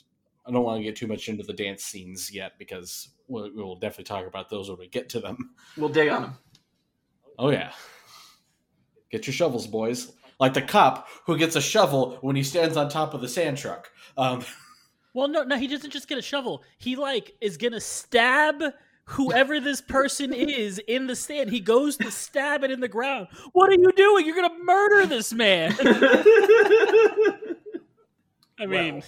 [0.45, 3.75] I don't want to get too much into the dance scenes yet because we'll, we'll
[3.75, 5.51] definitely talk about those when we get to them.
[5.77, 6.33] we'll dig on them.
[7.37, 7.71] Oh, yeah.
[9.11, 10.13] Get your shovels, boys.
[10.39, 13.57] Like the cop who gets a shovel when he stands on top of the sand
[13.57, 13.91] truck.
[14.17, 14.43] Um,
[15.13, 16.63] Well, no, no, he doesn't just get a shovel.
[16.77, 18.63] He like is gonna stab
[19.05, 21.49] whoever this person is in the stand.
[21.49, 23.27] He goes to stab it in the ground.
[23.51, 24.25] What are you doing?
[24.25, 25.75] You're gonna murder this man.
[28.57, 29.03] I mean, Well.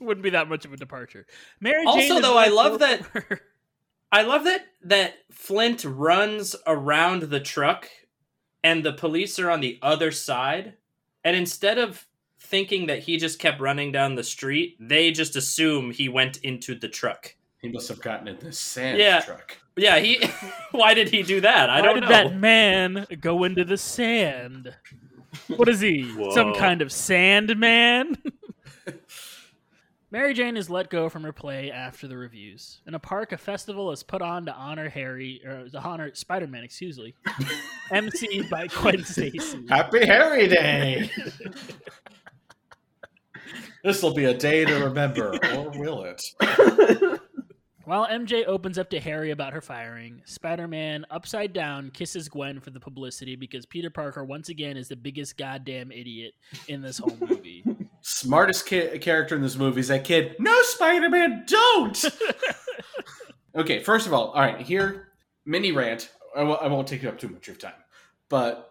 [0.00, 1.26] Wouldn't be that much of a departure.
[1.60, 3.02] Mary Also, Jane is though, I love that-
[4.12, 7.88] I love that that Flint runs around the truck
[8.62, 10.74] and the police are on the other side
[11.24, 12.06] and instead of
[12.38, 16.78] thinking that he just kept running down the street, they just assume he went into
[16.78, 17.34] the truck.
[17.60, 19.20] He must have gotten in the sand Yeah.
[19.22, 19.56] truck.
[19.76, 20.24] Yeah, he
[20.70, 21.68] why did he do that?
[21.68, 22.08] I Why don't did know.
[22.08, 24.72] that man go into the sand?
[25.48, 26.08] What is he?
[26.32, 28.16] Some kind of sand man?
[30.10, 32.80] Mary Jane is let go from her play after the reviews.
[32.86, 36.46] In a park, a festival is put on to honor Harry, or to honor Spider
[36.46, 37.12] Man, excuse me,
[37.90, 39.66] emceed by Gwen Stacy.
[39.68, 41.10] Happy Harry Day!
[43.82, 46.22] this will be a day to remember, or will it?
[47.84, 52.58] While MJ opens up to Harry about her firing, Spider Man, upside down, kisses Gwen
[52.58, 56.34] for the publicity because Peter Parker, once again, is the biggest goddamn idiot
[56.68, 57.64] in this whole movie.
[58.08, 60.36] Smartest ki- character in this movie is that kid.
[60.38, 62.04] No, Spider Man, don't!
[63.56, 65.08] okay, first of all, all right, here,
[65.44, 66.12] mini rant.
[66.36, 67.80] I w- I won't take up too much of your time.
[68.28, 68.70] But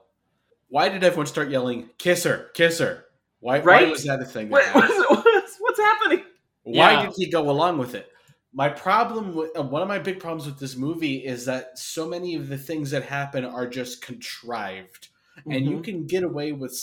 [0.70, 3.04] why did everyone start yelling, kiss her, kiss her?
[3.42, 3.90] Why, why Right?
[3.90, 4.48] was that a thing?
[4.50, 6.24] that What, what's, what's, what's happening?
[6.64, 7.06] Why Yeah.
[7.08, 8.08] did he go along with it?
[8.54, 12.08] My problem with uh, one of my big problems with this movie is that so
[12.08, 15.10] many of the things that happen are just contrived,
[15.46, 15.84] and you Mhm.
[15.84, 16.74] can get away with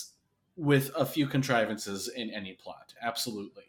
[0.57, 3.65] with a few contrivances in any plot, absolutely.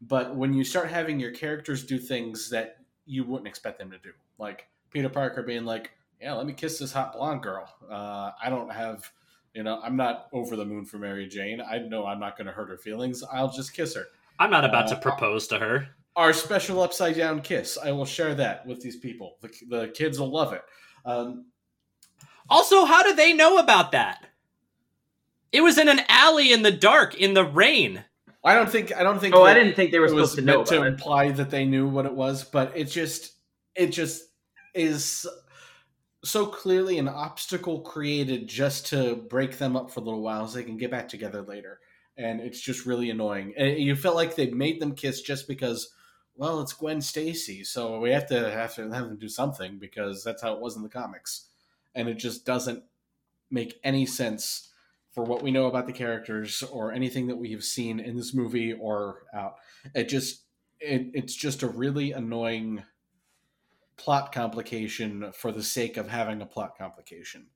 [0.00, 2.76] But when you start having your characters do things that
[3.06, 6.78] you wouldn't expect them to do, like Peter Parker being like, "Yeah, let me kiss
[6.78, 9.10] this hot blonde girl," uh, I don't have.
[9.54, 11.62] You know, I'm not over the moon for Mary Jane.
[11.62, 13.24] I know I'm not going to hurt her feelings.
[13.32, 14.04] I'll just kiss her
[14.38, 15.88] I'm not about to Uh, propose to her.
[16.14, 17.78] our special upside down kiss.
[17.82, 19.38] I will share that with these people.
[19.40, 20.62] The, the kids will love it.
[21.06, 21.46] Um,
[22.50, 24.26] Also, how do they know about that?
[25.52, 28.04] It was in an alley in the dark in the rain.
[28.44, 29.34] I don't think I don't think.
[29.34, 30.86] Oh, I didn't think they were it was supposed to know meant to it.
[30.86, 33.32] imply that they knew what it was, but it just
[33.74, 34.24] it just
[34.74, 35.26] is
[36.24, 40.56] so clearly an obstacle created just to break them up for a little while so
[40.56, 41.80] they can get back together later.
[42.16, 43.54] And it's just really annoying.
[43.56, 45.92] And you felt like they made them kiss just because,
[46.34, 50.24] well, it's Gwen Stacy, so we have to have to have them do something because
[50.24, 51.48] that's how it was in the comics.
[51.94, 52.84] And it just doesn't
[53.50, 54.70] make any sense
[55.16, 58.34] for what we know about the characters or anything that we have seen in this
[58.34, 59.54] movie or out.
[59.94, 60.42] It just
[60.78, 62.84] it, it's just a really annoying
[63.96, 67.46] plot complication for the sake of having a plot complication.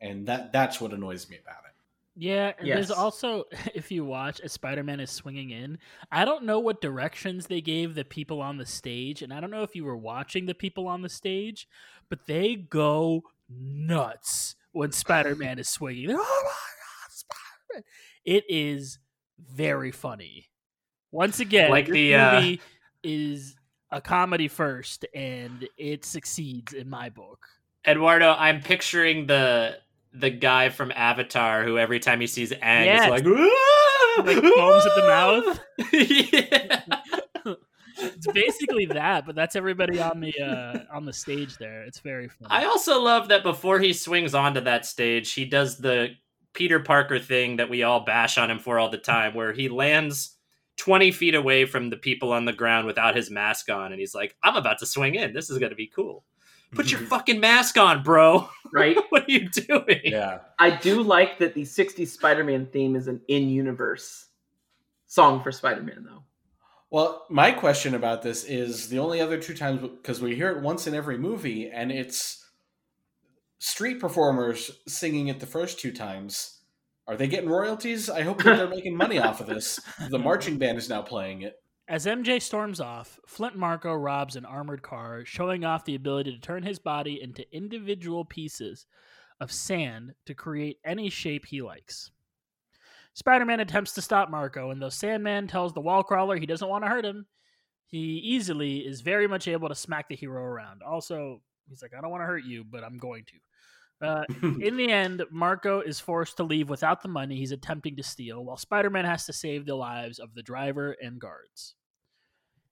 [0.00, 1.72] And that that's what annoys me about it.
[2.16, 3.44] Yeah, and there's also
[3.74, 5.76] if you watch as Spider-Man is swinging in,
[6.10, 9.50] I don't know what directions they gave the people on the stage, and I don't
[9.50, 11.68] know if you were watching the people on the stage,
[12.08, 16.08] but they go nuts when Spider-Man is swinging.
[16.08, 16.81] They're, oh my
[18.24, 18.98] It is
[19.38, 20.48] very funny.
[21.10, 22.60] Once again, Like the, uh, movie
[23.02, 23.56] is
[23.90, 27.46] a comedy first, and it succeeds in my book.
[27.86, 29.78] Eduardo, I'm picturing the
[30.14, 33.04] the guy from Avatar who every time he sees Aang Yes.
[33.04, 34.22] is like, "Ah!
[34.24, 35.60] Like foams at the mouth.
[35.92, 37.54] yeah.
[37.98, 41.82] it's basically that, but that's everybody on the uh on the stage there.
[41.84, 42.50] It's very funny.
[42.50, 46.10] I also love that before he swings onto that stage, he does the
[46.54, 49.68] Peter Parker thing that we all bash on him for all the time, where he
[49.68, 50.36] lands
[50.76, 54.14] 20 feet away from the people on the ground without his mask on, and he's
[54.14, 55.32] like, I'm about to swing in.
[55.32, 56.24] This is going to be cool.
[56.72, 58.48] Put your fucking mask on, bro.
[58.74, 58.96] Right?
[59.10, 60.00] what are you doing?
[60.02, 60.38] Yeah.
[60.58, 64.28] I do like that the 60s Spider Man theme is an in universe
[65.06, 66.22] song for Spider Man, though.
[66.88, 70.62] Well, my question about this is the only other two times because we hear it
[70.62, 72.41] once in every movie, and it's
[73.62, 76.58] street performers singing it the first two times.
[77.06, 78.10] Are they getting royalties?
[78.10, 79.78] I hope that they're making money off of this.
[80.10, 81.54] The marching band is now playing it.
[81.88, 86.40] As MJ storms off, Flint Marko robs an armored car, showing off the ability to
[86.40, 88.86] turn his body into individual pieces
[89.40, 92.10] of sand to create any shape he likes.
[93.14, 96.68] Spider Man attempts to stop Marko, and though Sandman tells the wall crawler he doesn't
[96.68, 97.26] want to hurt him,
[97.86, 100.82] he easily is very much able to smack the hero around.
[100.82, 103.34] Also, he's like, I don't want to hurt you, but I'm going to.
[104.02, 108.02] Uh, in the end, Marko is forced to leave without the money he's attempting to
[108.02, 111.74] steal, while Spider Man has to save the lives of the driver and guards.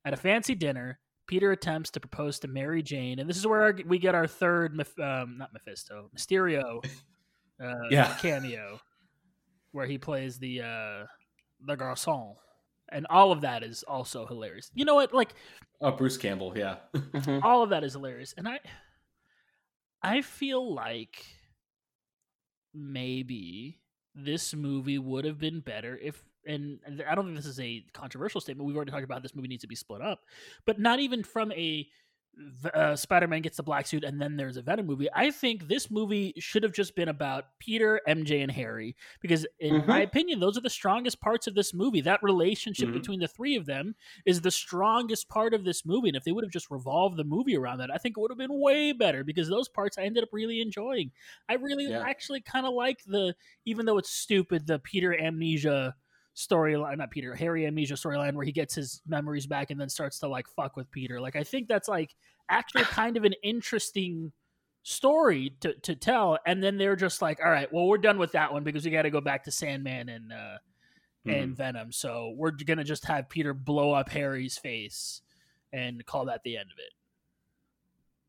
[0.04, 3.62] At a fancy dinner, Peter attempts to propose to Mary Jane, and this is where
[3.62, 6.84] our, we get our third, um, not Mephisto, Mysterio
[7.62, 8.14] uh, Yeah.
[8.20, 8.80] cameo,
[9.72, 11.04] where he plays the uh,
[11.66, 12.34] the garçon,
[12.90, 14.70] and all of that is also hilarious.
[14.74, 15.12] You know what?
[15.14, 15.34] Like
[15.82, 16.76] Oh, Bruce Campbell, yeah.
[17.42, 18.58] all of that is hilarious and i
[20.02, 21.24] i feel like
[22.74, 23.80] maybe
[24.14, 26.78] this movie would have been better if and
[27.08, 29.62] i don't think this is a controversial statement we've already talked about this movie needs
[29.62, 30.20] to be split up
[30.66, 31.86] but not even from a
[32.74, 35.08] uh, Spider-Man gets the black suit, and then there's a Venom movie.
[35.14, 39.74] I think this movie should have just been about Peter, MJ, and Harry, because in
[39.74, 39.86] Mhm.
[39.86, 42.00] my opinion, those are the strongest parts of this movie.
[42.00, 42.92] That relationship Mhm.
[42.94, 46.08] between the three of them is the strongest part of this movie.
[46.08, 48.30] And if they would have just revolved the movie around that, I think it would
[48.30, 49.24] have been way better.
[49.24, 51.12] Because those parts I ended up really enjoying.
[51.48, 52.02] I really Yeah.
[52.06, 53.34] actually kind of like the,
[53.64, 55.94] even though it's stupid, the Peter amnesia
[56.40, 60.18] storyline not peter harry amnesia storyline where he gets his memories back and then starts
[60.18, 61.20] to like fuck with peter.
[61.20, 62.14] Like i think that's like
[62.48, 64.32] actually kind of an interesting
[64.82, 66.38] story to, to tell.
[66.46, 68.90] And then they're just like all right well we're done with that one because we
[68.90, 70.56] got to go back to sandman and uh
[71.26, 71.92] and venom.
[71.92, 75.20] So we're gonna just have peter blow up harry's face
[75.72, 76.92] and call that the end of it.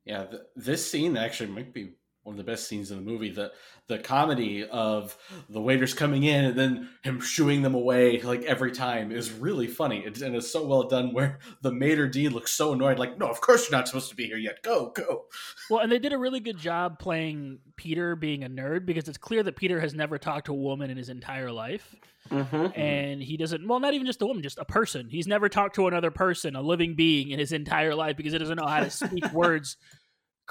[0.05, 1.93] Yeah, th- this scene actually might be
[2.23, 3.31] one of the best scenes in the movie.
[3.31, 3.51] The
[3.87, 5.17] the comedy of
[5.49, 9.67] the waiters coming in and then him shooing them away like every time is really
[9.67, 9.99] funny.
[10.05, 13.27] It's, and it's so well done where the maitre d looks so annoyed, like, no,
[13.27, 14.61] of course you're not supposed to be here yet.
[14.63, 15.25] Go, go.
[15.69, 19.17] well and they did a really good job playing peter being a nerd because it's
[19.17, 21.95] clear that peter has never talked to a woman in his entire life
[22.29, 22.77] Mhm.
[22.77, 25.75] and he doesn't well not even just a woman just a person he's never talked
[25.75, 28.79] to another person a living being in his entire life because he doesn't know how
[28.81, 29.77] to speak words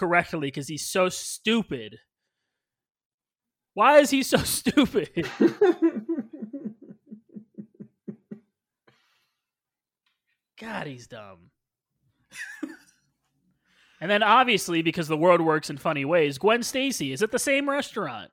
[0.01, 1.99] correctly because he's so stupid.
[3.75, 5.29] Why is he so stupid?
[10.59, 11.51] God he's dumb.
[14.01, 17.39] And then obviously because the world works in funny ways gwen stacy is at the
[17.39, 18.31] same restaurant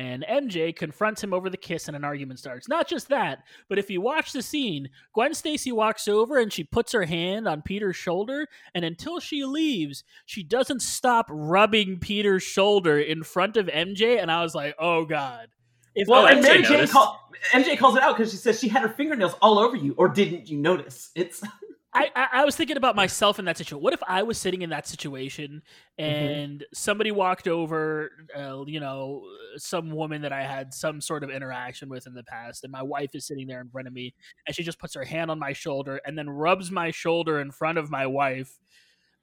[0.00, 2.68] and MJ confronts him over the kiss and an argument starts.
[2.68, 6.64] Not just that, but if you watch the scene, Gwen Stacy walks over and she
[6.64, 12.42] puts her hand on Peter's shoulder, and until she leaves, she doesn't stop rubbing Peter's
[12.42, 15.48] shoulder in front of MJ, and I was like, oh god.
[15.94, 18.80] If Well, and Mary Jane call, MJ calls it out because she says she had
[18.80, 21.10] her fingernails all over you, or didn't you notice?
[21.14, 21.42] It's
[21.92, 23.82] I, I, I was thinking about myself in that situation.
[23.82, 25.62] What if I was sitting in that situation
[25.98, 29.22] and somebody walked over, uh, you know,
[29.56, 32.82] some woman that I had some sort of interaction with in the past, and my
[32.82, 34.14] wife is sitting there in front of me,
[34.46, 37.50] and she just puts her hand on my shoulder and then rubs my shoulder in
[37.50, 38.56] front of my wife.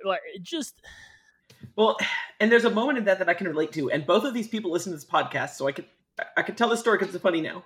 [0.03, 0.81] Like, it just
[1.77, 1.97] well,
[2.39, 4.47] and there's a moment in that that I can relate to, and both of these
[4.47, 5.85] people listen to this podcast, so I could
[6.19, 7.63] I- I could tell this story because it's funny now.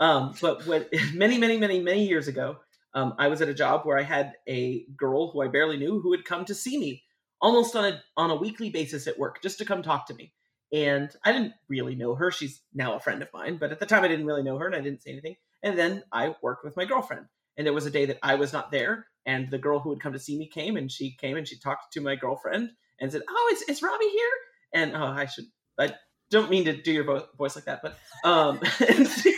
[0.00, 2.56] Um, but when many, many, many, many years ago,
[2.94, 6.00] um, I was at a job where I had a girl who I barely knew
[6.00, 7.04] who would come to see me
[7.40, 10.32] almost on a on a weekly basis at work just to come talk to me.
[10.72, 12.30] And I didn't really know her.
[12.30, 14.66] She's now a friend of mine, but at the time I didn't really know her
[14.66, 15.36] and I didn't say anything.
[15.62, 17.26] And then I worked with my girlfriend.
[17.56, 20.00] And there was a day that I was not there, and the girl who would
[20.00, 22.70] come to see me came, and she came and she talked to my girlfriend
[23.00, 24.30] and said, "Oh, it's it's Robbie here."
[24.72, 25.46] And oh, I should
[25.78, 25.94] I
[26.30, 29.36] don't mean to do your vo- voice like that, but um, and she,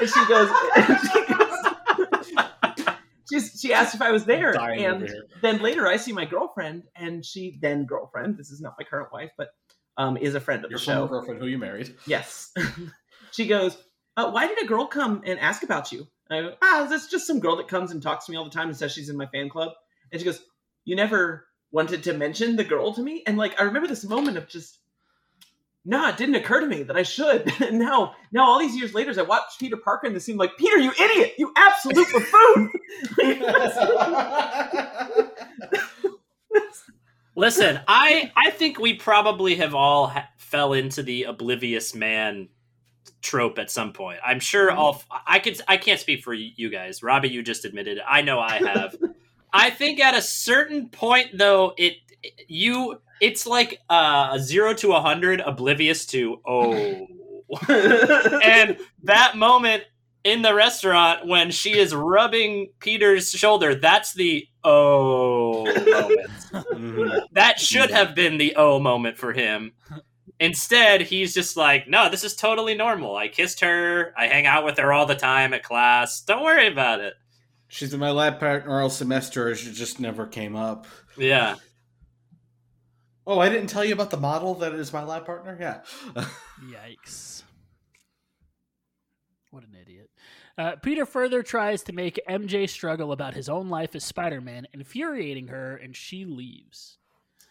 [0.00, 1.37] and she goes, and she goes
[3.30, 5.08] she's, she asked if I was there, and
[5.42, 8.36] then later I see my girlfriend, and she then girlfriend.
[8.36, 9.48] This is not my current wife, but
[9.96, 11.06] um, is a friend of Your the show.
[11.06, 11.94] girlfriend who you married.
[12.06, 12.52] Yes.
[13.32, 13.76] she goes,
[14.16, 16.06] uh, Why did a girl come and ask about you?
[16.30, 18.50] I go, Ah, that's just some girl that comes and talks to me all the
[18.50, 19.72] time and says she's in my fan club.
[20.12, 20.40] And she goes,
[20.84, 23.22] You never wanted to mention the girl to me?
[23.26, 24.78] And like, I remember this moment of just,
[25.84, 27.50] no, it didn't occur to me that I should.
[27.62, 30.36] And now, now all these years later, as I watch Peter Parker in the scene,
[30.36, 32.70] like, Peter, you idiot, you absolute buffoon.
[37.36, 42.48] Listen, I I think we probably have all ha- fell into the oblivious man
[43.22, 44.18] trope at some point.
[44.26, 44.78] I'm sure mm-hmm.
[44.78, 47.00] all I could I can't speak for you guys.
[47.00, 48.04] Robbie, you just admitted it.
[48.08, 48.96] I know I have.
[49.52, 51.98] I think at a certain point though, it
[52.48, 57.06] you it's like uh, a zero to a hundred, oblivious to oh,
[57.68, 59.84] and that moment
[60.24, 67.24] in the restaurant when she is rubbing Peter's shoulder, that's the oh moment.
[67.32, 69.72] That should have been the oh moment for him.
[70.40, 73.16] Instead, he's just like, no, this is totally normal.
[73.16, 74.12] I kissed her.
[74.16, 76.20] I hang out with her all the time at class.
[76.20, 77.14] Don't worry about it.
[77.68, 79.54] She's in my lab partner all semester.
[79.54, 80.86] She just never came up.
[81.16, 81.56] Yeah.
[83.30, 85.54] Oh, I didn't tell you about the model that is my lab partner?
[85.60, 85.80] Yeah.
[86.64, 87.42] Yikes.
[89.50, 90.10] What an idiot.
[90.56, 94.66] Uh, Peter further tries to make MJ struggle about his own life as Spider Man,
[94.72, 96.96] infuriating her, and she leaves.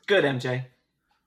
[0.08, 0.66] Good, MJ.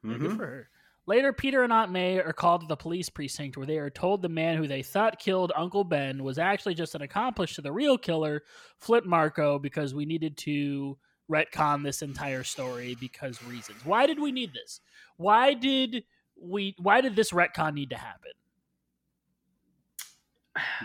[0.02, 0.36] Good Mhm.
[0.36, 0.68] for her.
[1.06, 4.20] Later, Peter and Aunt May are called to the police precinct where they are told
[4.22, 7.72] the man who they thought killed Uncle Ben was actually just an accomplice to the
[7.72, 8.42] real killer,
[8.78, 10.98] Flint Marko, because we needed to
[11.30, 13.84] retcon this entire story because reasons.
[13.84, 14.80] Why did we need this?
[15.16, 16.04] Why did
[16.40, 18.32] we why did this retcon need to happen?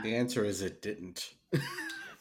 [0.04, 1.34] The answer is it didn't.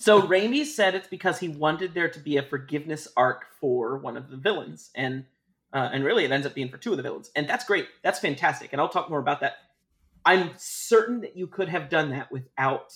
[0.05, 4.19] So Raimi said it's because he wanted there to be a forgiveness arc for one
[4.19, 5.25] of the villains, and
[5.73, 7.87] uh, and really it ends up being for two of the villains, and that's great.
[8.03, 9.55] That's fantastic, and I'll talk more about that.
[10.27, 12.95] I'm certain that you could have done that without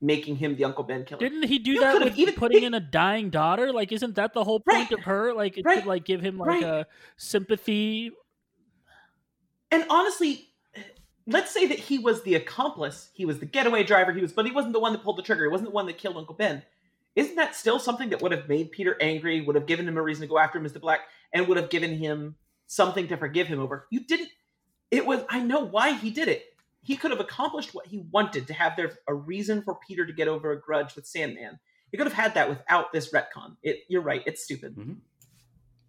[0.00, 1.18] making him the Uncle Ben killer.
[1.20, 3.72] Didn't he do You that with even- putting he- in a dying daughter?
[3.72, 4.92] Like, isn't that the whole point Right.
[4.92, 5.32] of her?
[5.34, 5.78] Like, it Right.
[5.78, 6.62] could like give him like Right.
[6.62, 6.86] a
[7.16, 8.12] sympathy.
[9.70, 10.48] And honestly,
[11.26, 14.46] let's say that he was the accomplice, he was the getaway driver, he was, but
[14.46, 15.44] he wasn't the one that pulled the trigger.
[15.44, 16.62] He wasn't the one that killed Uncle Ben.
[17.16, 19.40] Isn't that still something that would have made Peter angry?
[19.40, 20.80] Would have given him a reason to go after Mr.
[20.80, 21.00] Black,
[21.32, 22.36] and would have given him
[22.66, 23.86] something to forgive him over?
[23.90, 24.30] You didn't.
[24.90, 25.24] It was.
[25.28, 26.54] I know why he did it.
[26.82, 30.12] He could have accomplished what he wanted to have there a reason for Peter to
[30.12, 31.58] get over a grudge with Sandman.
[31.90, 33.56] He could have had that without this retcon.
[33.62, 33.78] It.
[33.88, 34.22] You're right.
[34.26, 34.76] It's stupid.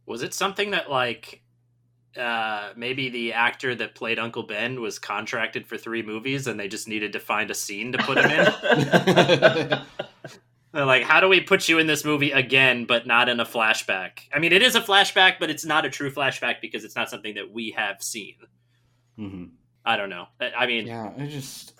[0.05, 1.43] Was it something that like
[2.17, 6.67] uh maybe the actor that played Uncle Ben was contracted for three movies and they
[6.67, 9.81] just needed to find a scene to put him in?
[10.71, 13.45] They're like, how do we put you in this movie again, but not in a
[13.45, 14.19] flashback?
[14.31, 17.09] I mean, it is a flashback, but it's not a true flashback because it's not
[17.09, 18.35] something that we have seen.
[19.15, 19.45] hmm
[19.85, 20.25] I don't know.
[20.39, 21.73] I I mean, Yeah, I just.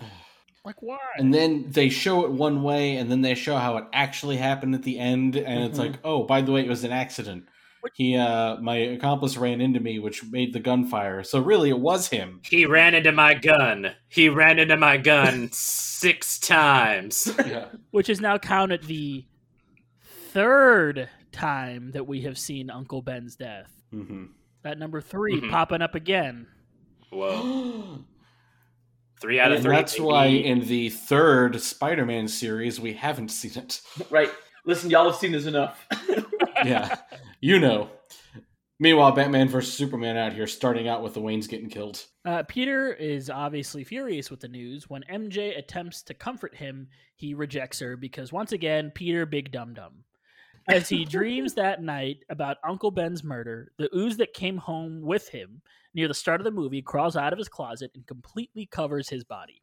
[0.65, 0.97] Like, why?
[1.17, 4.75] And then they show it one way, and then they show how it actually happened
[4.75, 5.91] at the end, and it's Mhm.
[5.91, 7.45] like, oh, by the way, it was an accident.
[7.93, 11.23] He, uh, my accomplice ran into me, which made the gunfire.
[11.23, 12.41] So really, it was him.
[12.43, 13.93] he ran into my gun.
[14.09, 17.31] He ran into my gun six times.
[17.47, 17.67] Yeah.
[17.91, 19.25] Which is now counted the
[20.33, 23.71] third time that we have seen Uncle Ben's death.
[23.91, 24.25] hmm
[24.63, 25.49] That number 3 Mhm.
[25.49, 26.47] popping up again.
[27.11, 27.99] Whoa.
[29.21, 29.75] Three out of and three.
[29.75, 30.05] that's baby.
[30.05, 33.81] why in the third Spider-Man series we haven't seen it.
[34.09, 34.31] right.
[34.65, 35.85] Listen, y'all have seen this enough.
[36.65, 36.97] Yeah,
[37.39, 37.89] you know.
[38.81, 42.03] Meanwhile, Batman versus Superman out here, starting out with the Waynes getting killed.
[42.25, 44.89] Uh, Peter is obviously furious with the news.
[44.89, 49.73] When MJ attempts to comfort him, he rejects her because once again, Peter big dum
[49.73, 50.03] dum.
[50.67, 55.29] As he dreams that night about Uncle Ben's murder, the ooze that came home with
[55.29, 55.61] him
[55.93, 59.23] near the start of the movie crawls out of his closet and completely covers his
[59.23, 59.61] body.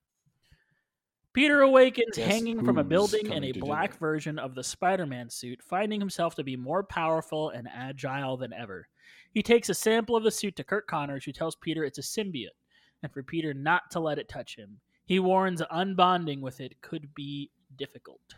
[1.32, 5.28] Peter awakens Yes, hanging from a building in a black version of the Spider Man
[5.28, 8.88] suit, finding himself to be more powerful and agile than ever.
[9.32, 12.00] He takes a sample of the suit to Curt Connors, who tells Peter it's a
[12.00, 12.56] symbiote,
[13.02, 14.80] and for Peter not to let it touch him.
[15.04, 18.34] He warns unbonding with it could be difficult.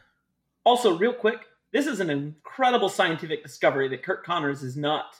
[0.64, 5.14] Also, real quick, this is an incredible scientific discovery that Curt Connors is not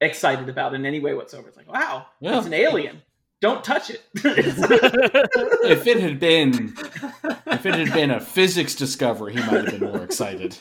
[0.00, 1.48] excited about in any way whatsoever.
[1.48, 2.38] It's like, wow, Yeah.
[2.38, 3.02] it's an alien.
[3.40, 4.02] Don't touch it.
[5.70, 6.74] If it had been,
[7.46, 10.56] if it had been a physics discovery, he might have been more excited.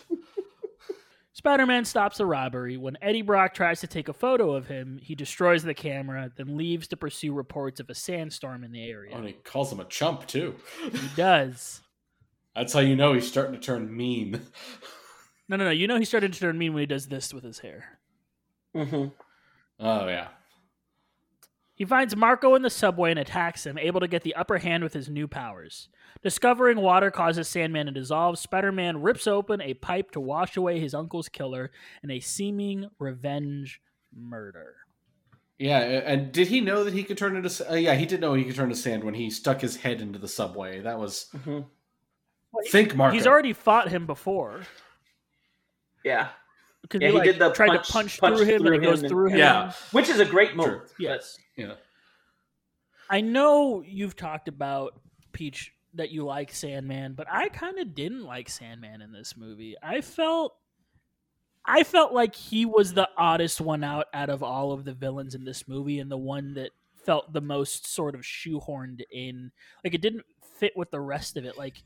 [1.33, 2.77] Spider Man stops the robbery.
[2.77, 6.57] When Eddie Brock tries to take a photo of him, he destroys the camera, then
[6.57, 9.11] leaves to pursue reports of a sandstorm in the area.
[9.13, 10.55] Oh, and he calls him a chump too.
[10.91, 11.81] He does.
[12.55, 14.41] That's how you know he's starting to turn mean.
[15.47, 15.71] No, no, no.
[15.71, 17.99] You know he started to turn mean when he does this with his hair.
[18.75, 19.05] hmm
[19.79, 20.29] Oh yeah.
[21.75, 24.83] He finds Marko in the subway and attacks him, able to get the upper hand
[24.83, 25.89] with his new powers.
[26.23, 30.79] Discovering water causes Sandman to dissolve, Spider Man rips open a pipe to wash away
[30.79, 31.69] his uncle's killer
[32.01, 33.79] in a seeming revenge
[34.15, 34.77] murder.
[35.59, 37.71] Yeah, and did he know that he could turn into?
[37.71, 40.01] Uh, yeah, he did know he could turn to sand when he stuck his head
[40.01, 40.81] into the subway.
[40.81, 41.59] That was hmm
[42.69, 43.15] think, Marko.
[43.15, 44.61] He's already fought him before.
[46.03, 46.29] Yeah.
[46.87, 48.75] Because Yeah, he, he like, did the tried punch- to punch punch through him through
[48.75, 49.37] and it goes and- through him.
[49.37, 49.71] Yeah.
[49.91, 50.57] Which is a great True.
[50.57, 50.83] moment.
[50.99, 51.37] Yes.
[51.55, 51.73] Yeah.
[53.09, 54.99] I know you've talked about
[55.31, 59.75] Peach that you like Sandman, but I kind of didn't like Sandman in this movie.
[59.81, 60.55] I felt
[61.65, 65.35] I felt like he was the oddest one out out of all of the villains
[65.35, 66.71] in this movie and the one that
[67.05, 69.51] felt the most sort of shoehorned in.
[69.83, 70.25] Like it didn't
[70.59, 71.57] fit with the rest of it.
[71.57, 71.83] Like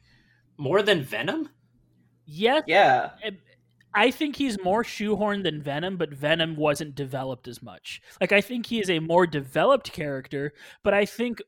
[0.57, 1.49] More than Venom?
[2.25, 3.11] yes, Yeah.
[3.93, 8.01] I think he's more shoehorned than Venom, but Venom wasn't developed as much.
[8.19, 11.41] Like I think he is a more developed character, but I think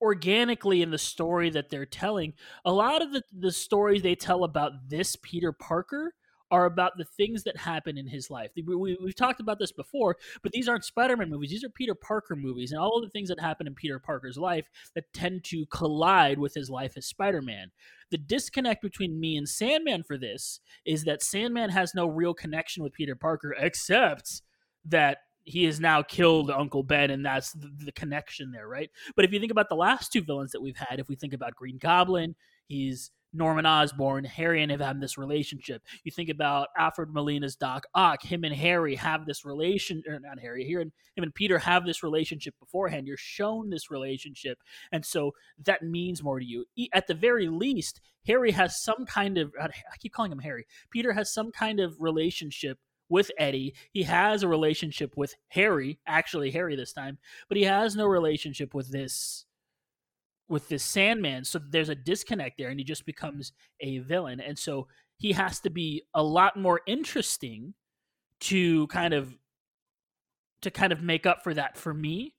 [0.00, 4.44] organically in the story that they're telling, a lot of the, the stories they tell
[4.44, 6.14] about this Peter Parker
[6.52, 8.50] are about the things that happen in his life.
[8.54, 11.50] We, we, we've talked about this before, but these aren't Spider-Man movies.
[11.50, 14.36] These are Peter Parker movies, and all of the things that happen in Peter Parker's
[14.36, 17.70] life that tend to collide with his life as Spider-Man.
[18.10, 22.84] The disconnect between me and Sandman for this is that Sandman has no real connection
[22.84, 24.42] with Peter Parker except
[24.84, 28.90] that he has now killed Uncle Ben, and that's the connection there, right?
[29.16, 31.32] But if you think about the last two villains that we've had, if we think
[31.32, 32.36] about Green Goblin,
[32.68, 35.82] he's Norman Osborn, Harry and have this relationship.
[36.04, 40.38] You think about Alfred Molina's Doc Ock, him and Harry have this relation, or not
[40.38, 43.06] Harry, here and him and Peter have this relationship beforehand.
[43.06, 44.58] You're shown this relationship,
[44.92, 45.32] and so
[45.64, 46.64] that means more to you.
[46.92, 49.68] At the very least, Harry has some kind of, I
[49.98, 50.66] keep calling him Harry.
[50.90, 52.78] Peter has some kind of relationship
[53.08, 53.74] with Eddie.
[53.90, 57.18] He has a relationship with Harry, actually Harry this time,
[57.48, 59.44] but he has no relationship with this
[60.52, 61.46] with this Sandman.
[61.46, 64.38] So there's a disconnect there and he just becomes a villain.
[64.38, 64.86] And so
[65.16, 67.72] he has to be a lot more interesting
[68.40, 69.34] to kind of
[70.60, 72.34] to kind of make up for that for me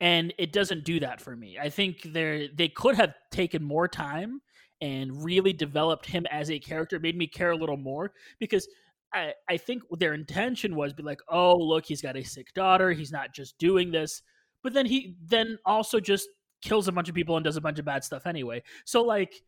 [0.00, 1.58] and it doesn't do that for me.
[1.60, 4.40] I think they they could have taken more time
[4.80, 8.66] and really developed him as a character, made me care a little more because
[9.12, 12.92] I, I think their intention was be like, oh look, he's got a sick daughter,
[12.92, 14.22] he's not just doing this,
[14.62, 16.28] but then he then also just
[16.62, 18.62] kills a bunch of people and does a bunch of bad stuff anyway.
[18.84, 19.42] So like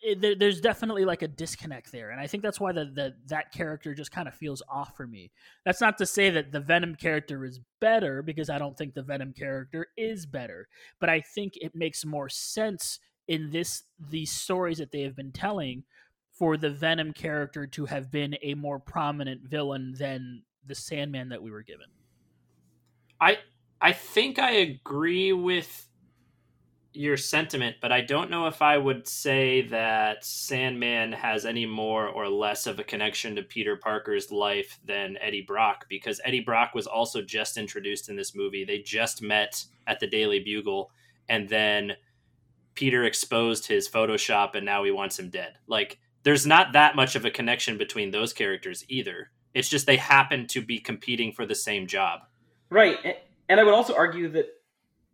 [0.00, 3.14] it, there, there's definitely like a disconnect there, and I think that's why the, the
[3.26, 5.32] that character just kind of feels off for me.
[5.64, 9.02] That's not to say that the Venom character is better because I don't think the
[9.02, 10.68] Venom character is better,
[11.00, 15.32] but I think it makes more sense in this these stories that they have been
[15.32, 15.84] telling
[16.32, 21.42] for the Venom character to have been a more prominent villain than the Sandman that
[21.42, 21.86] we were given.
[23.20, 23.38] I
[23.80, 25.88] I think I agree with
[26.98, 32.08] your sentiment, but I don't know if I would say that Sandman has any more
[32.08, 36.74] or less of a connection to Peter Parker's life than Eddie Brock because Eddie Brock
[36.74, 38.64] was also just introduced in this movie.
[38.64, 40.90] They just met at the Daily Bugle
[41.28, 41.92] and then
[42.74, 45.54] Peter exposed his Photoshop and now he wants him dead.
[45.68, 49.30] Like there's not that much of a connection between those characters either.
[49.54, 52.20] It's just they happen to be competing for the same job.
[52.70, 53.18] Right.
[53.48, 54.46] And I would also argue that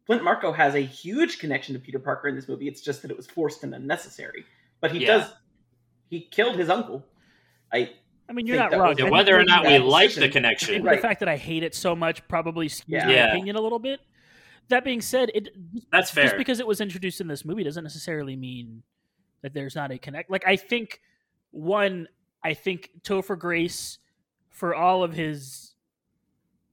[0.06, 2.68] Flint Marko has a huge connection to Peter Parker in this movie.
[2.68, 4.44] It's just that it was forced and unnecessary.
[4.80, 5.18] But he yeah.
[5.18, 5.32] does
[6.10, 7.04] he killed his uncle.
[7.72, 7.90] I
[8.28, 8.94] I mean, you're not wrong.
[8.96, 10.28] Yeah, whether or not we like decision.
[10.28, 10.96] the connection, right.
[10.96, 13.06] the fact that I hate it so much probably skews yeah.
[13.06, 13.32] my yeah.
[13.32, 14.00] opinion a little bit.
[14.68, 15.50] That being said, it
[15.92, 16.24] that's fair.
[16.24, 18.82] Just because it was introduced in this movie doesn't necessarily mean
[19.42, 20.30] that there's not a connect.
[20.30, 21.00] Like I think
[21.50, 22.08] one,
[22.42, 23.98] I think Topher Grace,
[24.48, 25.73] for all of his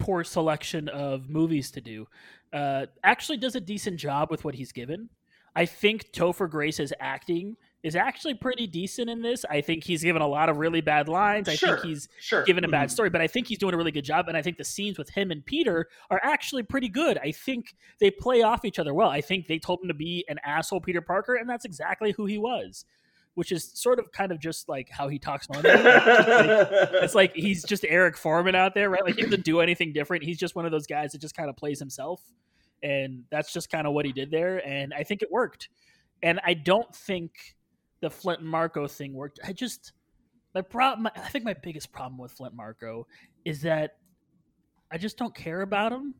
[0.01, 2.07] poor selection of movies to do,
[2.53, 5.09] uh, actually does a decent job with what he's given.
[5.55, 9.43] I think Topher Grace's acting is actually pretty decent in this.
[9.49, 11.49] I think he's given a lot of really bad lines.
[11.49, 12.43] I sure, think he's sure.
[12.43, 12.93] given a bad mm-hmm.
[12.93, 14.27] story, but I think he's doing a really good job.
[14.27, 17.17] And I think the scenes with him and Peter are actually pretty good.
[17.17, 19.09] I think they play off each other well.
[19.09, 22.25] I think they told him to be an asshole Peter Parker, and that's exactly who
[22.25, 22.85] he was.
[23.35, 25.71] Which is sort of kind of just like how he talks normally.
[25.73, 29.03] it's, like, it's like he's just Eric Forman out there, right?
[29.03, 30.23] Like he doesn't do anything different.
[30.23, 32.21] He's just one of those guys that just kind of plays himself
[32.83, 35.69] and that's just kind of what he did there and i think it worked
[36.23, 37.55] and i don't think
[38.01, 39.93] the flint Marko thing worked i just
[40.55, 43.05] my problem i think my biggest problem with flint Marko
[43.45, 43.97] is that
[44.91, 46.15] i just don't care about him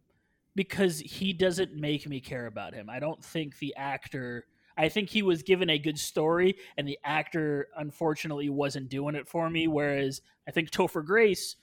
[0.55, 4.45] because he doesn't make me care about him i don't think the actor
[4.82, 9.27] i think he was given a good story and the actor unfortunately wasn't doing it
[9.27, 11.55] for me whereas i think topher grace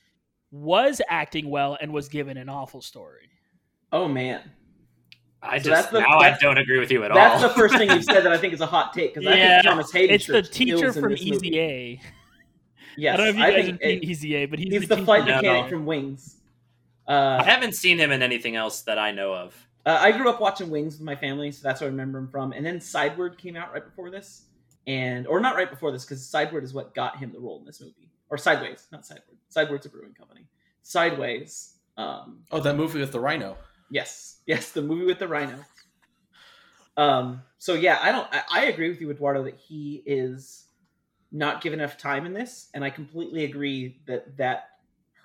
[0.50, 3.28] was acting well and was given an awful story
[3.92, 4.50] oh man
[5.42, 7.48] I so just the, now I don't agree with you at that's all.
[7.48, 9.58] That's the first thing you said that I think is a hot take because yeah,
[9.58, 10.14] I think Thomas Haden.
[10.14, 12.00] It's the teacher from Easy A.
[12.96, 14.96] Yes, I don't know if you guys have seen Easy A, but he's, he's the,
[14.96, 15.68] the flight mechanic no.
[15.68, 16.38] from Wings.
[17.06, 19.67] Uh, I haven't seen him in anything else that I know of.
[19.86, 22.28] Uh, I grew up watching Wings with my family, so that's where I remember him
[22.28, 22.52] from.
[22.52, 24.46] And then Sideward came out right before this,
[24.86, 27.64] and or not right before this because Sideward is what got him the role in
[27.64, 29.38] this movie, or Sideways, not Sideward.
[29.48, 30.46] Sideward's a brewing company.
[30.82, 31.74] Sideways.
[31.96, 33.56] Um, oh, that movie with the rhino.
[33.90, 35.58] Yes, yes, the movie with the rhino.
[36.96, 38.28] Um, so yeah, I don't.
[38.32, 40.64] I, I agree with you, Eduardo, that he is
[41.30, 44.70] not given enough time in this, and I completely agree that that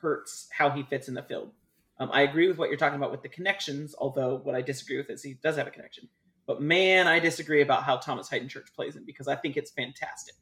[0.01, 1.51] hurts how he fits in the film.
[1.99, 4.97] Um, I agree with what you're talking about with the connections, although what I disagree
[4.97, 6.09] with is he does have a connection.
[6.45, 9.71] But man, I disagree about how Thomas Haden Church plays him because I think it's
[9.71, 10.35] fantastic.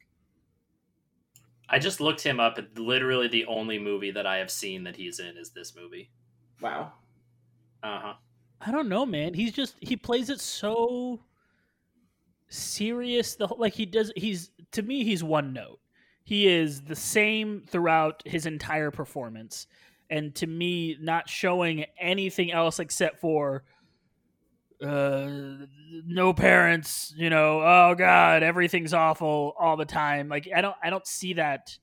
[1.68, 2.58] I just looked him up.
[2.76, 6.10] Literally, the only movie that I have seen that he's in is this movie.
[6.60, 6.92] Wow.
[7.82, 8.14] Uh huh.
[8.60, 9.34] I don't know, man.
[9.34, 11.20] He's just he plays it so
[12.48, 13.34] serious.
[13.34, 14.12] The like he does.
[14.16, 15.80] He's to me, he's one note.
[16.24, 19.66] He is the same throughout his entire performance,
[20.12, 23.64] and to me, not showing anything else except for
[24.84, 25.26] uh,
[26.06, 27.14] no parents.
[27.16, 30.28] You know, oh god, everything's awful all the time.
[30.28, 31.78] Like I don't, I don't see that.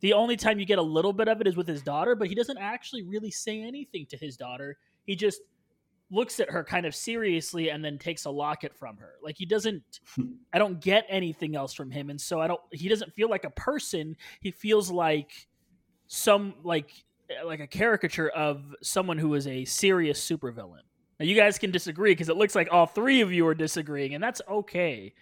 [0.00, 2.28] The only time you get a little bit of it is with his daughter, but
[2.28, 4.76] he doesn't actually really say anything to his daughter.
[5.06, 5.40] He just
[6.10, 9.14] looks at her kind of seriously and then takes a locket from her.
[9.22, 10.00] Like he doesn't
[10.52, 13.44] I don't get anything else from him and so I don't he doesn't feel like
[13.44, 14.14] a person.
[14.42, 15.48] He feels like
[16.08, 16.90] some like
[17.44, 20.82] like a caricature of someone who is a serious supervillain.
[21.20, 24.14] Now you guys can disagree because it looks like all three of you are disagreeing
[24.14, 25.14] and that's okay.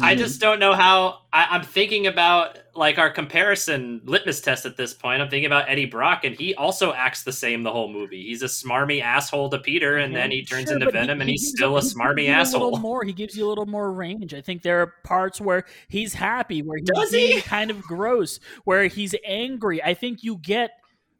[0.00, 1.22] I just don't know how.
[1.32, 5.20] I, I'm thinking about like our comparison litmus test at this point.
[5.20, 8.22] I'm thinking about Eddie Brock, and he also acts the same the whole movie.
[8.22, 11.20] He's a smarmy asshole to Peter, and then he turns Sure, into but he- Venom,
[11.20, 12.78] and he's gives still you- a he smarmy you A little asshole.
[12.78, 13.02] more.
[13.02, 14.32] He gives you a little more range.
[14.32, 17.40] I think there are parts where he's happy, where he's Does he?
[17.40, 19.82] kind of gross, where he's angry.
[19.82, 20.70] I think you get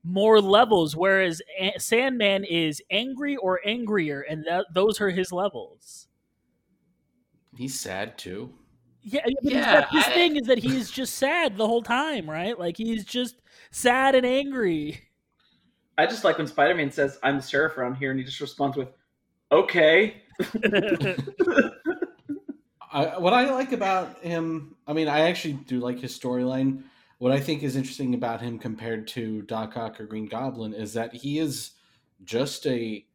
[0.05, 6.09] more levels, whereas A- Sandman is angry or angrier, and that, those are his levels.
[7.57, 8.53] He's sad too.
[9.03, 11.83] Yeah, I mean, Yeah, but his I- thing is that he's just sad the whole
[11.83, 12.59] time, right?
[12.59, 13.37] Like he's just
[13.71, 15.01] sad and angry.
[15.97, 18.41] I just like when Spider Man says, I'm the sheriff around here, and he just
[18.41, 18.89] responds with,
[19.53, 20.23] okay.
[22.93, 26.83] I, what I like about him, I mean, I actually do like his storyline.
[27.19, 30.93] What I think is interesting about him compared to Doc Ock or Green Goblin is
[30.95, 31.73] that he is
[32.25, 33.07] just a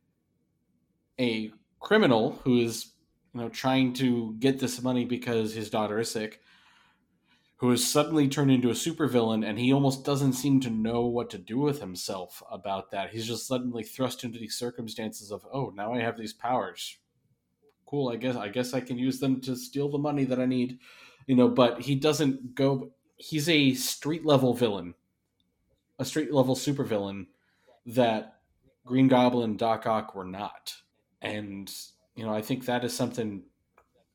[1.20, 2.94] a criminal who is,
[3.34, 6.40] you know, trying to get this money because his daughter is sick,
[7.58, 11.30] who is suddenly turned into a supervillain, and he almost doesn't seem to know what
[11.30, 13.10] to do with himself about that.
[13.10, 16.98] He's just suddenly thrust into these circumstances of, oh, now I have these powers
[17.90, 20.46] cool i guess i guess i can use them to steal the money that i
[20.46, 20.78] need
[21.26, 24.94] you know but he doesn't go he's a street level villain
[26.00, 27.28] a street level supervillain
[27.86, 28.40] that
[28.86, 30.74] green goblin doc ock were not
[31.22, 31.72] and
[32.16, 33.44] you know i think that is something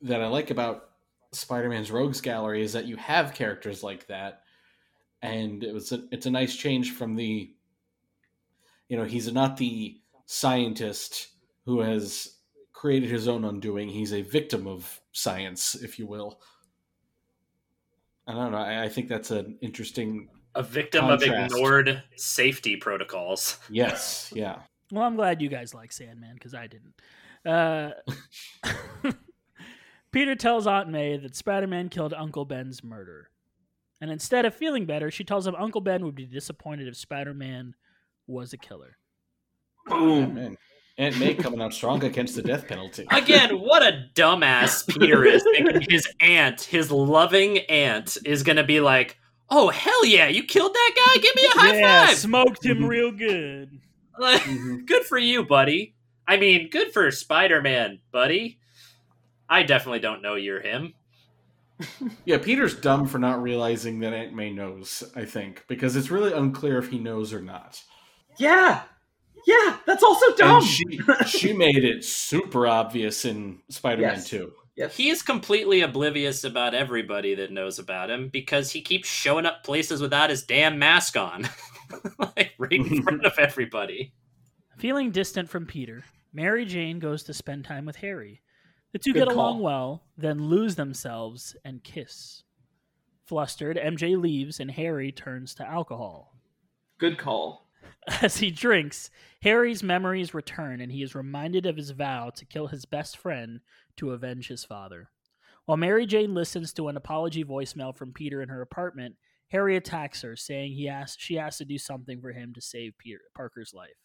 [0.02, 0.90] that i like about
[1.32, 4.42] spider-man's rogues gallery is that you have characters like that
[5.22, 7.52] and it was a, it's a nice change from the
[8.88, 11.28] you know he's not the scientist
[11.64, 12.34] who has
[12.84, 13.88] created his own undoing.
[13.88, 16.40] He's a victim of science, if you will.
[18.26, 18.58] I don't know.
[18.58, 20.28] I, I think that's an interesting.
[20.56, 21.32] A victim Contrast.
[21.32, 23.58] of ignored safety protocols.
[23.68, 24.60] Yes, yeah.
[24.92, 26.94] Well, I'm glad you guys like Sandman because I didn't.
[27.44, 27.90] Uh,
[30.12, 33.30] Peter tells Aunt May that Spider Man killed Uncle Ben's murder.
[34.00, 37.34] And instead of feeling better, she tells him Uncle Ben would be disappointed if Spider
[37.34, 37.74] Man
[38.26, 38.96] was a killer.
[39.86, 40.56] Boom.
[40.98, 41.06] Man.
[41.06, 43.06] Aunt May coming out strong against the death penalty.
[43.10, 48.80] Again, what a dumbass Peter is thinking his aunt, his loving aunt, is gonna be
[48.80, 49.18] like,
[49.50, 51.20] "Oh hell yeah, you killed that guy!
[51.20, 52.16] Give me a high yeah, five!
[52.16, 53.80] smoked him real good.
[54.18, 54.86] Like, Mhm.
[54.86, 55.94] good for you, buddy.
[56.28, 58.60] I mean, good for Spider Man, buddy.
[59.48, 60.94] I definitely don't know you're him.
[62.24, 66.32] Yeah, Peter's dumb for not realizing that Aunt May knows, I think, because it's really
[66.32, 67.82] unclear if he knows or not.
[68.38, 68.82] Yeah.
[69.46, 70.56] Yeah, that's also dumb.
[70.62, 74.28] And she, she made it super obvious in Spider Man Yes.
[74.28, 74.52] 2.
[74.76, 74.96] yes.
[74.96, 79.62] He is completely oblivious about everybody that knows about him because he keeps showing up
[79.64, 81.48] places without his damn mask on.
[82.18, 84.12] like right in front of everybody.
[84.78, 88.40] Feeling distant from Peter, Mary Jane goes to spend time with Harry.
[88.92, 92.42] The two Good get along well, then lose themselves and kiss.
[93.26, 96.34] Flustered, MJ leaves and Harry turns to alcohol.
[96.98, 97.63] Good call.
[98.22, 99.10] As he drinks,
[99.42, 103.60] Harry's memories return and he is reminded of his vow to kill his best friend
[103.96, 105.10] to avenge his father.
[105.66, 109.16] While Mary Jane listens to an apology voicemail from Peter in her apartment,
[109.48, 112.98] Harry attacks her, saying he has, she has to do something for him to save
[112.98, 113.96] Peter, Parker's life.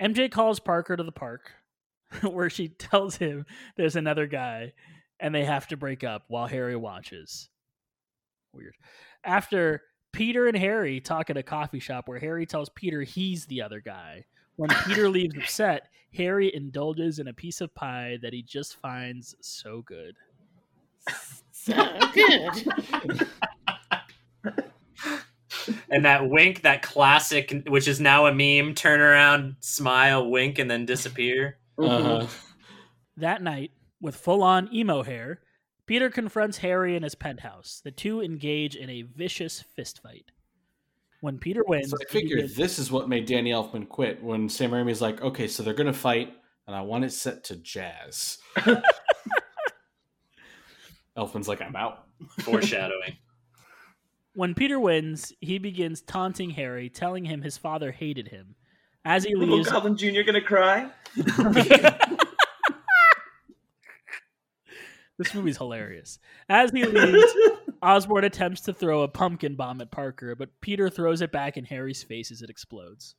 [0.00, 1.52] MJ calls Parker to the park,
[2.22, 3.46] where she tells him
[3.76, 4.72] there's another guy
[5.18, 7.48] and they have to break up while Harry watches.
[8.52, 8.74] Weird.
[9.24, 9.82] After
[10.16, 13.80] Peter and Harry talk at a coffee shop where Harry tells Peter he's the other
[13.80, 14.24] guy.
[14.56, 19.34] When Peter leaves upset, Harry indulges in a piece of pie that he just finds
[19.42, 20.16] so good.
[21.52, 21.74] So
[22.14, 23.28] good.
[25.90, 30.70] and that wink, that classic, which is now a meme, turn around, smile, wink, and
[30.70, 31.58] then disappear.
[31.78, 32.26] Uh-huh.
[33.18, 35.40] That night, with full on emo hair,
[35.86, 37.80] Peter confronts Harry in his penthouse.
[37.84, 40.24] The two engage in a vicious fistfight.
[41.20, 44.22] When Peter wins, So I he figured begins- this is what made Danny Elfman quit
[44.22, 46.32] when Sam Raimi's like, okay, so they're gonna fight,
[46.66, 48.38] and I want it set to jazz.
[51.16, 52.04] Elfman's like, I'm out.
[52.40, 53.16] Foreshadowing.
[54.34, 58.54] When Peter wins, he begins taunting Harry, telling him his father hated him.
[59.02, 60.20] As he Little leaves, Goblin Jr.
[60.26, 60.90] gonna cry?
[65.18, 66.18] this movie's hilarious.
[66.48, 67.32] As he leaves,
[67.82, 71.64] Osborn attempts to throw a pumpkin bomb at Parker, but Peter throws it back in
[71.64, 73.14] Harry's face as it explodes.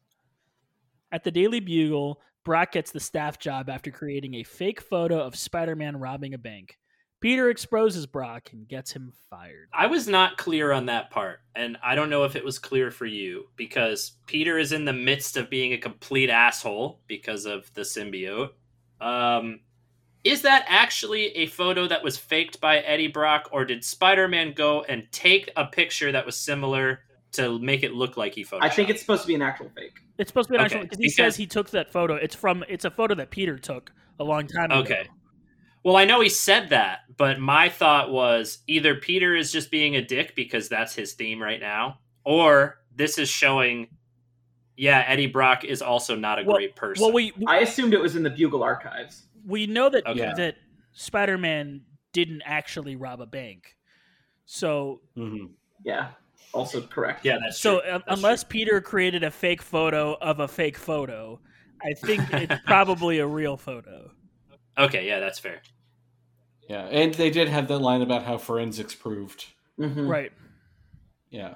[1.11, 5.35] At the Daily Bugle, Brock gets the staff job after creating a fake photo of
[5.35, 6.77] Spider Man robbing a bank.
[7.19, 9.69] Peter exposes Brock and gets him fired.
[9.73, 12.91] I was not clear on that part, and I don't know if it was clear
[12.91, 17.73] for you because Peter is in the midst of being a complete asshole because of
[17.73, 18.51] the symbiote.
[19.01, 19.61] Um,
[20.27, 24.83] is that actually a photo that was faked by Eddie Brock, or did Spider-Man go
[24.83, 26.99] and take a picture that was similar
[27.33, 28.59] to make it look like he photoshopped?
[28.63, 29.99] I think it's supposed to be an actual fake.
[30.17, 32.15] It's supposed to be an Okay, actual because he says he took that photo.
[32.15, 34.79] It's from it's a photo that Peter took a long time ago.
[34.79, 35.07] Okay.
[35.83, 39.95] Well, I know he said that, but my thought was either Peter is just being
[39.95, 43.87] a dick because that's his theme right now, or this is showing,
[44.75, 47.03] yeah, Eddie Brock is also not a Well- great person.
[47.03, 49.26] Well, we I assumed it was in the Bugle archives.
[49.47, 50.33] We know that Okay.
[50.35, 50.55] that
[50.91, 51.81] Spider Man
[52.13, 53.75] didn't actually rob a bank.
[54.45, 55.51] So Mhm.
[55.83, 56.11] Yeah,
[56.53, 57.23] also correct.
[57.25, 57.89] yeah, that's so true.
[57.91, 61.39] That's unless Peter created a fake photo of a fake photo,
[61.81, 64.11] I think it's probably a real photo.
[64.77, 65.61] okay, yeah, that's fair.
[66.69, 69.45] Yeah, and they did have that line about how forensics proved.
[69.79, 70.09] Mhm.
[70.09, 70.31] Right.
[71.29, 71.55] Yeah.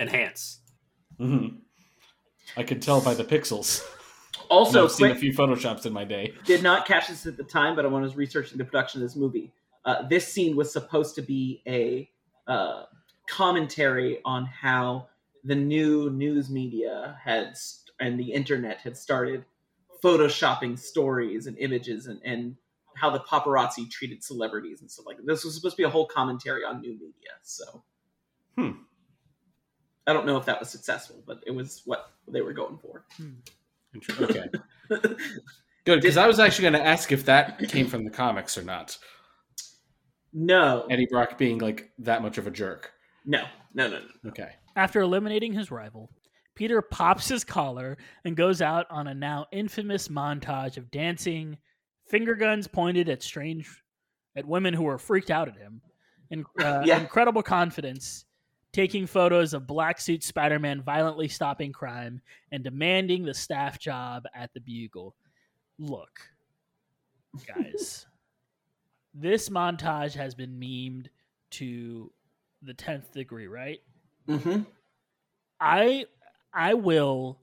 [0.00, 0.60] Enhance.
[1.18, 1.48] hmm
[2.56, 3.82] I could tell by the pixels.
[4.50, 6.32] Also, I've seen a few photoshops in my day.
[6.44, 9.08] did not catch this at the time, but when I was researching the production of
[9.08, 9.52] this movie,
[9.84, 12.08] uh, this scene was supposed to be a
[12.50, 12.84] uh,
[13.28, 15.08] commentary on how
[15.44, 19.44] the new news media had st- and the internet had started
[20.02, 22.56] photoshopping stories and images and, and
[22.96, 25.26] how the paparazzi treated celebrities and stuff like that.
[25.26, 27.32] This was supposed to be a whole commentary on new media.
[27.42, 27.82] So,
[28.56, 28.72] Hmm.
[30.06, 33.04] I don't know if that was successful, but it was what they were going for.
[34.20, 34.44] Okay.
[35.84, 38.62] Good, because I was actually going to ask if that came from the comics or
[38.62, 38.98] not.
[40.32, 42.92] No, Eddie Brock being like that much of a jerk.
[43.24, 43.44] no,
[43.74, 44.30] no, no, no.
[44.30, 44.50] Okay.
[44.76, 46.10] After eliminating his rival,
[46.54, 51.56] Peter pops his collar and goes out on a now infamous montage of dancing,
[52.08, 53.82] finger guns pointed at strange,
[54.36, 55.80] at women who are freaked out at him,
[56.30, 57.00] and uh, Yeah.
[57.00, 58.24] incredible confidence,
[58.78, 62.20] taking photos of black suit Spider-Man violently stopping crime
[62.52, 65.16] and demanding the staff job at the Bugle.
[65.80, 66.20] Look,
[67.44, 68.06] guys,
[69.14, 71.08] this montage has been memed
[71.50, 72.12] to
[72.62, 73.80] the tenth degree, right?
[74.28, 74.62] Mm-hmm.
[75.58, 76.06] I
[76.54, 77.40] I will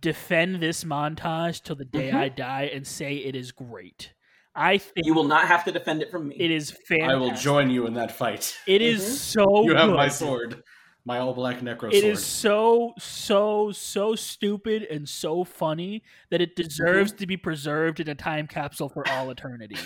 [0.00, 2.14] defend this montage till the day Mhm.
[2.14, 4.14] I die and say it is great.
[4.54, 6.36] I think You will not have to defend it from me.
[6.38, 7.02] it is fantastic.
[7.02, 8.54] I will join you in that fight.
[8.66, 9.06] It is Mhm.
[9.16, 9.96] so you have good.
[9.96, 10.62] my sword.
[11.04, 12.12] My all black necro It sword.
[12.12, 18.08] is so so so stupid and so funny that it deserves to be preserved in
[18.08, 19.78] a time capsule for all eternity.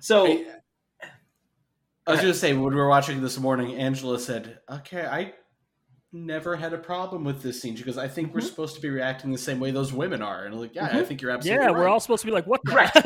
[0.00, 0.46] So I,
[2.06, 5.34] I was going to say, when we were watching this morning, Angela said, Okay, I
[6.12, 7.74] never had a problem with this scene.
[7.76, 8.44] because I think we're Mhm.
[8.48, 10.44] supposed to be reacting the same way those women are.
[10.44, 11.06] And I'm like, Yeah, I Mhm.
[11.06, 11.76] think you're absolutely yeah, right.
[11.76, 12.96] we're all supposed to be like, what the Correct.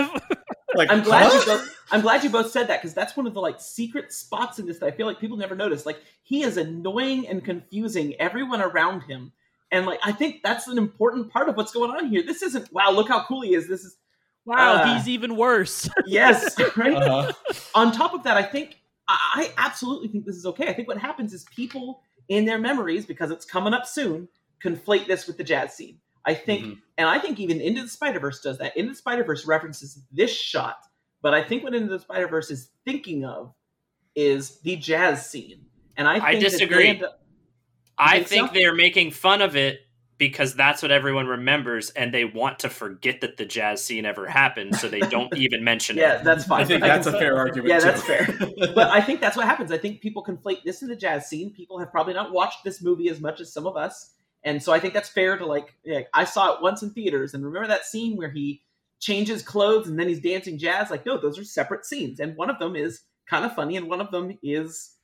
[0.72, 0.76] F?
[0.76, 1.38] like, I'm glad huh?
[1.38, 1.76] you both.
[1.92, 4.66] I'm glad you both said that because that's one of the like secret spots in
[4.66, 5.86] this that I feel like people never notice.
[5.86, 9.32] Like he is annoying and confusing everyone around him,
[9.70, 12.22] and like I think that's an important part of what's going on here.
[12.22, 13.68] This isn't wow, look how cool he is.
[13.68, 13.96] This is
[14.44, 15.88] wow, Uh, he's even worse.
[16.06, 16.94] yes, right.
[16.94, 17.32] Uh-huh.
[17.74, 18.78] on top of that, I think
[19.08, 19.18] I
[19.58, 20.68] I absolutely think this is okay.
[20.68, 24.28] I think what happens is people in their memories, because it's coming up soon,
[24.64, 25.98] conflate this with the jazz scene.
[26.24, 26.78] I think, Mhm.
[26.98, 28.76] and I think even Into the Spider Verse does that.
[28.76, 30.76] Into the Spider Verse references this shot,
[31.22, 33.54] but I think what Into the Spider Verse is thinking of
[34.14, 35.66] is the jazz scene.
[35.96, 37.00] And I think I that they disagree.
[37.02, 37.20] up-
[37.98, 38.54] I think think so?
[38.54, 39.80] they're making fun of it
[40.18, 44.26] because that's what everyone remembers, and they want to forget that the jazz scene ever
[44.26, 46.16] happened, so they don't even mention yeah, it.
[46.18, 46.60] Yeah, that's fine.
[46.60, 47.68] I think I that's can- a fair argument.
[47.70, 47.84] Yeah, too.
[47.86, 48.26] that's fair.
[48.74, 49.72] but I think that's what happens.
[49.72, 51.50] I think people conflate this and the jazz scene.
[51.54, 54.14] People have probably not watched this movie as much as some of us,
[54.44, 55.74] and so I think that's fair to like.
[55.84, 58.62] Yeah, I saw it once in theaters, and remember that scene where he
[58.98, 60.90] changes clothes and then he's dancing jazz.
[60.90, 63.88] Like, no, those are separate scenes, and one of them is kind of funny, and
[63.88, 64.96] one of them is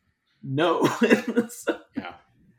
[0.43, 0.85] no.
[1.49, 2.13] so, Yeah.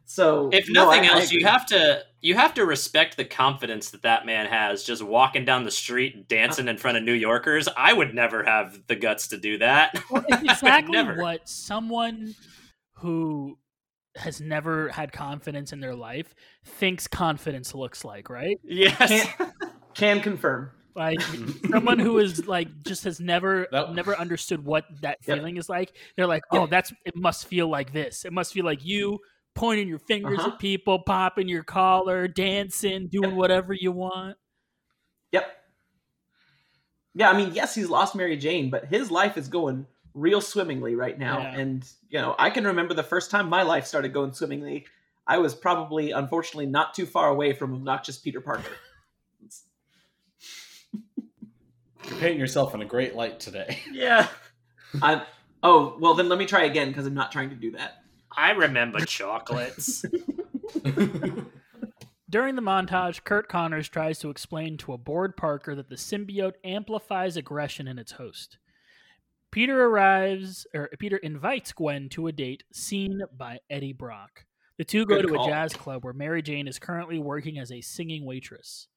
[0.06, 3.92] so, If nothing I- I else, you have to you have to respect the confidence
[3.92, 7.70] that that man has just walking down the street dancing in front of New Yorkers.
[7.78, 9.94] I would never have the guts to do that.
[10.10, 12.36] Well, it's I would exactly what someone
[12.94, 13.58] who
[14.18, 16.34] has never had confidence in their life
[16.66, 18.60] thinks confidence looks like, right?
[18.64, 19.10] Yes.
[19.10, 19.52] Can't-
[19.94, 20.72] can confirm.
[20.96, 21.22] Like
[21.72, 25.38] someone who is like just has never That- never understood what that Yep.
[25.38, 25.94] feeling is like.
[26.16, 28.26] They're like, "Oh, that's it must feel like this.
[28.26, 29.20] It must feel like you
[29.56, 30.52] pointing your fingers Uh-huh.
[30.54, 34.38] at people, popping your collar, dancing, doing whatever you want."
[35.32, 35.46] Yep.
[37.16, 39.88] Yeah, I mean, yes, he's lost Mary Jane, but his life is going
[40.18, 41.40] real swimmingly right now.
[41.40, 41.58] Yeah.
[41.58, 44.86] And, you know, I can remember the first time my life started going swimmingly.
[45.26, 48.72] I was probably, unfortunately, not too far away from obnoxious Peter Parker.
[52.08, 53.80] You're painting yourself in a great light today.
[53.92, 54.28] yeah.
[55.02, 55.24] I,
[55.62, 58.02] oh, well, then let me try again because I'm not trying to do that.
[58.36, 60.06] I remember chocolates.
[62.30, 66.56] During the montage, Curt Connors tries to explain to a bored Parker that the symbiote
[66.64, 68.58] amplifies aggression in its host.
[69.52, 74.46] Peter arrives, or Peter invites Gwen to a date seen by Eddie Brock.
[74.78, 75.48] The two go Good to call.
[75.48, 78.88] a jazz club where Mary Jane is currently working as a singing waitress.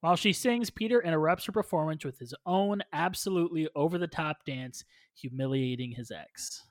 [0.00, 4.84] While she sings, Peter interrupts her performance with his own absolutely over the top dance,
[5.14, 6.62] humiliating his ex.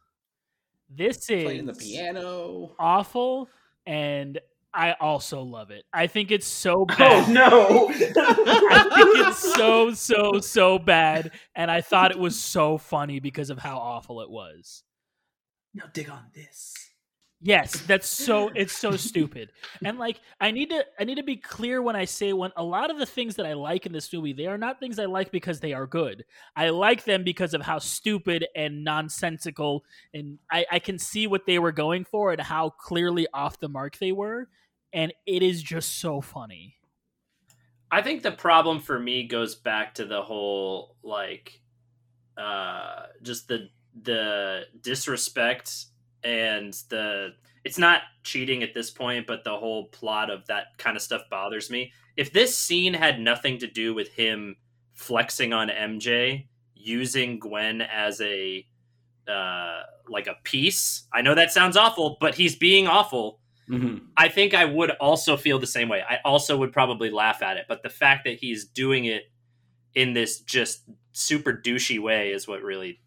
[0.90, 2.76] This is Playing the piano.
[2.78, 3.50] awful,
[3.88, 4.40] and
[4.76, 5.85] I also love it.
[5.93, 7.30] I think it's so oh, bad.
[7.30, 7.89] Oh no!
[7.89, 13.49] I think it's so so so bad, and I thought it was so funny because
[13.49, 14.84] of how awful it was.
[15.73, 16.73] now dig on this.
[17.41, 19.52] Yes, that's so it's so stupid.
[19.84, 22.64] And like I need to I need to be clear when I say when a
[22.64, 25.06] lot of the things that I like in this movie, they are not things I
[25.06, 26.26] like because they are good.
[26.56, 29.84] I like them because of how stupid and nonsensical
[30.14, 33.69] and I, I can see what they were going for and how clearly off the
[33.69, 34.47] mark they were.
[34.96, 36.78] And it is just so funny.
[37.92, 41.62] I think the problem for me goes back to the whole like
[42.38, 43.70] uh just the
[44.04, 45.86] the disrespect
[46.24, 50.96] and the it's not cheating at this point but the whole plot of that kind
[50.96, 51.92] of stuff bothers me.
[52.16, 54.56] If this scene had nothing to do with him
[54.94, 58.66] flexing on MJ using Gwen as a
[59.28, 61.08] uh like a piece.
[61.12, 63.40] I know that sounds awful, but he's being awful.
[63.68, 66.04] Hmm I think I would also feel the same way.
[66.08, 69.24] I also would probably laugh at it, but the fact that he's doing it
[69.94, 73.00] in this just super douchey way is what really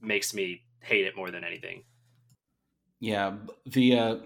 [0.00, 1.84] makes me hate it more than anything.
[3.00, 3.34] Yeah,
[3.66, 4.16] the uh,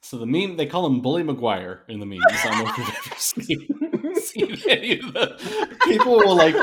[0.00, 2.22] so the meme they call him Bully Maguire in the memes.
[2.28, 6.54] I don't know if you've ever seen, seen any of the people will like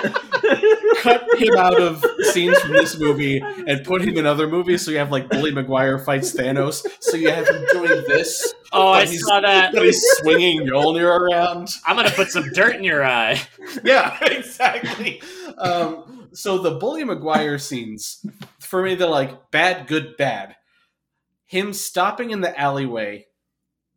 [1.01, 4.83] cut him out of scenes from this movie and put him in other movies.
[4.83, 6.85] So you have like Bully Maguire fights Thanos.
[7.01, 8.53] So you have him doing this.
[8.73, 9.73] Oh, I he's- saw that.
[9.73, 11.71] But he's swinging Mjolnir around.
[11.85, 13.41] I'm gonna put some dirt in your eye.
[13.83, 15.21] yeah, exactly.
[15.57, 18.25] Um, so the Bully Maguire scenes,
[18.59, 20.55] for me, they're like bad, good, bad.
[21.47, 23.25] Him stopping in the alleyway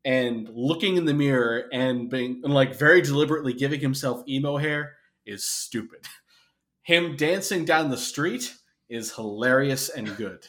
[0.04, 4.94] and looking in the mirror and being and like very deliberately giving himself emo hair
[5.26, 6.00] is stupid.
[6.82, 8.54] Him dancing down the street
[8.88, 10.46] is hilarious and good.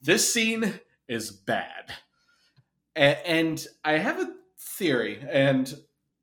[0.00, 1.92] This scene is bad.
[2.96, 5.72] A- and I have a theory, and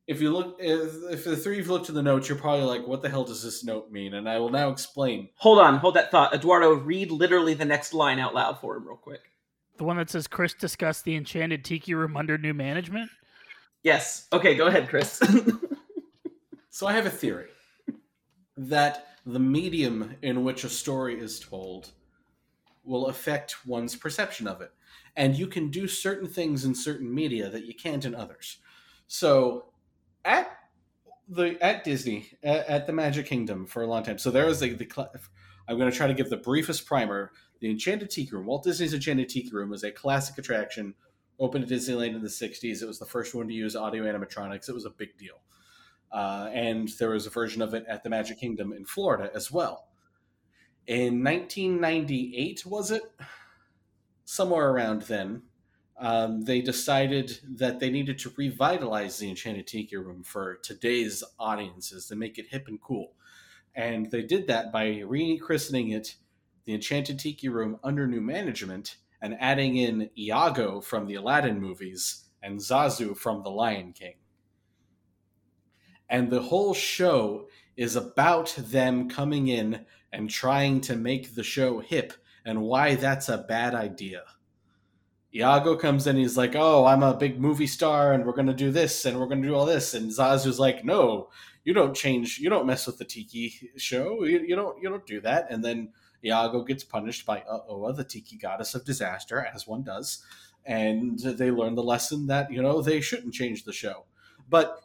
[0.07, 2.65] if you look if, if the three of you looked to the notes you're probably
[2.65, 5.77] like what the hell does this note mean and i will now explain Hold on,
[5.77, 6.33] hold that thought.
[6.33, 9.21] Eduardo, read literally the next line out loud for him, real quick.
[9.77, 13.09] The one that says Chris discussed the enchanted tiki room under new management.
[13.83, 14.27] Yes.
[14.31, 15.21] Okay, go ahead, Chris.
[16.75, 17.47] so i have a theory
[18.57, 21.91] that the medium in which a story is told
[22.83, 24.71] will affect one's perception of it
[25.15, 28.57] and you can do certain things in certain media that you can't in others
[29.07, 29.67] so
[30.25, 30.51] at
[31.29, 34.61] the at disney at, at the magic kingdom for a long time so there was
[34.61, 35.19] like the
[35.69, 38.45] i'm going to try to give the briefest primer the enchanted tiki room.
[38.45, 40.93] Walt disney's enchanted tiki room was a classic attraction
[41.37, 44.69] opened at disneyland in the 60s it was the first one to use audio animatronics.
[44.69, 45.41] It was a big deal.
[46.11, 49.51] Uh, and there was a version of it at the magic kingdom in florida as
[49.51, 49.87] well.
[50.87, 53.03] In 1998 was it?
[54.23, 55.43] Somewhere around then
[55.97, 62.07] um, they decided that they needed to revitalize the Enchanted Tiki Room for today's audiences
[62.07, 63.13] to make it hip and cool.
[63.75, 66.15] And they did that by rechristening it
[66.65, 72.25] the Enchanted Tiki Room under new management and adding in Iago from the Aladdin movies
[72.43, 74.15] and Zazu from The Lion King.
[76.09, 77.47] And the whole show
[77.77, 82.13] is about them coming in and trying to make the show hip
[82.45, 84.23] and why that's a bad idea.
[85.33, 88.71] Iago comes in, he's like, "Oh, I'm a big movie star, and we're gonna do
[88.71, 91.29] this, and we're gonna do all this." And Zazu's like, "No,
[91.65, 95.05] you don't change, you don't mess with the Tiki show, you, you don't, you don't
[95.05, 95.91] do that." And then
[96.25, 100.23] Iago gets punished by Oa, the Tiki goddess of disaster, as one does,
[100.65, 104.05] and they learn the lesson that you know they shouldn't change the show.
[104.49, 104.81] But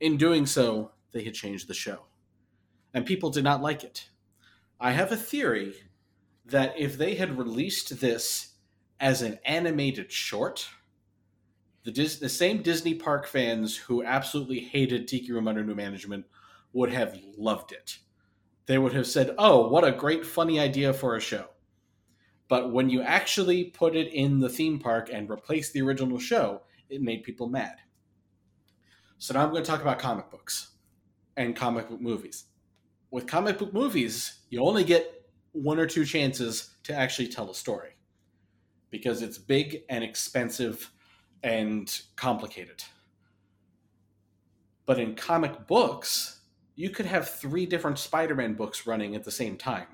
[0.00, 2.04] in doing so, they had changed the show,
[2.92, 4.08] and people did not like it.
[4.80, 5.74] I have a theory
[6.46, 8.54] that if they had released this
[9.00, 10.68] as an animated short,
[11.84, 16.26] the Dis- the same Disney park fans who absolutely hated Tiki Room under new management
[16.72, 17.98] would have loved it.
[18.66, 21.50] They would have said, "Oh, what a great funny idea for a show."
[22.48, 26.62] But when you actually put it in the theme park and replace the original show,
[26.88, 27.76] it made people mad.
[29.18, 30.72] So now I'm going to talk about comic books
[31.36, 32.44] and comic book movies.
[33.10, 37.54] With comic book movies, you only get one or two chances to actually tell a
[37.54, 37.90] story
[38.90, 40.92] because it's big and expensive
[41.42, 42.82] and complicated.
[44.86, 46.33] But in comic books,
[46.76, 49.86] you could have three different Spider Man books running at the same time.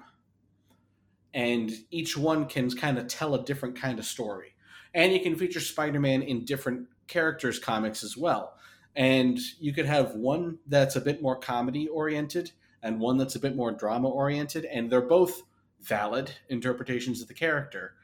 [1.32, 4.54] And each one can kind of tell a different kind of story.
[4.94, 8.54] And you can feature Spider Man in different characters' comics as well.
[8.96, 12.52] And you could have one that's a bit more comedy oriented
[12.82, 14.64] and one that's a bit more drama oriented.
[14.64, 15.42] And they're both
[15.80, 17.94] valid interpretations of the character.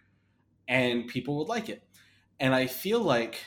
[0.68, 1.82] And people would like it.
[2.38, 3.40] And I feel like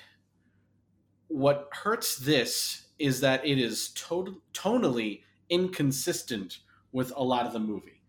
[1.27, 6.59] what hurts this is that it is to- tonally inconsistent
[6.91, 8.01] with a lot of the movie.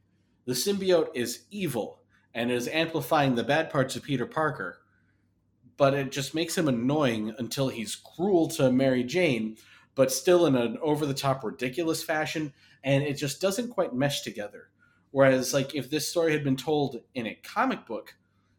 [0.47, 2.01] The symbiote is evil
[2.35, 4.79] and is amplifying the bad parts of Peter Parker,
[5.77, 9.57] but it just makes him annoying until he's cruel to Mary Jane,
[9.95, 12.53] but still in an over the top ridiculous fashion,
[12.85, 14.69] and it just doesn't quite mesh together.
[15.11, 18.15] Whereas, like, if this story had been told in a comic book,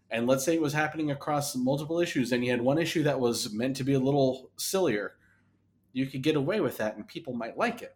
[0.09, 3.19] and let's say it was happening across multiple issues, and you had one issue that
[3.19, 5.13] was meant to be a little sillier,
[5.93, 7.95] you could get away with that and people might like it.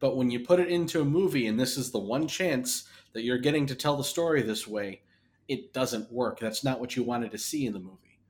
[0.00, 3.22] But when you put it into a movie and this is the one chance that
[3.22, 5.02] you're getting to tell the story this way,
[5.48, 6.40] it doesn't work.
[6.40, 8.20] That's not what you wanted to see in the movie.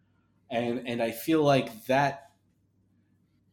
[0.51, 2.33] And and I feel like that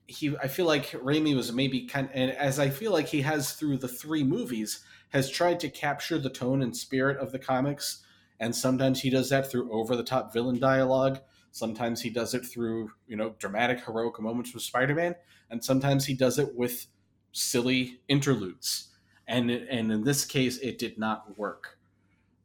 [0.10, 3.54] he I feel like Raimi was maybe kind and as I feel like he has
[3.54, 8.04] through the three movies has tried to capture the tone and spirit of the comics
[8.40, 11.20] and sometimes he does that through over the top villain dialogue
[11.60, 15.14] sometimes he does it through you know dramatic heroic moments with spider-man
[15.50, 16.88] and sometimes he does it with
[17.32, 18.88] silly interludes.
[19.28, 21.78] And and in this case it did not work.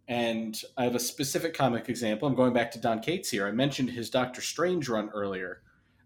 [0.07, 2.29] And i have a specific comic example.
[2.29, 3.47] I'm going back to don cates here.
[3.47, 5.63] I mentioned his doctor strange run earlier.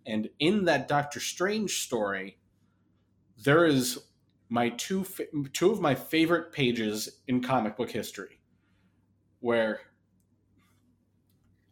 [0.07, 2.39] And in that doctor strange story
[3.45, 3.99] there is
[4.49, 5.05] my two
[5.53, 8.41] two of my favorite pages in comic book history
[9.41, 9.81] where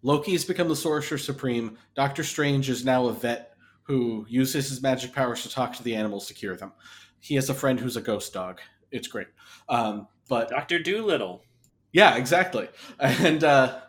[0.06, 1.76] Loki has become the Sorcerer Supreme.
[1.96, 5.96] Doctor Strange is now a vet who uses his magic powers to talk to the
[5.96, 6.70] animals to cure them.
[7.18, 8.60] He has a friend who's a ghost dog.
[8.92, 9.26] It's great.
[9.68, 11.42] Um, but Doctor Dolittle.
[11.90, 12.68] Yeah, exactly.
[13.00, 13.80] And uh,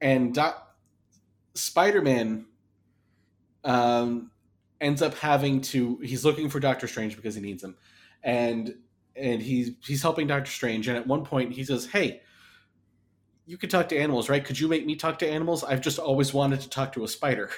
[0.00, 0.74] and Doc-
[1.54, 2.44] Spider-Man
[3.62, 4.32] um,
[4.80, 5.98] ends up having to.
[5.98, 7.76] He's looking for Doctor Strange because he needs him,
[8.24, 8.74] and
[9.14, 10.88] and he's he's helping Doctor Strange.
[10.88, 12.22] And at one point, he says, "Hey."
[13.46, 14.44] You could talk to animals, right?
[14.44, 15.64] Could you make me talk to animals?
[15.64, 17.50] I've just always wanted to talk to a spider.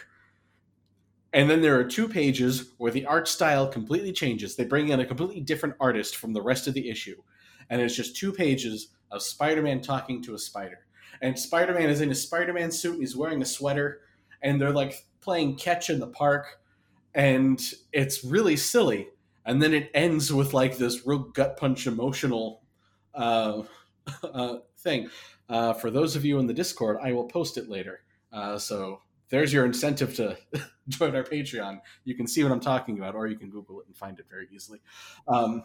[1.32, 4.55] And then there are two pages where the art style completely changes.
[4.55, 7.20] They bring in a completely different artist from the rest of the issue.
[7.69, 10.86] And it's just two pages of Spider Man talking to a spider.
[11.20, 14.02] And Spider Man is in a Spider Man suit and he's wearing a sweater.
[14.43, 16.61] And they're like playing catch in the park.
[17.15, 17.61] And
[17.93, 19.09] it's really silly.
[19.44, 22.62] And then it ends with like this real gut punch emotional
[23.12, 23.62] uh,
[24.23, 25.11] uh, thing.
[25.49, 28.01] Uh, for those of you in the Discord, I will post it later.
[28.33, 30.37] Uh, so there's your incentive to
[30.89, 31.81] join our Patreon.
[32.05, 34.27] You can see what I'm talking about, or you can Google it and find it
[34.31, 34.81] very easily.
[35.29, 35.65] Um,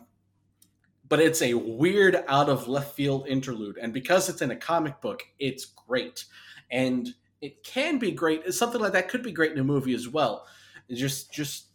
[1.07, 5.01] but it's a weird, out of left field interlude, and because it's in a comic
[5.01, 6.25] book, it's great,
[6.69, 7.09] and
[7.41, 8.53] it can be great.
[8.53, 10.45] Something like that could be great in a movie as well.
[10.87, 11.67] It's just, just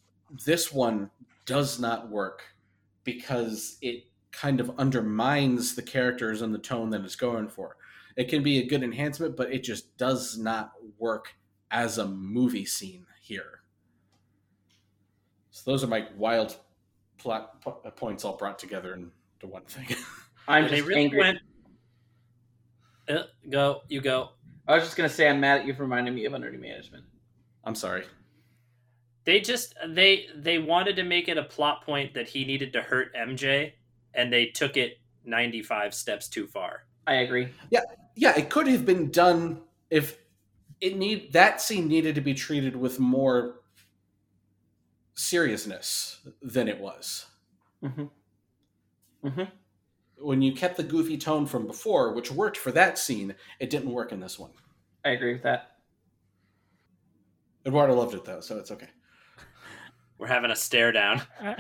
[0.44, 1.10] this one
[1.47, 2.43] does not work
[3.02, 7.76] because it kind of undermines the characters and the tone that it's going for
[8.16, 11.35] it can be a good enhancement, but it just does not work
[11.70, 13.61] as a movie scene here.
[15.51, 16.57] So those are my wild
[17.19, 17.61] plot
[17.97, 19.86] points all brought together into one thing.
[20.49, 21.19] I'm just really angry.
[21.20, 21.39] went-
[23.09, 24.31] Uh, go, you go.
[24.66, 26.59] I was just gonna say I'm mad at you for reminding me of Under New
[26.59, 27.05] Management.
[27.65, 28.05] I'm sorry.
[29.24, 32.82] They just they they wanted to make it a plot point that he needed to
[32.82, 33.73] hurt MJ,
[34.15, 36.85] and they took it 95 steps too far.
[37.06, 37.48] I agree.
[37.70, 37.81] Yeah,
[38.14, 39.60] yeah, it could have been done
[39.90, 40.18] if
[40.81, 43.56] it need that scene needed to be treated with more
[45.14, 47.26] seriousness than it was.
[47.82, 49.26] Mm-hmm.
[49.26, 49.44] Mm-hmm.
[50.18, 53.90] When you kept the goofy tone from before, which worked for that scene, it didn't
[53.90, 54.51] work in this one.
[55.05, 55.72] I agree with that.
[57.66, 58.89] Eduardo loved it though, so it's okay.
[60.18, 61.22] We're having a stare down.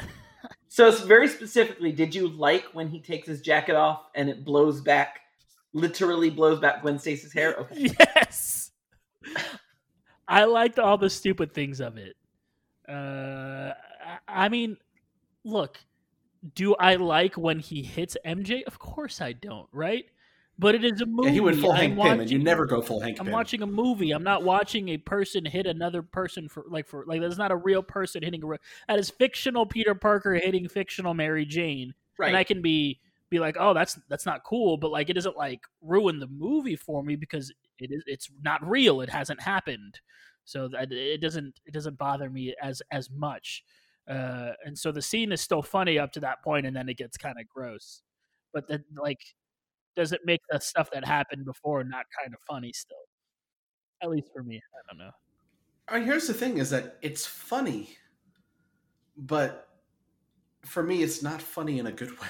[0.74, 4.44] So it's very specifically, did you like when he takes his jacket off and it
[4.44, 5.20] blows back,
[5.74, 7.54] literally blows back Gwen Stacy's hair?
[7.60, 7.92] Okay.
[7.98, 8.70] Yes.
[10.26, 12.16] I liked all the stupid things of it.
[12.88, 13.72] Uh,
[14.26, 14.76] I- mean,
[15.44, 15.78] look,
[16.54, 18.62] do I like when he hits MJ?
[18.64, 20.06] Of course I don't, right?
[20.58, 21.28] But it is a movie.
[21.28, 23.32] Yeah, he went full I'm Hank Pym, and you never go full Hank I'm Pym.
[23.32, 24.12] watching a movie.
[24.12, 27.56] I'm not watching a person hit another person for like for like that's not a
[27.56, 31.92] real person hitting a real, that is fictional Peter Parker hitting fictional Mary Jane.
[32.18, 32.28] Right.
[32.28, 33.00] And I can be
[33.34, 36.76] be like, "Oh, that's that's not cool," but like it doesn't like ruin the movie
[36.76, 39.00] for me because it is it's not real.
[39.00, 40.00] It hasn't happened.
[40.44, 43.64] So that it doesn't it doesn't bother me as as much.
[44.08, 46.98] Uh, and so the scene is still funny up to that point, and then it
[46.98, 48.02] gets kind of gross.
[48.52, 49.20] But then, like,
[49.96, 52.96] does it make the stuff that happened before not kind of funny still?
[54.02, 55.10] At least for me, I don't know.
[55.88, 57.96] Uh, here's the thing: is that it's funny,
[59.16, 59.68] but
[60.64, 62.28] for me, it's not funny in a good way.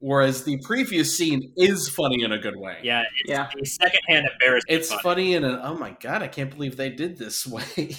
[0.00, 2.78] Whereas the previous scene is funny in a good way.
[2.82, 3.48] Yeah, it's Yeah.
[3.60, 4.80] a secondhand embarrassment.
[4.80, 5.02] It's funny.
[5.02, 7.96] funny in an oh my god, I can't believe they did this way.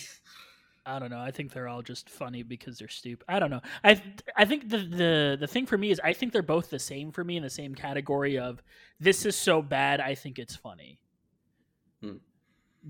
[0.84, 1.19] I don't know.
[1.19, 3.23] I think they're all just funny because they're stupid.
[3.30, 3.61] I don't know.
[3.84, 4.02] I
[4.36, 7.11] I think the the the thing for me is I think they're both the same
[7.11, 8.64] for me in the same category of
[8.99, 10.98] this is so bad I think it's funny.
[12.02, 12.15] Hmm.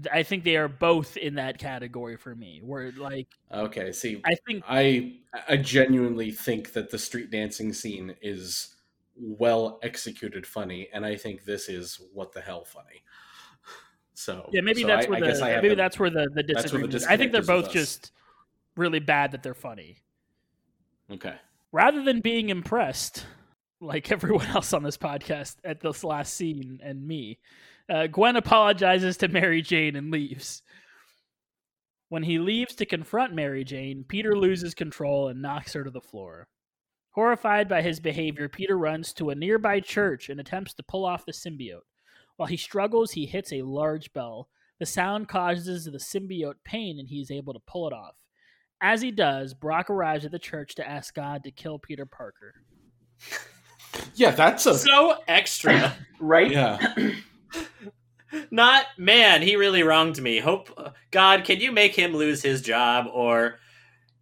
[0.09, 2.61] I think they are both in that category for me.
[2.63, 5.17] Where like okay, see, I think I
[5.49, 8.73] I genuinely think that the street dancing scene is
[9.21, 13.03] well executed funny, and I think this is what the hell funny.
[14.13, 16.53] So yeah, maybe so that's I, where the maybe the- that's where the the the
[16.53, 16.93] disagreement.
[16.93, 17.05] is.
[17.05, 17.97] I think they're both is with us.
[17.97, 18.11] just
[18.75, 19.97] really bad that they're funny.
[21.11, 21.35] okay.
[21.71, 23.25] rather than being impressed
[23.79, 27.37] like everyone else on this podcast at this last scene and me
[27.89, 30.61] uh, gwen apologizes to mary jane and leaves
[32.09, 35.99] when he leaves to confront mary jane peter loses control and knocks her to the
[36.01, 36.47] floor
[37.11, 41.25] horrified by his behavior peter runs to a nearby church and attempts to pull off
[41.25, 41.81] the symbiote
[42.37, 44.47] while he struggles he hits a large bell
[44.79, 48.15] the sound causes the symbiote pain and he is able to pull it off
[48.81, 52.55] as he does, Brock arrives at the church to ask God to kill Peter Parker.
[54.15, 55.93] Yeah, that's a so extra.
[56.19, 56.51] Right?
[56.51, 56.93] yeah.
[58.51, 60.37] Not man, he really wronged me.
[60.39, 63.57] Hope God, can you make him lose his job or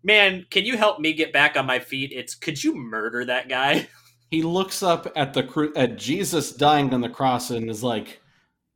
[0.04, 2.12] man, can you help me get back on my feet?
[2.14, 3.88] It's could you murder that guy?
[4.32, 8.22] He looks up at the cru- at Jesus dying on the cross and is like,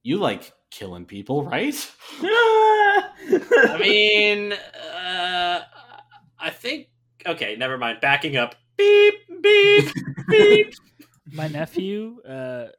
[0.02, 1.76] "You like killing people, right?"
[2.24, 5.62] I mean, uh,
[6.40, 6.88] I think
[7.28, 8.00] okay, never mind.
[8.02, 8.56] Backing up.
[8.78, 9.14] Beep
[9.44, 9.94] beep
[10.28, 10.74] beep.
[11.32, 12.70] My nephew, uh,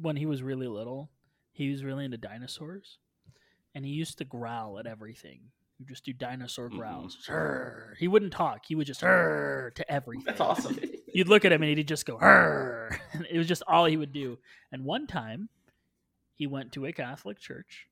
[0.00, 1.10] when he was really little,
[1.50, 2.98] he was really into dinosaurs,
[3.74, 5.40] and he used to growl at everything.
[5.82, 6.78] He just do dinosaur mm-hmm.
[6.78, 7.18] growls.
[7.28, 8.66] "Rrr." He wouldn't talk.
[8.66, 10.24] He would just to everything.
[10.24, 10.78] That's awesome.
[11.12, 12.18] You'd look at him and he'd just go.
[13.14, 14.38] And it was just all he would do.
[14.70, 15.48] And one time,
[16.34, 17.88] he went to a Catholic church,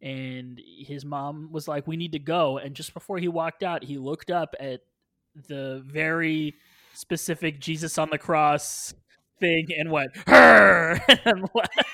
[0.00, 3.82] and his mom was like, "We need to go." And just before he walked out,
[3.82, 4.82] he looked up at
[5.48, 6.54] the very
[6.94, 8.94] specific Jesus on the cross
[9.40, 11.84] thing and went and left.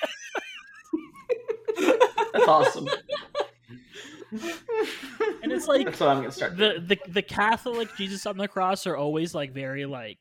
[2.33, 2.89] That's awesome.
[5.43, 6.57] And it's like That's what I'm gonna start.
[6.57, 10.19] the, the the Catholic Jesus on the cross are always like very like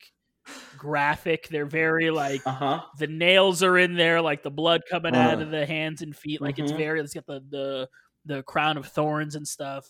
[0.77, 1.47] graphic.
[1.49, 2.81] They're very like Uh huh.
[2.99, 5.41] the nails are in there, like the blood coming out Uh.
[5.43, 6.41] of the hands and feet.
[6.41, 6.77] Like it's Mhm.
[6.77, 6.99] very.
[7.01, 7.89] It's got the the
[8.25, 9.87] the crown of thorns and stuff.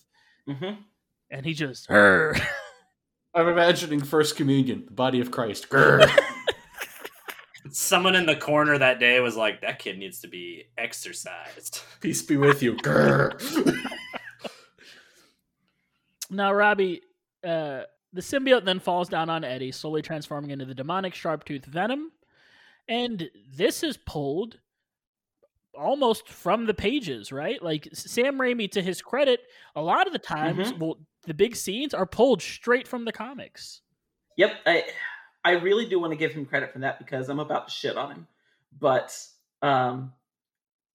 [0.47, 0.79] Mm-hmm.
[1.31, 2.39] And he just "Rrr."
[3.33, 5.69] I'm imagining First Communion, the body of Christ.
[5.69, 6.09] Grr.
[7.71, 12.21] Someone in the corner that day was like, "That kid needs to be exorcised." Peace
[12.21, 12.77] be with you.
[16.30, 17.02] Now, Robbie,
[17.43, 17.84] uh,
[18.14, 22.11] the symbiote then falls down on Eddie, slowly transforming into the demonic sharp-toothed Venom.
[22.88, 24.60] And this is pulled
[25.77, 27.61] almost from the pages, right?
[27.61, 29.41] Like Sam Raimi, to his credit,
[29.76, 30.77] a lot of the times, Mhm.
[30.80, 33.81] well, the big scenes are pulled straight from the comics.
[34.38, 34.93] Yep, I
[35.43, 37.97] I really do want to give him credit for that because I'm about to shit
[37.97, 38.27] on him.
[38.80, 39.18] But
[39.61, 40.14] um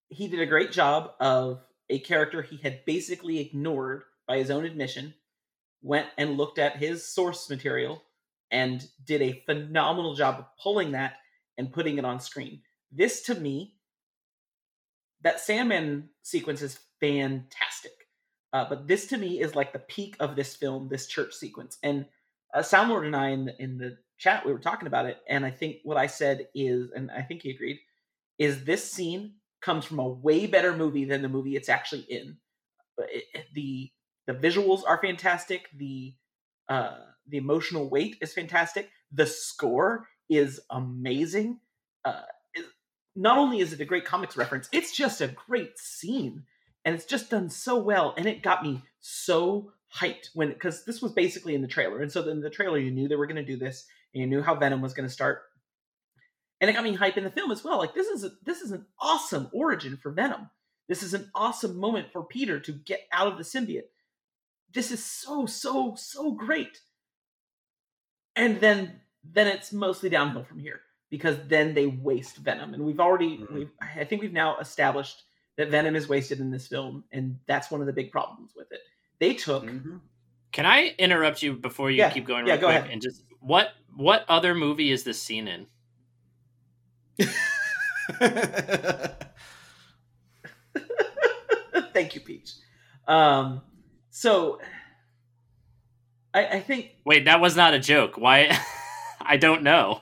[0.09, 4.65] he did a great job of a character he had basically ignored by his own
[4.65, 5.15] admission,
[5.83, 8.03] went and looked at his source material
[8.51, 11.15] and did a phenomenal job of pulling that
[11.59, 12.61] and putting it on screen.
[12.93, 13.77] This to me
[15.23, 17.93] that Sandman sequence is fantastic.
[18.53, 21.79] Uh, but this to me is like the peak of this film, this church sequence.
[21.83, 22.07] And
[22.53, 25.47] uh, Soundlord and I in the, in the chat we were talking about it, and
[25.47, 27.79] I think what I said is, and I think he agreed,
[28.39, 32.37] is this scene comes from a way better movie than the movie it's actually in.
[32.99, 33.25] It-
[33.55, 33.91] the
[34.27, 35.69] the visuals are fantastic.
[35.77, 36.15] The
[36.69, 38.91] uh, the emotional weight is fantastic.
[39.13, 41.61] The score is amazing.
[42.05, 42.23] Uh,
[43.17, 46.45] not only is it a great comics reference, it's just a great scene,
[46.85, 48.15] and it's just done so well.
[48.17, 52.11] And it got me so hyped when because this was basically in the trailer, and
[52.11, 54.43] so in the trailer you knew they were going to do this, and you knew
[54.43, 55.43] how Venom was going to start,
[56.61, 57.79] and it got me hype in the film as well.
[57.79, 60.51] Like this is a, this is an awesome origin for Venom.
[60.89, 63.89] This is an awesome moment for Peter to get out of the symbiote.
[64.73, 66.81] This is so so so great.
[68.37, 70.81] And then then it's mostly downhill from here
[71.11, 73.53] because then they waste Venom, and we've already Mhm.
[73.53, 75.25] we've I think we've now established
[75.57, 78.71] that Venom is wasted in this film, and that's one of the big problems with
[78.73, 78.81] it.
[79.19, 80.01] They took Mhm.
[80.53, 82.91] Can I interrupt you before you Yeah, keep going yeah, real go quick ahead.
[82.91, 85.67] and just what what other movie is this scene in?
[91.93, 92.53] Thank you, Peach.
[93.07, 93.63] Um,
[94.11, 94.61] so
[96.35, 98.17] I, I think Wait, that was not a joke.
[98.17, 98.57] Why?
[99.21, 100.01] I don't know.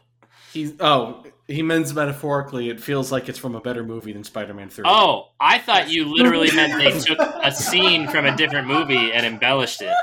[0.52, 2.68] He's oh, he means metaphorically.
[2.68, 4.84] It feels like it's from a better movie than Spider-Man Three.
[4.86, 9.24] Oh, I thought you literally meant they took a scene from a different movie and
[9.26, 9.94] embellished it.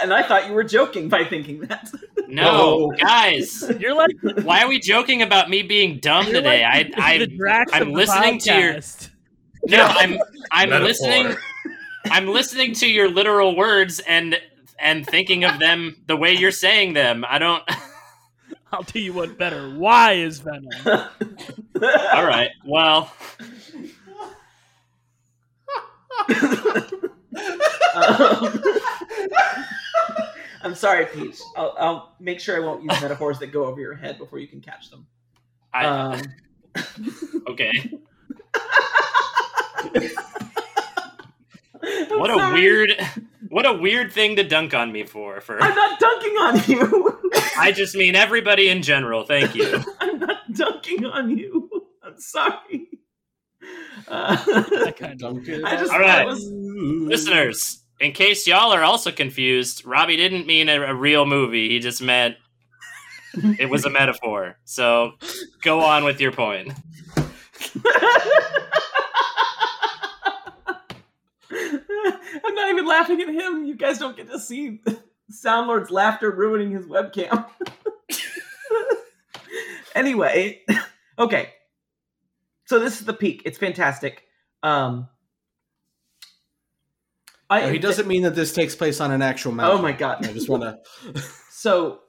[0.00, 1.90] and I thought you were joking by thinking that.
[2.28, 6.62] No, guys, You're like why are we joking about me being dumb today?
[6.62, 7.26] like I, I,
[7.74, 8.80] I'm of the listening to your
[9.66, 10.18] no, I'm,
[10.50, 10.88] I'm Metaphor.
[10.88, 11.36] listening.
[12.06, 14.38] I'm listening to your literal words and
[14.78, 17.24] and thinking of them the way you're saying them.
[17.28, 17.62] I don't.
[18.72, 19.70] I'll tell you what better.
[19.76, 20.68] Why is Venom?
[20.86, 22.50] All right.
[22.64, 23.12] Well,
[27.94, 28.62] Um,
[30.62, 31.38] I'm sorry, Peach.
[31.56, 34.46] I'll, I'll make sure I won't use metaphors that go over your head before you
[34.46, 35.06] can catch them.
[35.74, 36.22] I, Um,
[37.48, 37.90] okay.
[41.82, 42.92] I'm What a weird,
[43.48, 45.40] what a weird thing to dunk on me for.
[45.40, 47.20] For I'm not dunking on you.
[47.58, 49.24] I just mean everybody in general.
[49.24, 49.82] Thank you.
[50.00, 51.68] I'm not dunking on you.
[52.02, 52.88] I'm sorry.
[54.08, 54.36] Uh,
[54.86, 55.64] I kind of Duncan.
[55.64, 56.22] I just All thought right.
[56.22, 61.24] it was Listeners, in case y'all are also confused, Robbie didn't mean a, a real
[61.26, 61.68] movie.
[61.68, 62.36] He just meant
[63.58, 64.58] it was a metaphor.
[64.64, 65.12] So
[65.62, 66.72] go on with your point.
[72.44, 73.64] I'm not even laughing at him.
[73.64, 74.80] You guys don't get to see
[75.30, 77.46] Soundlord's laughter ruining his webcam.
[79.94, 80.60] anyway,
[81.18, 81.50] okay.
[82.66, 83.42] So this is the peak.
[83.44, 84.24] It's fantastic.
[84.62, 85.08] Um,
[87.50, 89.78] I, he doesn't mean that this takes place on an actual mountain.
[89.78, 90.26] Oh my god!
[90.26, 91.22] I just want to.
[91.62, 92.00] So,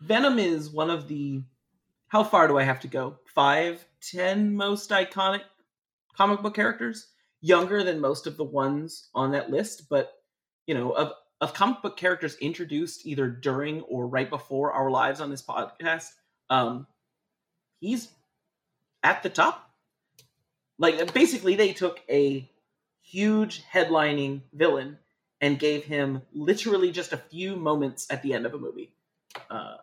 [0.00, 1.42] Venom is one of the.
[2.06, 3.16] How far do I have to go?
[3.34, 5.40] Five, ten most iconic
[6.16, 7.08] comic book characters.
[7.46, 10.12] Younger than most of the ones on that list, but
[10.66, 15.20] you know, of of comic book characters introduced either during or right before our lives
[15.20, 16.10] on this podcast,
[16.50, 16.88] um,
[17.78, 18.08] he's
[19.04, 19.70] at the top.
[20.76, 22.50] Like basically, they took a
[23.02, 24.98] huge headlining villain
[25.40, 28.92] and gave him literally just a few moments at the end of a movie.
[29.48, 29.76] Uh,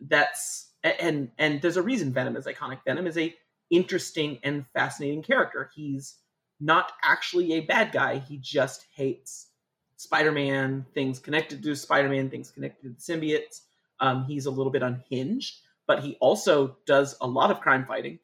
[0.00, 2.78] that's and and there's a reason Venom is iconic.
[2.86, 3.34] Venom is a
[3.68, 5.70] interesting and fascinating character.
[5.74, 6.16] He's
[6.60, 8.18] not actually a bad guy.
[8.18, 9.48] He just hates
[9.96, 13.62] Spider-Man, things connected to Spider-Man, things connected to the symbiotes.
[14.00, 18.18] Um, he's a little bit unhinged, but he also does a lot of crime fighting.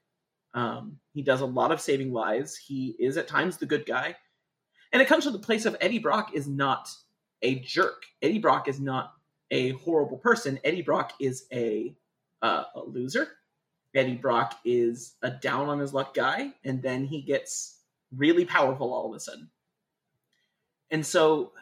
[0.55, 2.57] Um, he does a lot of saving lives.
[2.57, 4.17] He is at times the good guy.
[4.93, 6.89] And it comes to the place of Eddie Brock is not
[7.43, 8.05] a jerk.
[8.23, 9.13] Eddie Brock is not
[9.51, 10.59] a horrible person.
[10.65, 11.95] Eddie Brock is a,
[12.41, 13.29] uh, a loser.
[13.95, 17.76] Eddie Brock is a down on his luck guy, and then he gets
[18.17, 19.51] really powerful all of a sudden.
[20.91, 21.53] And so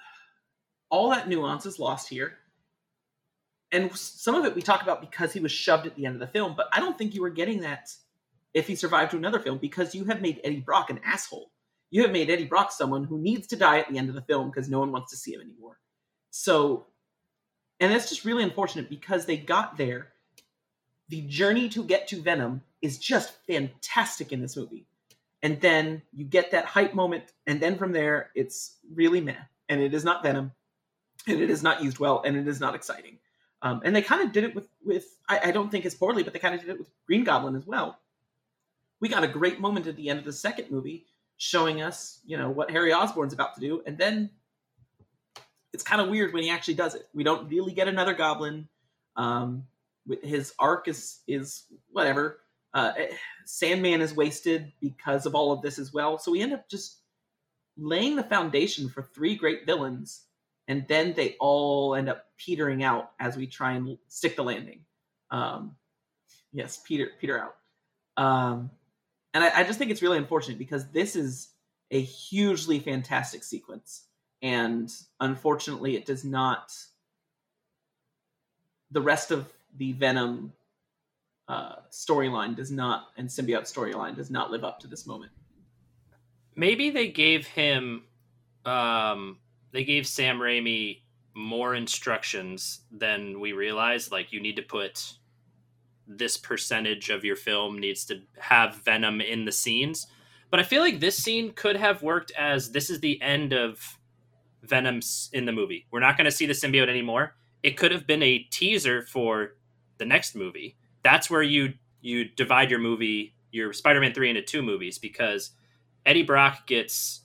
[0.90, 2.34] all that nuance is lost here.
[3.72, 6.20] And some of it we talk about because he was shoved at the end of
[6.20, 7.88] the film, but I don't think you were getting that
[8.52, 11.50] if he survived to another film because you have made Eddie Brock an asshole.
[11.90, 14.22] You have made Eddie Brock someone who needs to die at the end of the
[14.22, 15.78] film because no one wants to see him anymore.
[16.30, 16.86] So,
[17.80, 20.08] and that's just really unfortunate because they got there.
[21.08, 24.86] The journey to get to Venom is just fantastic in this movie.
[25.44, 29.36] And then you get that hype moment, and then from there, it's really meh.
[29.68, 30.52] And it is not Venom,
[31.28, 33.18] and it is not used well, and it is not exciting.
[33.60, 36.22] Um, and they kind of did it with, with I, I don't think it's poorly,
[36.22, 37.98] but they kind of did it with Green Goblin as well.
[39.00, 41.04] We got a great moment at the end of the second movie
[41.36, 44.30] showing us, you know, what Harry Osborn's about to do, and then
[45.74, 47.06] it's kind of weird when he actually does it.
[47.12, 48.68] We don't really get another Goblin.
[49.14, 49.64] Um,
[50.22, 52.40] his arc is is whatever.
[52.74, 52.92] Uh,
[53.44, 56.18] Sandman is wasted because of all of this as well.
[56.18, 56.98] So we end up just
[57.76, 60.22] laying the foundation for three great villains,
[60.66, 64.80] and then they all end up petering out as we try and stick the landing.
[65.30, 65.76] Um,
[66.52, 67.56] yes, Peter Peter out.
[68.16, 68.70] Um,
[69.32, 71.48] and I, I just think it's really unfortunate because this is
[71.92, 74.02] a hugely fantastic sequence,
[74.42, 74.90] and
[75.20, 76.72] unfortunately, it does not.
[78.90, 80.52] The rest of the Venom
[81.48, 85.32] uh, storyline does not, and symbiote storyline does not live up to this moment.
[86.56, 88.04] Maybe they gave him,
[88.64, 89.38] um,
[89.72, 91.00] they gave Sam Raimi
[91.34, 94.12] more instructions than we realized.
[94.12, 95.14] Like you need to put
[96.06, 100.06] this percentage of your film needs to have Venom in the scenes.
[100.50, 103.98] But I feel like this scene could have worked as this is the end of
[104.62, 105.86] Venom's in the movie.
[105.90, 107.34] We're not going to see the symbiote anymore.
[107.62, 109.56] It could have been a teaser for
[109.98, 110.76] the next movie.
[111.04, 115.52] That's where you you divide your movie, your Spider-Man 3 into two movies because
[116.04, 117.22] Eddie Brock gets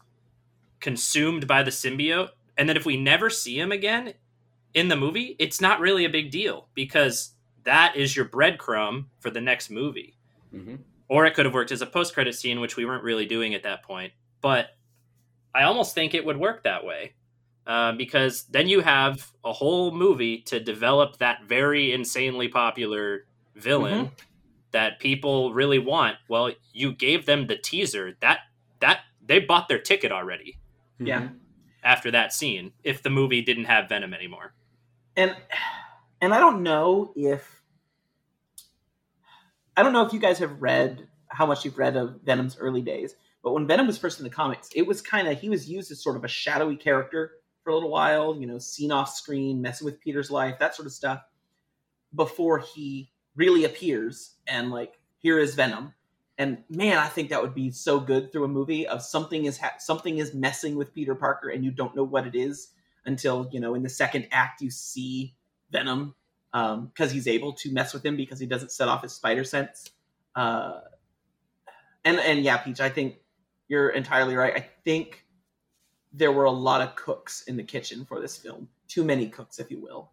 [0.80, 2.30] consumed by the symbiote
[2.60, 4.14] and then if we never see him again
[4.74, 7.32] in the movie, it's not really a big deal because
[7.64, 10.18] that is your breadcrumb for the next movie.
[10.54, 10.76] Mm-hmm.
[11.08, 13.64] Or it could have worked as a post-credit scene, which we weren't really doing at
[13.64, 14.12] that point.
[14.42, 14.76] But
[15.56, 17.14] I almost think it would work that way
[17.66, 23.26] uh, because then you have a whole movie to develop that very insanely popular
[23.60, 24.12] villain Mhm.
[24.72, 26.18] that people really want.
[26.28, 28.40] Well, you gave them the teaser that
[28.80, 30.58] that they bought their ticket already
[31.00, 31.30] Yeah.
[31.84, 32.74] after that scene.
[32.84, 34.54] If the movie didn't have Venom anymore,
[35.16, 35.36] and
[36.22, 37.62] and I don't know if
[39.78, 42.82] I don't know if you guys have read how much you've read of Venom's early
[42.82, 45.70] days, but when Venom was first in the comics, it was kind of he was
[45.70, 47.34] used as sort of a shadowy character
[47.64, 50.86] for a little while, you know, seen off screen, messing with Peter's life, that sort
[50.86, 51.22] of stuff,
[52.16, 55.94] before he really appears and like here is Venom.
[56.38, 59.58] And man, I think that would be so good through a movie of something is
[59.58, 62.70] ha- something is messing with Peter Parker and you don't know what it is
[63.06, 65.34] until you know in the second act you see
[65.72, 66.16] Venom
[66.52, 69.90] because he's able to mess with him because he doesn't set off his spider sense.
[70.36, 70.82] Uh,
[72.04, 73.18] and and yeah, Peach, I think
[73.68, 74.56] you're entirely right.
[74.56, 75.26] I think
[76.12, 79.60] there were a lot of cooks in the kitchen for this film, too many cooks,
[79.60, 80.12] if you will.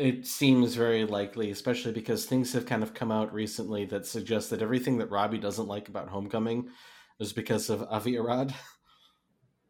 [0.00, 4.50] It seems very likely, especially because things have kind of come out recently that suggest
[4.50, 6.70] that everything that Robbie doesn't like about Homecoming
[7.18, 8.54] is because of Avi Arad,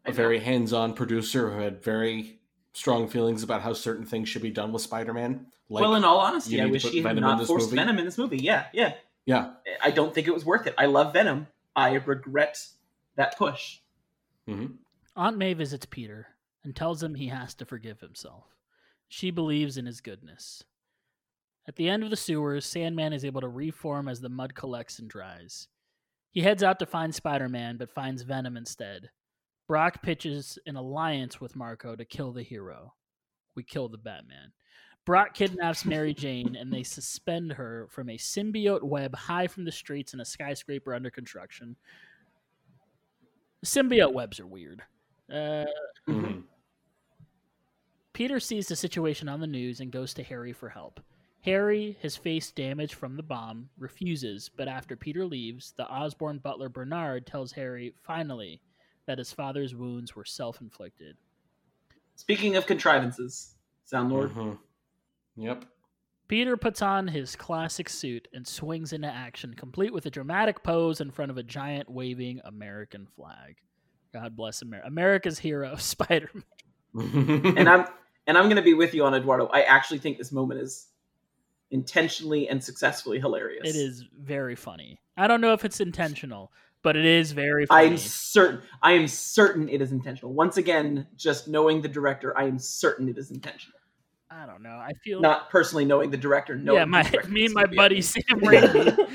[0.06, 2.40] a very hands-on producer who had very
[2.72, 5.46] strong feelings about how certain things should be done with Spider-Man.
[5.68, 7.76] Like, well, in all honesty, I wish he had Venom not forced movie.
[7.76, 8.38] Venom in this movie.
[8.38, 8.94] Yeah, yeah.
[9.26, 9.52] Yeah.
[9.82, 10.74] I don't think it was worth it.
[10.78, 11.46] I love Venom.
[11.76, 12.58] I regret
[13.16, 13.78] that push.
[14.48, 14.74] Mm-hmm.
[15.16, 16.28] Aunt May visits Peter
[16.64, 18.44] and tells him he has to forgive himself.
[19.10, 20.62] She believes in his goodness.
[21.68, 25.00] At the end of the sewers, Sandman is able to reform as the mud collects
[25.00, 25.66] and dries.
[26.30, 29.10] He heads out to find Spider Man, but finds Venom instead.
[29.66, 32.94] Brock pitches an alliance with Marko to kill the hero.
[33.56, 34.52] We kill the Batman.
[35.04, 39.72] Brock kidnaps Mary Jane and they suspend her from a symbiote web high from the
[39.72, 41.74] streets in a skyscraper under construction.
[43.64, 44.82] Symbiote webs are weird.
[45.28, 45.64] Uh,
[46.06, 46.44] Mhm.
[48.12, 51.00] Peter sees the situation on the news and goes to Harry for help.
[51.42, 56.68] Harry, his face damaged from the bomb, refuses, but after Peter leaves, the Osborn butler
[56.68, 58.60] Bernard tells Harry, finally,
[59.06, 61.16] that his father's wounds were self inflicted.
[62.16, 63.54] Speaking of contrivances,
[63.84, 64.30] Sound Lord.
[64.32, 64.58] Mhm.
[65.36, 65.64] Yep.
[66.28, 71.00] Peter puts on his classic suit and swings into action, complete with a dramatic pose
[71.00, 73.56] in front of a giant waving American flag.
[74.12, 74.86] God bless America.
[74.86, 76.44] America's hero, Spider Man.
[76.94, 77.86] And I'm
[78.26, 79.46] and I'm going to be with you on Eduardo.
[79.46, 80.88] I actually think this moment is
[81.70, 83.68] intentionally and successfully hilarious.
[83.68, 85.00] It is very funny.
[85.16, 86.52] I don't know if it's intentional,
[86.82, 87.88] but it is very funny.
[87.88, 88.62] I'm certain.
[88.82, 90.32] I am certain it is intentional.
[90.32, 93.78] Once again, just knowing the director, I am certain it is intentional.
[94.32, 94.76] I don't know.
[94.76, 96.56] I feel Not personally knowing the director.
[96.56, 98.00] Knowing yeah, my me and my buddy.
[98.00, 99.10] Sam Raimi.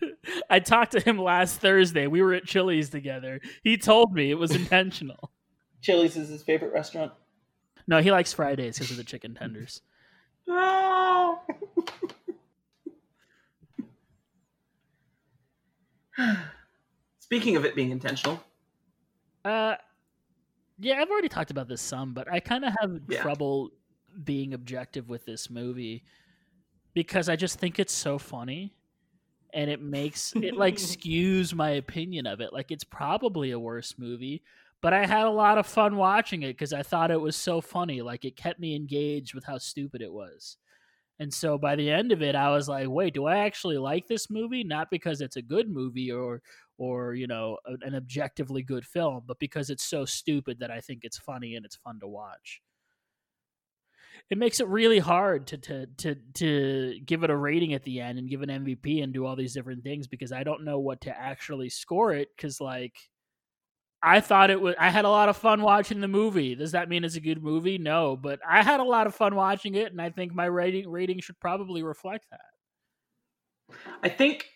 [0.50, 2.06] I talked to him last Thursday.
[2.06, 3.40] We were at Chili's together.
[3.62, 5.30] He told me it was intentional.
[5.82, 7.12] Chili's is his favorite restaurant.
[7.86, 9.82] No, he likes Fridays because of the chicken tenders.
[10.48, 11.40] Oh.
[17.18, 18.42] Speaking of it being intentional,
[19.44, 19.74] Uh,
[20.78, 23.22] yeah, I've already talked about this some, but I kind of have Yeah.
[23.22, 23.70] trouble
[24.24, 26.04] being objective with this movie
[26.94, 28.74] because I just think it's so funny
[29.54, 32.52] and it makes it like skews my opinion of it.
[32.52, 34.42] Like it's probably a worse movie,
[34.82, 37.60] but I had a lot of fun watching it because I thought it was so
[37.60, 38.02] funny.
[38.02, 40.58] Like it kept me engaged with how stupid it was.
[41.20, 44.08] And so by the end of it, I was like, wait, do I actually like
[44.08, 44.64] this movie?
[44.64, 46.42] Not because it's a good movie or
[46.78, 51.04] or you know an objectively good film, but because it's so stupid that I think
[51.04, 52.60] it's funny and it's fun to watch.
[54.30, 58.00] It makes it really hard to to to to give it a rating at the
[58.00, 60.78] end and give an MVP and do all these different things because I don't know
[60.80, 62.96] what to actually score it because like
[64.02, 66.54] I thought it was I had a lot of fun watching the movie.
[66.54, 67.78] Does that mean it's a good movie?
[67.78, 70.88] No, but I had a lot of fun watching it and I think my rating
[70.90, 73.76] rating should probably reflect that.
[74.02, 74.46] I think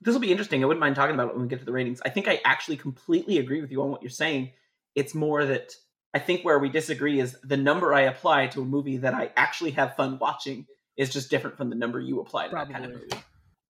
[0.00, 0.62] this will be interesting.
[0.62, 2.00] I wouldn't mind talking about it when we get to the ratings.
[2.04, 4.50] I think I actually completely agree with you on what you're saying.
[4.94, 5.74] It's more that
[6.12, 9.30] I think where we disagree is the number I apply to a movie that I
[9.36, 12.84] actually have fun watching is just different from the number you apply to that kind
[12.84, 13.08] of Probably.
[13.10, 13.24] movie.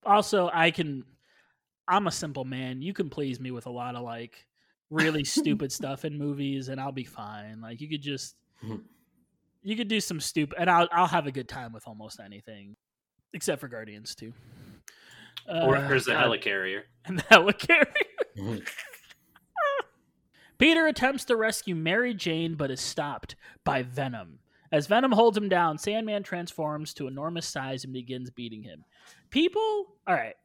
[0.05, 1.05] also i can
[1.87, 4.45] i'm a simple man you can please me with a lot of like
[4.93, 7.60] really stupid stuff in movies, and I'll be fine.
[7.60, 8.82] Like you could just Mhm.
[9.62, 12.77] you could do some stupid, and I'll I'll have a good time with almost anything,
[13.32, 14.32] except for Guardians 2.
[15.48, 16.82] or Uh, there's the God, helicarrier.
[17.06, 17.86] and the helicarrier.
[18.36, 18.69] Mhm.
[20.59, 24.39] Peter attempts to rescue Mary Jane, but is stopped by Venom.
[24.70, 28.85] As Venom holds him down, Sandman transforms to enormous size and begins beating him.
[29.31, 30.36] People, all right,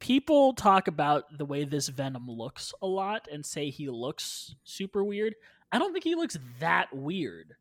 [0.00, 5.04] people talk about the way this Venom looks a lot and say he looks super
[5.04, 5.34] weird.
[5.70, 7.54] I don't think he looks that weird.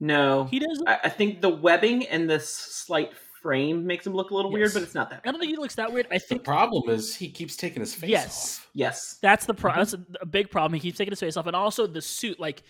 [0.00, 0.88] No, He doesn't.
[0.88, 4.50] I, I think the webbing and the s- slight frame makes him look a little
[4.50, 5.22] weird, but it's not that.
[5.24, 6.06] I don't think he looks that weird.
[6.10, 8.26] I think The think problem is he keeps taking his face Yes.
[8.26, 8.70] off.
[8.74, 9.18] Yes, Yes.
[9.22, 9.76] That's the pro- Mhm.
[9.76, 10.74] that's a, a big problem.
[10.74, 12.62] He keeps taking his face off, and also the suit, like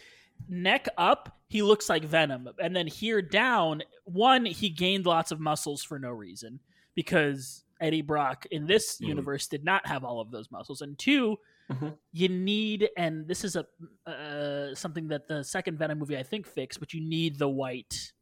[0.49, 5.41] neck up, he looks like Venom, and then here down, one he gained lots of
[5.41, 6.61] muscles for no reason
[6.95, 9.09] because Eddie Brock in this Mhm.
[9.09, 11.37] universe did not have all of those muscles, and 2
[11.71, 11.97] Mhm.
[12.13, 13.65] you need, and this is a
[14.11, 18.13] uh, something that the second Venom movie I think fixed, but you need the white.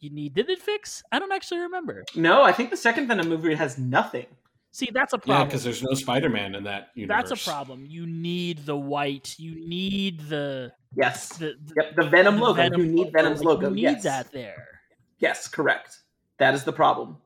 [0.00, 1.02] You need did it fix?
[1.12, 2.04] I don't actually remember.
[2.14, 4.26] no, I think the second Venom movie has nothing.
[4.72, 5.48] See, that's a Yeah, problem.
[5.48, 7.30] because there's no Spider-Man in that universe.
[7.30, 7.86] that's a problem.
[7.86, 9.34] You need the white.
[9.38, 12.54] You need the Yes, the, the yep, the Venom the logo.
[12.62, 13.68] Venom you need Venom's Like, logo.
[13.70, 14.80] You need yes, that there.
[15.18, 16.00] yes, correct.
[16.38, 17.16] That is the problem.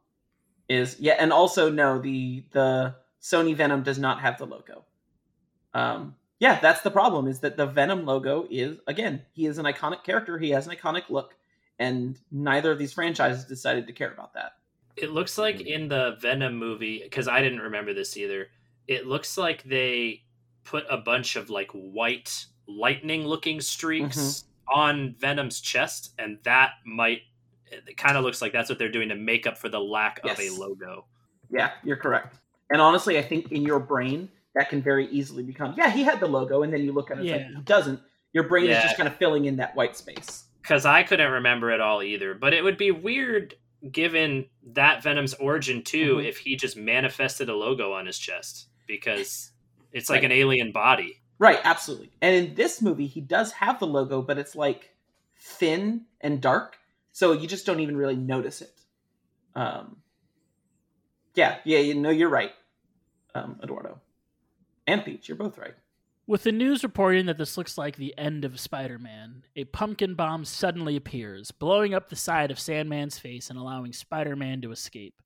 [0.70, 4.84] Is yeah, and also no, the the Sony Venom does not have the logo.
[5.74, 7.26] Um, yeah, that's the problem.
[7.26, 10.38] Is that the Venom logo is again, he is an iconic character.
[10.38, 11.34] He has an iconic look,
[11.80, 14.52] and neither of these franchises decided to care about that.
[14.96, 18.46] It looks like in the Venom movie, because I didn't remember this either.
[18.86, 20.22] It looks like they
[20.62, 27.22] put a bunch of like white lightning looking streaks on Venom's chest, and that might.
[27.70, 30.20] It kind of looks like that's what they're doing to make up for the lack
[30.24, 31.06] of a logo.
[31.50, 32.36] Yeah, you're correct.
[32.70, 36.20] And honestly, I think in your brain that can very easily become yeah, he had
[36.20, 37.36] the logo, and then you look at it, Yeah.
[37.36, 38.00] like he doesn't.
[38.32, 40.44] Your brain is just kind of filling in that white space.
[40.62, 42.34] Because I couldn't remember it all either.
[42.34, 43.54] But it would be weird
[43.90, 46.26] given that Venom's origin too Mhm.
[46.26, 49.50] if he just manifested a logo on his chest because
[49.92, 50.26] it's like Right.
[50.26, 51.22] an alien body.
[51.38, 52.10] Right, absolutely.
[52.20, 54.94] And in this movie, he does have the logo, but it's like
[55.38, 56.78] thin and dark,
[57.12, 58.80] so you just don't even really notice it.
[59.54, 59.96] Um,
[61.34, 62.52] yeah, yeah, you know, you're right,
[63.34, 64.00] um, Eduardo
[64.86, 65.28] and Peach.
[65.28, 65.74] You're both right.
[66.26, 70.14] With the news reporting that this looks like the end of Spider Man, a pumpkin
[70.14, 74.70] bomb suddenly appears, blowing up the side of Sandman's face and allowing Spider Man to
[74.70, 75.20] escape.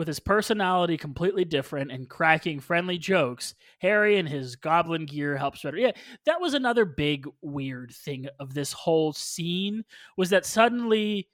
[0.00, 5.60] With his personality completely different and cracking friendly jokes, Harry and his goblin gear helps
[5.60, 5.76] better.
[5.76, 5.90] Yeah,
[6.24, 9.84] that was another big weird thing of this whole scene
[10.16, 11.28] was that suddenly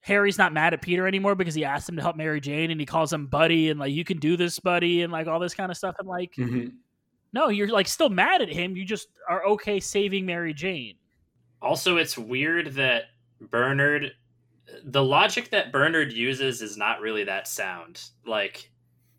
[0.00, 2.80] Harry's not mad at Peter anymore because he asked him to help Mary Jane and
[2.80, 5.54] he calls him buddy and like you can do this buddy and like all this
[5.54, 6.72] kind of stuff and like Mhm.
[7.32, 8.76] no, you're like still mad at him.
[8.76, 10.96] You just are okay saving Mary Jane.
[11.62, 13.04] Also, it's weird that
[13.40, 14.14] Bernard,
[14.84, 18.02] the logic that Bernard uses is not really that sound.
[18.26, 18.70] Like,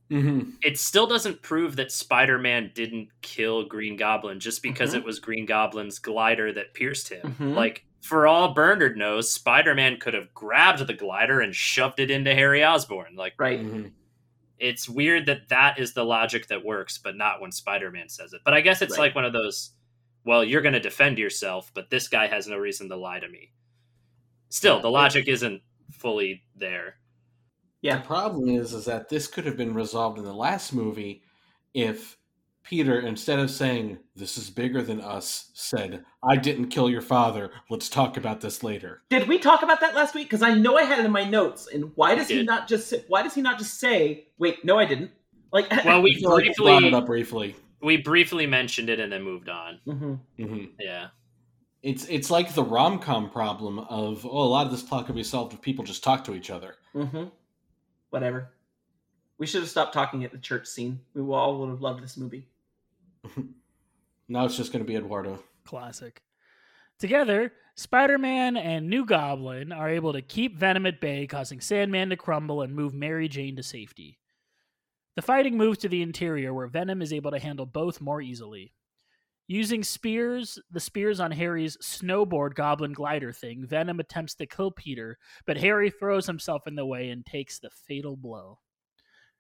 [0.10, 0.54] Mhm.
[0.64, 4.98] it still doesn't prove that Spider Man didn't kill Green Goblin just because Mhm.
[5.00, 7.36] it was Green Goblin's glider that pierced him.
[7.40, 7.56] Mhm.
[7.56, 12.10] Like, for all Bernard knows, Spider Man could have grabbed the glider and shoved it
[12.10, 13.16] into Harry Osborn.
[13.16, 13.60] Like, Right.
[13.60, 13.92] Mhm.
[14.58, 18.34] it's weird that that is the logic that works, but not when Spider Man says
[18.34, 18.42] it.
[18.44, 19.06] But I guess it's Right.
[19.08, 19.72] like one of those,
[20.24, 23.28] well, you're going to defend yourself, but this guy has no reason to lie to
[23.30, 23.52] me.
[24.50, 25.62] Still, the logic isn't
[25.92, 26.96] fully there.
[27.82, 27.98] Yeah.
[27.98, 31.22] The problem is, is that this could have been resolved in the last movie
[31.74, 32.18] if
[32.64, 37.52] Peter, instead of saying "This is bigger than us," said, "I didn't kill your father.
[37.70, 40.28] Let's talk about this later." Did we talk about that last week?
[40.28, 41.68] Because I know I had it in my notes.
[41.74, 44.78] And why does he not just say, why does he not just say, "Wait, no,
[44.78, 45.12] I didn't"?
[45.52, 47.56] Like, Well, we feel like brought briefly it up briefly.
[47.82, 49.80] we briefly mentioned it and then moved on.
[49.86, 51.08] hmm hmm Yeah.
[51.82, 55.16] It's it's like the rom com problem of oh, a lot of this plot could
[55.16, 56.76] be solved if people just talk to each other.
[56.94, 57.26] hmm
[58.10, 58.50] Whatever.
[59.38, 61.00] We should have stopped talking at the church scene.
[61.14, 62.48] We all would have loved this movie.
[64.32, 65.40] Now it's just going to be Eduardo.
[65.66, 66.22] Classic.
[67.00, 72.12] Together, Spider Man and New Goblin are able to keep Venom at bay, causing Sandman
[72.12, 74.20] to crumble and move Mary Jane to safety.
[75.16, 78.72] The fighting moves to the interior, where Venom is able to handle both more easily.
[79.52, 85.18] Using spears, the spears on Harry's snowboard goblin glider thing, Venom attempts to kill Peter,
[85.48, 88.60] but Harry throws himself in the way and takes the fatal blow.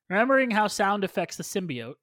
[0.09, 1.93] Remembering how sound affects the symbiote,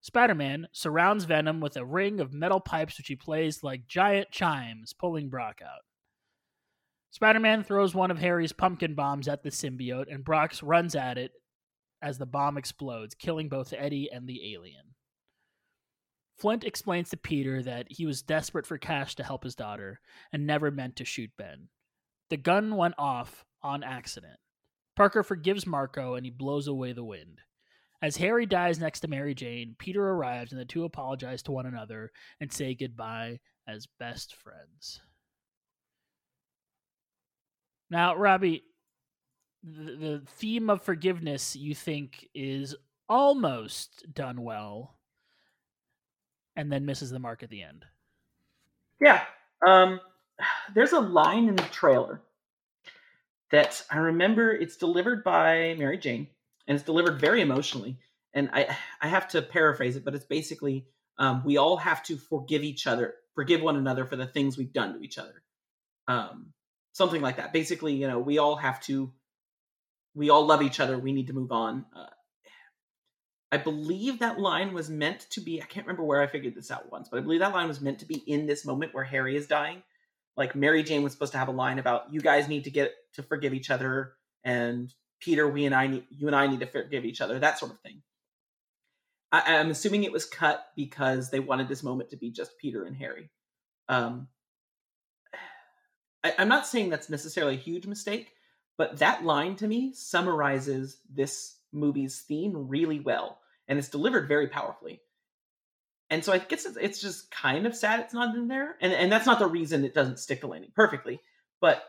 [0.00, 4.32] Spider Man surrounds Venom with a ring of metal pipes which he plays like giant
[4.32, 5.82] chimes, pulling Brock out.
[7.10, 11.16] Spider Man throws one of Harry's pumpkin bombs at the symbiote, and Brock runs at
[11.16, 11.30] it
[12.02, 14.91] as the bomb explodes, killing both Eddie and the alien.
[16.42, 20.00] Flint explains to Peter that he was desperate for cash to help his daughter
[20.32, 21.68] and never meant to shoot Ben.
[22.30, 24.40] The gun went off on accident.
[24.96, 27.42] Parker forgives Marko and he blows away the wind.
[28.02, 31.66] As Harry dies next to Mary Jane, Peter arrives and the two apologize to one
[31.66, 32.10] another
[32.40, 33.38] and say goodbye
[33.68, 35.00] as best friends.
[37.88, 38.64] Now, Robbie,
[39.62, 42.74] the, the theme of forgiveness you think is
[43.08, 44.96] almost done well
[46.56, 47.84] and then misses the mark at the end.
[49.00, 49.22] Yeah.
[49.66, 50.00] Um,
[50.74, 52.22] there's a line in the trailer
[53.50, 56.28] that I remember it's delivered by Mary Jane
[56.66, 57.98] and it's delivered very emotionally.
[58.34, 60.86] And I I have to paraphrase it, but it's basically
[61.18, 64.72] um, we all have to forgive each other, forgive one another for the things we've
[64.72, 65.42] done to each other.
[66.08, 66.52] Um,
[66.92, 67.52] something like that.
[67.52, 69.12] Basically, you know, we all have to
[70.14, 70.98] we all love each other.
[70.98, 71.84] We need to move on.
[71.94, 72.06] Uh,
[73.52, 75.60] I believe that line was meant to be.
[75.60, 77.82] I can't remember where I figured this out once, but I believe that line was
[77.82, 79.82] meant to be in this moment where Harry is dying.
[80.36, 82.94] Like Mary Jane was supposed to have a line about you guys need to get
[83.12, 86.66] to forgive each other, and Peter, we and I need you and I need to
[86.66, 88.02] forgive each other, that sort of thing.
[89.30, 92.84] I, am assuming it was cut because they wanted this moment to be just Peter
[92.84, 93.30] and Harry.
[93.88, 94.28] Um,
[96.24, 98.32] I, I'm not saying that's necessarily a huge mistake,
[98.76, 103.38] but that line to me summarizes this movie's theme really well,
[103.72, 105.00] and it's delivered very powerfully.
[106.10, 108.92] And so I guess it's, it's just kind of sad it's not in there, and
[108.92, 111.20] and that's not the reason it doesn't stick the landing perfectly.
[111.58, 111.82] But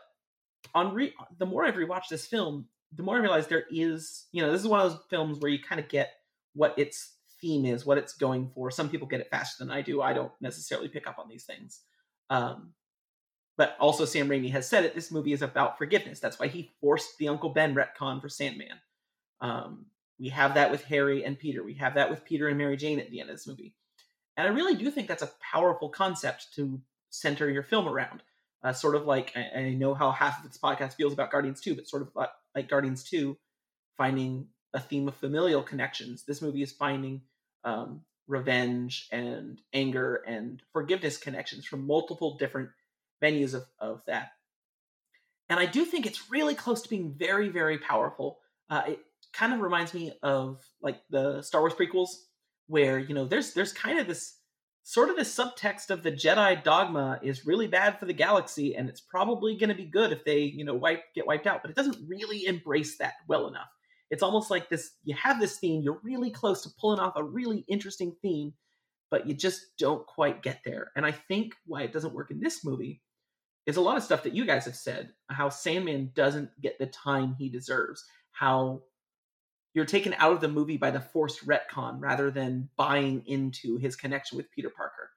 [0.74, 4.40] on re- the more I've rewatched this film, the more I realize there is, you
[4.40, 6.12] know, this is one of those films where you kind of get
[6.54, 8.70] what its theme is, what it's going for.
[8.70, 10.00] Some people get it faster than I do.
[10.00, 11.80] I don't necessarily pick up on these things.
[12.30, 12.72] Um,
[13.58, 14.94] but also, Sam Raimi has said it.
[14.94, 16.18] This movie is about forgiveness.
[16.18, 18.80] That's why he forced the Uncle Ben retcon for Sandman.
[19.42, 19.84] Um,
[20.18, 21.62] we have that with Harry and Peter.
[21.62, 23.74] We have that with Peter and Mary Jane at the end of this movie.
[24.36, 26.80] And I really do think that's a powerful concept to
[27.10, 28.22] center your film around.
[28.62, 31.60] Uh, sort of like I, I, know how half of this podcast feels about Guardians
[31.60, 32.08] 2, but sort of
[32.54, 33.36] like, Guardians 2,
[33.98, 36.24] finding a theme of familial connections.
[36.24, 37.20] This movie is finding
[37.64, 42.70] um, revenge and anger and forgiveness connections from multiple different
[43.22, 44.30] venues of, of that.
[45.50, 48.38] And I do think it's really close to being very, very powerful.
[48.70, 49.00] Uh, it
[49.32, 52.10] kind of reminds me of like the Star Wars prequels,
[52.66, 54.38] where you know there's there's kind of this
[54.82, 58.88] sort of this subtext of the Jedi dogma is really bad for the galaxy, and
[58.88, 61.62] it's probably going to be good if they you know wipe get wiped out.
[61.62, 63.68] But it doesn't really embrace that well enough.
[64.10, 67.24] It's almost like this: you have this theme, you're really close to pulling off a
[67.24, 68.52] really interesting theme,
[69.10, 70.90] but you just don't quite get there.
[70.96, 73.00] And I think why it doesn't work in this movie
[73.66, 75.10] is a lot of stuff that you guys have said.
[75.30, 78.04] How Sandman doesn't get the time he deserves.
[78.32, 78.82] How
[79.74, 83.96] you're taken out of the movie by the forced retcon rather than buying into his
[83.96, 85.10] connection with Peter Parker.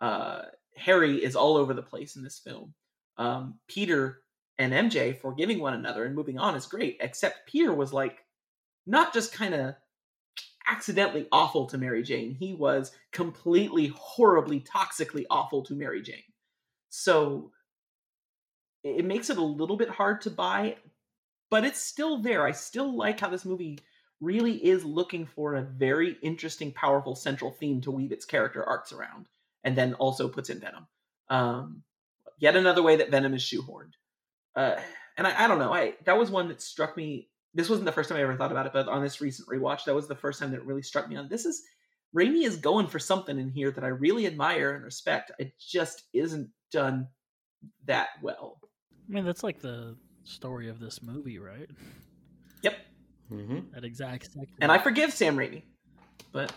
[0.00, 0.42] Uh,
[0.76, 2.74] Harry is all over the place in this film.
[3.16, 4.20] Um, Peter
[4.58, 8.18] and MJ forgiving one another and moving on is great, except Peter was like
[8.86, 9.74] not just kind of
[10.66, 16.22] accidentally awful to Mary Jane, he was completely, horribly, toxically awful to Mary Jane.
[16.90, 17.52] So
[18.82, 20.76] it makes it a little bit hard to buy,
[21.50, 22.46] but it's still there.
[22.46, 23.78] I still like how this movie
[24.20, 28.92] really is looking for a very interesting, powerful central theme to weave its character arcs
[28.92, 29.26] around,
[29.62, 30.86] and then also puts in Venom.
[31.28, 31.82] Um,
[32.38, 33.92] yet another way that Venom is shoehorned.
[34.56, 34.76] Uh,
[35.16, 35.72] and I, I don't know.
[35.72, 37.28] I that was one that struck me.
[37.54, 39.84] This wasn't the first time I ever thought about it, but on this recent rewatch,
[39.84, 41.28] that was the first time that it really struck me on.
[41.28, 41.62] This is
[42.16, 45.32] Raimi is going for something in here that I really admire and respect.
[45.38, 47.08] It just isn't done
[47.86, 48.60] that well.
[49.08, 51.68] I mean, that's like the story of this movie, right?
[52.62, 52.76] Yep.
[53.32, 53.72] Mm-hmm.
[53.74, 54.48] That exact second.
[54.60, 55.62] And I forgive Sam Raimi,
[56.32, 56.52] but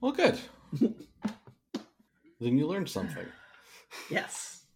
[0.00, 0.38] well, good.
[0.80, 3.26] then you learned something.
[4.10, 4.66] Yes.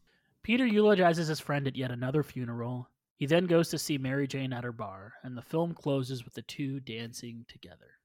[0.43, 2.89] Peter eulogizes his friend at yet another funeral.
[3.17, 6.35] He then goes to see Mary Jane at her bar, and the film closes with
[6.35, 7.99] the two dancing together.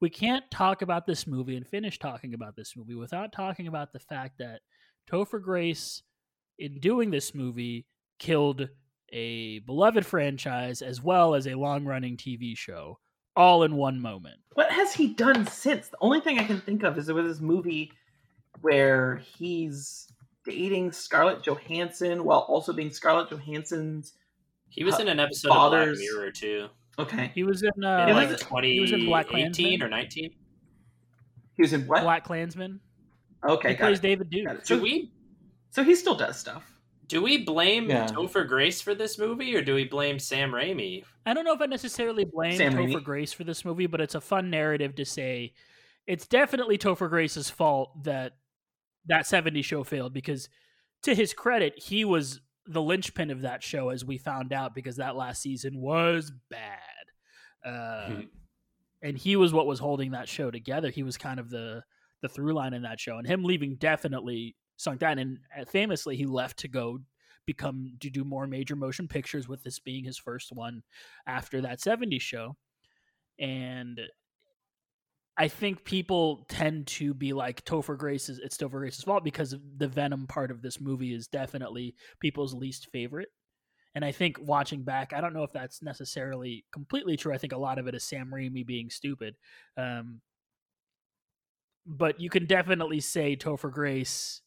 [0.00, 3.92] We can't talk about this movie and finish talking about this movie without talking about
[3.92, 4.60] the fact that
[5.10, 6.02] Topher Grace,
[6.58, 7.86] in doing this movie,
[8.18, 8.68] killed
[9.12, 12.98] a beloved franchise as well as a long running TV show
[13.36, 14.40] all in one moment.
[14.54, 15.88] What has he done since?
[15.88, 17.92] The only thing I can think of is there was this movie
[18.60, 20.12] where he's
[20.44, 24.14] dating Scarlett Johansson while also being Scarlett Johansson's.
[24.68, 25.98] He was in an episode father's...
[25.98, 26.68] of Black Mirror too.
[26.98, 30.30] Okay, he was in, uh, in like he 2018 was in BlacKkKlansman or 19.
[31.56, 32.02] He was in what?
[32.02, 32.78] BlacKkKlansman.
[33.48, 34.02] Okay, he plays it.
[34.02, 34.48] David Duke.
[34.64, 35.12] So, do we?
[35.70, 36.79] So he still does stuff.
[37.10, 38.06] Do we blame Yeah.
[38.06, 41.04] Topher Grace for this movie, or do we blame Sam Raimi?
[41.26, 43.04] I don't know if I necessarily blame Sam Topher Raimi.
[43.04, 45.52] Grace for this movie, but it's a fun narrative to say
[46.06, 48.34] it's definitely Topher Grace's fault that
[49.06, 50.48] that 70 show failed because
[51.02, 54.96] to his credit, he was the linchpin of that show as we found out because
[54.96, 56.78] that last season was bad.
[57.64, 58.22] Uh,
[59.02, 60.90] and he was what was holding that show together.
[60.90, 61.82] He was kind of the
[62.22, 65.18] the through line in that show, and him leaving definitely sunk that.
[65.18, 66.98] And uh, famously, he left to go
[67.46, 70.82] become to do more major motion pictures, with this being his first one
[71.26, 72.56] after that '70s show.
[73.38, 74.00] And
[75.36, 78.38] I think people tend to be like Topher Grace's.
[78.38, 82.88] It's Topher Grace's fault because the Venom part of this movie is definitely people's least
[82.92, 83.28] favorite.
[83.94, 87.32] And I think watching back, I don't know if that's necessarily completely true.
[87.32, 89.34] I think a lot of it is Sam Raimi being stupid.
[89.76, 90.20] Um,
[91.86, 94.42] but you can definitely say Topher Grace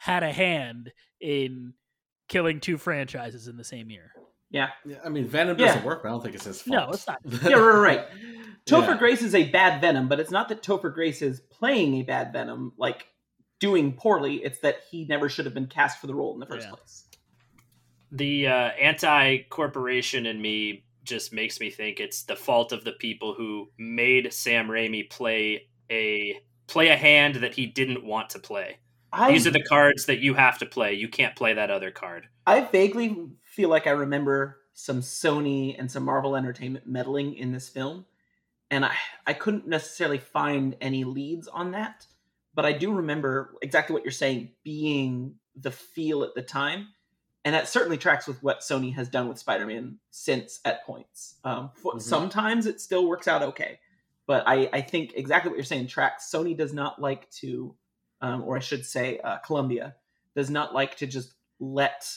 [0.00, 0.90] had a hand
[1.20, 1.74] in
[2.28, 4.12] killing two franchises in the same year.
[4.50, 4.70] Yeah.
[4.86, 5.66] yeah I mean, Venom Yeah.
[5.66, 6.74] doesn't work, but I don't think it's his fault.
[6.74, 7.18] No, it's not.
[7.44, 8.06] Yeah, right, right.
[8.66, 8.98] Topher Yeah.
[8.98, 12.32] Grace is a bad Venom, but it's not that Topher Grace is playing a bad
[12.32, 13.06] Venom, like
[13.58, 14.36] doing poorly.
[14.36, 16.74] It's that he never should have been cast for the role in the first Yeah.
[16.74, 17.04] place.
[18.12, 23.34] the uh, anti-corporation in me just makes me think it's the fault of the people
[23.34, 28.78] who made Sam Raimi play a play a hand that he didn't want to play.
[29.12, 30.94] I, These are the cards that you have to play.
[30.94, 32.28] You can't play that other card.
[32.46, 37.68] I vaguely feel like I remember some Sony and some Marvel Entertainment meddling in this
[37.68, 38.06] film,
[38.70, 38.94] and I
[39.26, 42.06] I couldn't necessarily find any leads on that,
[42.54, 46.88] but I do remember exactly what you're saying being the feel at the time,
[47.44, 51.36] and that certainly tracks with what Sony has done with Spider-Man since at points.
[51.44, 52.00] Um, Mhm.
[52.00, 53.80] Sometimes it still works out okay,
[54.26, 56.30] but I I think exactly what you're saying tracks.
[56.32, 57.74] Sony does not like to,
[58.20, 59.94] um, or I should say, uh, Columbia
[60.34, 62.08] does not like to just let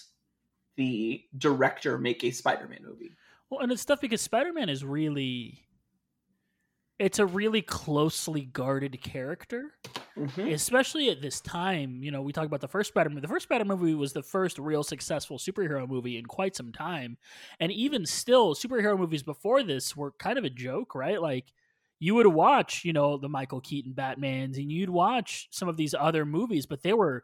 [0.75, 3.11] the director make a Spider-Man movie.
[3.49, 5.59] Well, and it's tough because Spider Man is really.
[6.99, 9.73] It's a really closely guarded character,
[10.37, 12.03] especially at this time.
[12.03, 13.21] You know, we talk about the first Spider Man.
[13.21, 17.17] The first Spider movie was the first real successful superhero movie in quite some time.
[17.59, 21.21] And even still, superhero movies before this were kind of a joke, right?
[21.21, 21.51] Like,
[22.03, 25.93] you would watch, you know, the Michael Keaton Batmans and you'd watch some of these
[25.93, 27.23] other movies, but they were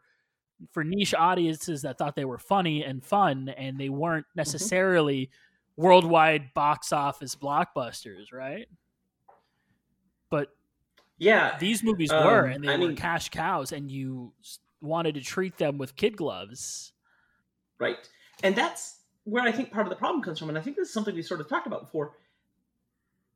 [0.72, 5.30] for niche audiences that thought they were funny and fun and they weren't necessarily
[5.76, 8.68] worldwide box office blockbusters, right?
[10.30, 10.48] But
[11.18, 14.32] Yeah, these movies Um, were and they I were mean- cash cows and you
[14.80, 16.94] wanted to treat them with kid gloves.
[17.78, 17.98] Right.
[18.42, 20.48] And that's where I think part of the problem comes from.
[20.48, 22.14] And I think this is something we sort of talked about before.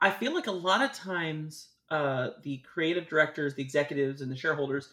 [0.00, 4.36] I feel like a lot of times uh, the creative directors, the executives, and the
[4.36, 4.92] shareholders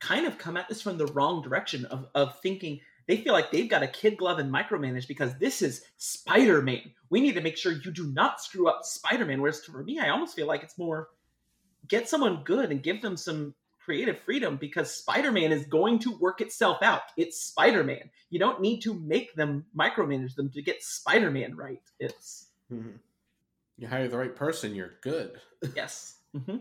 [0.00, 3.50] kind of come at this from the wrong direction of, of thinking they feel like
[3.50, 6.92] they've got a kid glove and micromanage because this is Spider Man.
[7.10, 9.40] We need to make sure you do not screw up Spider Man.
[9.40, 11.08] Whereas for me, I almost feel like it's more
[11.88, 13.54] get someone good and give them some
[13.84, 17.02] creative freedom because Spider-Man is going to work itself out.
[17.16, 18.10] It's Spider-Man.
[18.30, 21.82] You don't need to make them micromanage them to get Spider-Man right.
[21.98, 22.98] It's Mhm.
[23.82, 25.40] You hire the right person, you're good.
[25.76, 26.18] yes.
[26.46, 26.58] hmm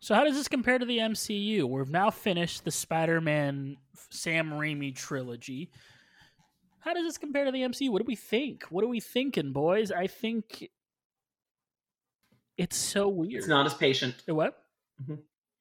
[0.00, 1.64] So how does this compare to the MCU?
[1.64, 3.78] We've now finished the Spider-Man
[4.10, 5.70] Sam Raimi trilogy.
[6.80, 7.88] How does this compare to the MCU?
[7.88, 8.64] What do we think?
[8.64, 9.90] What are we thinking, boys?
[9.90, 10.68] I think
[12.58, 13.32] it's so weird.
[13.32, 14.22] It's not as patient.
[14.26, 14.62] What?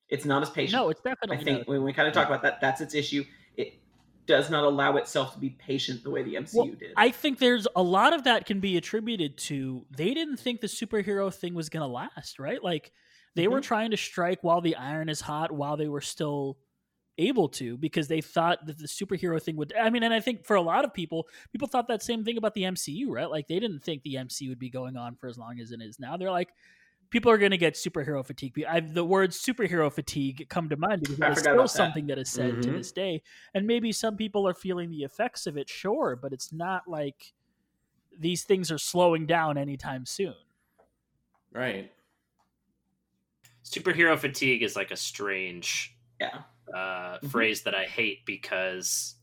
[0.10, 0.74] It's not as patient.
[0.74, 1.68] No, it's definitely I think not.
[1.70, 3.24] when we kind of talk about that, that's its issue.
[4.30, 6.94] Does not allow itself to be patient the way the MCU Well, did.
[6.96, 10.68] I think there's a lot of that can be attributed to they didn't think the
[10.68, 12.64] superhero thing was going to last, right?
[12.64, 12.92] Like
[13.36, 13.64] they were Mhm.
[13.64, 16.60] trying to strike while the iron is hot, while they were still
[17.18, 19.74] able to, because they thought that the superhero thing would.
[19.76, 22.38] I mean, and I think for a lot of people, people thought that same thing
[22.38, 23.30] about the MCU, right?
[23.32, 25.82] Like they didn't think the MCU would be going on for as long as it
[25.82, 26.18] is now.
[26.18, 26.50] They're like.
[27.10, 28.64] People are going to get superhero fatigue.
[28.70, 31.70] I, the words superhero fatigue come to mind because I it's still about that.
[31.70, 32.74] something that is said to Mhm.
[32.78, 33.24] this day
[33.54, 37.34] and maybe some people are feeling the effects of it sure but it's not like
[38.18, 40.36] these things are slowing down anytime soon
[41.52, 41.92] Right.
[43.66, 46.44] Superhero fatigue is like a strange yeah.
[46.74, 47.32] uh, Mhm.
[47.32, 49.16] phrase that I hate because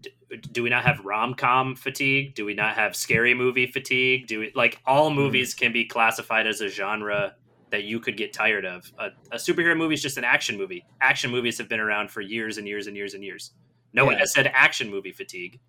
[0.00, 2.34] d- do we not have rom com fatigue?
[2.34, 4.26] Do we not have scary movie fatigue?
[4.26, 7.34] Do we like all movies can be classified as a genre
[7.70, 8.90] that you could get tired of?
[8.98, 10.84] A, a superhero movie is just an action movie.
[11.00, 13.52] Action movies have been around for years and years and years and years.
[13.92, 15.60] No one has said action movie fatigue.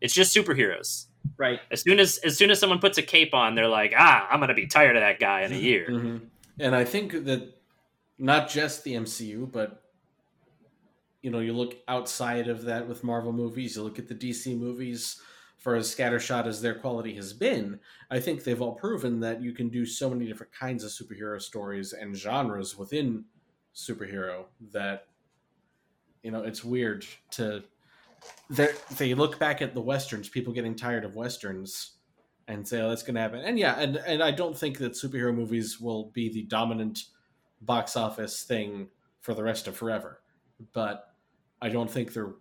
[0.00, 1.06] It's just superheroes.
[1.38, 1.60] Right.
[1.70, 4.40] As soon as as soon as someone puts a cape on, they're like, ah, I'm
[4.40, 5.86] gonna be tired of that guy in a year.
[5.86, 6.16] hmm
[6.58, 7.54] And I think that
[8.18, 9.82] not just the MCU, but
[11.22, 13.76] you know, you look outside of that with Marvel movies.
[13.76, 15.20] You look at the DC movies
[15.58, 17.80] for as scattershot as their quality has been,
[18.10, 21.40] I think they've all proven that you can do so many different kinds of superhero
[21.40, 23.24] stories and genres within
[23.74, 25.06] superhero that
[26.22, 27.62] you know it's weird to
[28.96, 31.92] they look back at the westerns, people getting tired of westerns,
[32.48, 34.92] and say, "Oh, that's going to happen." And yeah, and and I don't think that
[34.92, 37.04] superhero movies will be the dominant
[37.60, 38.88] box office thing
[39.20, 40.20] for the rest of forever,
[40.72, 41.14] but
[41.60, 42.34] I don't think they're,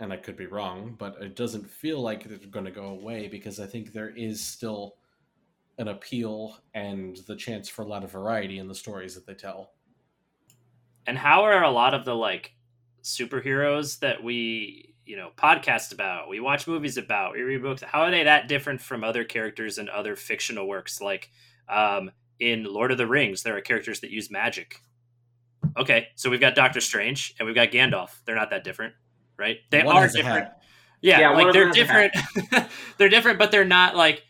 [0.00, 3.28] and I could be wrong, but it doesn't feel like they're going to go away
[3.28, 4.96] because I think there is still
[5.78, 9.34] an appeal and the chance for a lot of variety in the stories that they
[9.34, 9.72] tell.
[11.06, 12.52] And how are a lot of the like
[13.02, 18.00] superheroes that we you know podcast about we watch movies about we read books how
[18.02, 21.30] are they that different from other characters in other fictional works like
[21.70, 24.82] um, in lord of the rings there are characters that use magic
[25.76, 28.94] okay so we've got doctor strange and we've got gandalf they're not that different
[29.36, 30.48] right they One are different
[31.00, 34.22] yeah, Yeah, like they're them has a different they're different but they're not like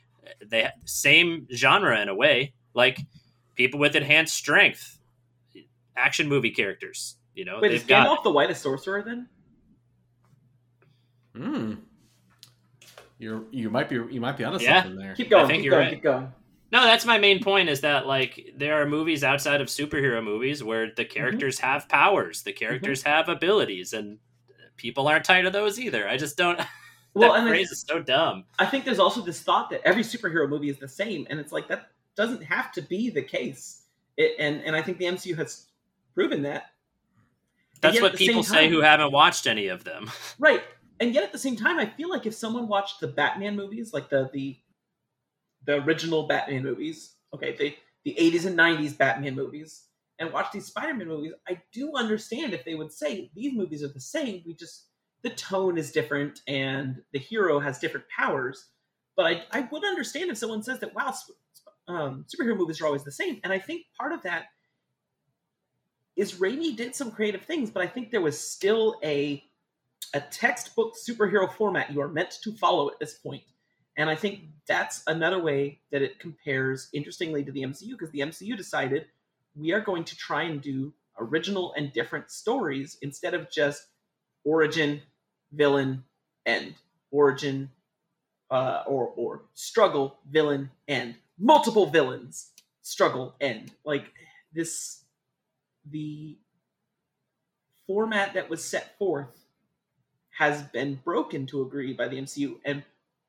[0.46, 3.00] they same genre in a way like
[3.54, 4.98] people with enhanced strength
[5.96, 9.28] action movie characters you know Wait, is they've got Gandalf the whitest sorcerer then?
[11.36, 11.74] Hmm.
[13.18, 14.82] You're you might be you might be onto Yeah.
[14.82, 15.14] something there.
[15.14, 15.46] Keep going.
[15.46, 15.84] think keep you're going.
[15.86, 15.94] right.
[15.94, 16.32] Keep going.
[16.70, 20.62] No, that's my main point is that like there are movies outside of superhero movies
[20.62, 21.12] where the mm-hmm.
[21.12, 22.58] characters have powers, the mm-hmm.
[22.58, 24.18] characters have abilities, and
[24.76, 26.08] people aren't tired of those either.
[26.08, 26.60] I just don't.
[27.14, 28.44] Well, that phrase is so dumb.
[28.60, 31.50] I think there's also this thought that every superhero movie is the same, and it's
[31.50, 33.86] like that doesn't have to be the case.
[34.16, 35.66] It, and and I think the MCU has
[36.14, 36.66] proven that.
[37.80, 40.10] That's what people same say who haven't watched any of them.
[40.38, 40.62] Right.
[41.00, 43.92] And yet at the same time, I feel like if someone watched the Batman movies,
[43.92, 44.58] like the the
[45.68, 49.84] the original Batman movies, okay, the the 80s and 90s Batman movies,
[50.18, 53.92] and watch these Spider-Man movies, I do understand if they would say these movies are
[53.92, 54.42] the same.
[54.46, 54.86] We just
[55.22, 58.70] the tone is different and the hero has different powers.
[59.14, 61.12] But I, I would understand if someone says that wow,
[61.86, 63.38] um, superhero movies are always the same.
[63.44, 64.44] And I think part of that
[66.16, 69.44] is Raimi did some creative things, but I think there was still a
[70.14, 73.42] a textbook superhero format you are meant to follow at this point.
[73.98, 78.20] And I think that's another way that it compares interestingly to the MCU because the
[78.20, 79.06] MCU decided
[79.56, 83.88] we are going to try and do original and different stories instead of just
[84.44, 85.02] origin,
[85.52, 86.04] villain,
[86.46, 86.74] end.
[87.10, 87.70] Origin,
[88.50, 91.16] uh, or or struggle, villain, end.
[91.38, 92.50] Multiple villains,
[92.82, 93.72] struggle, end.
[93.82, 94.12] Like
[94.52, 95.04] this,
[95.90, 96.36] the
[97.86, 99.46] format that was set forth
[100.38, 102.82] has been broken to agree by the MCU and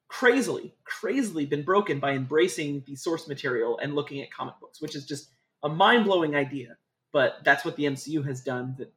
[0.09, 4.95] crazily, crazily been broken by embracing the source material and looking at comic books, which
[4.95, 5.29] is just
[5.63, 6.75] a mind blowing idea.
[7.13, 8.75] But that's what the MCU has done.
[8.77, 8.91] That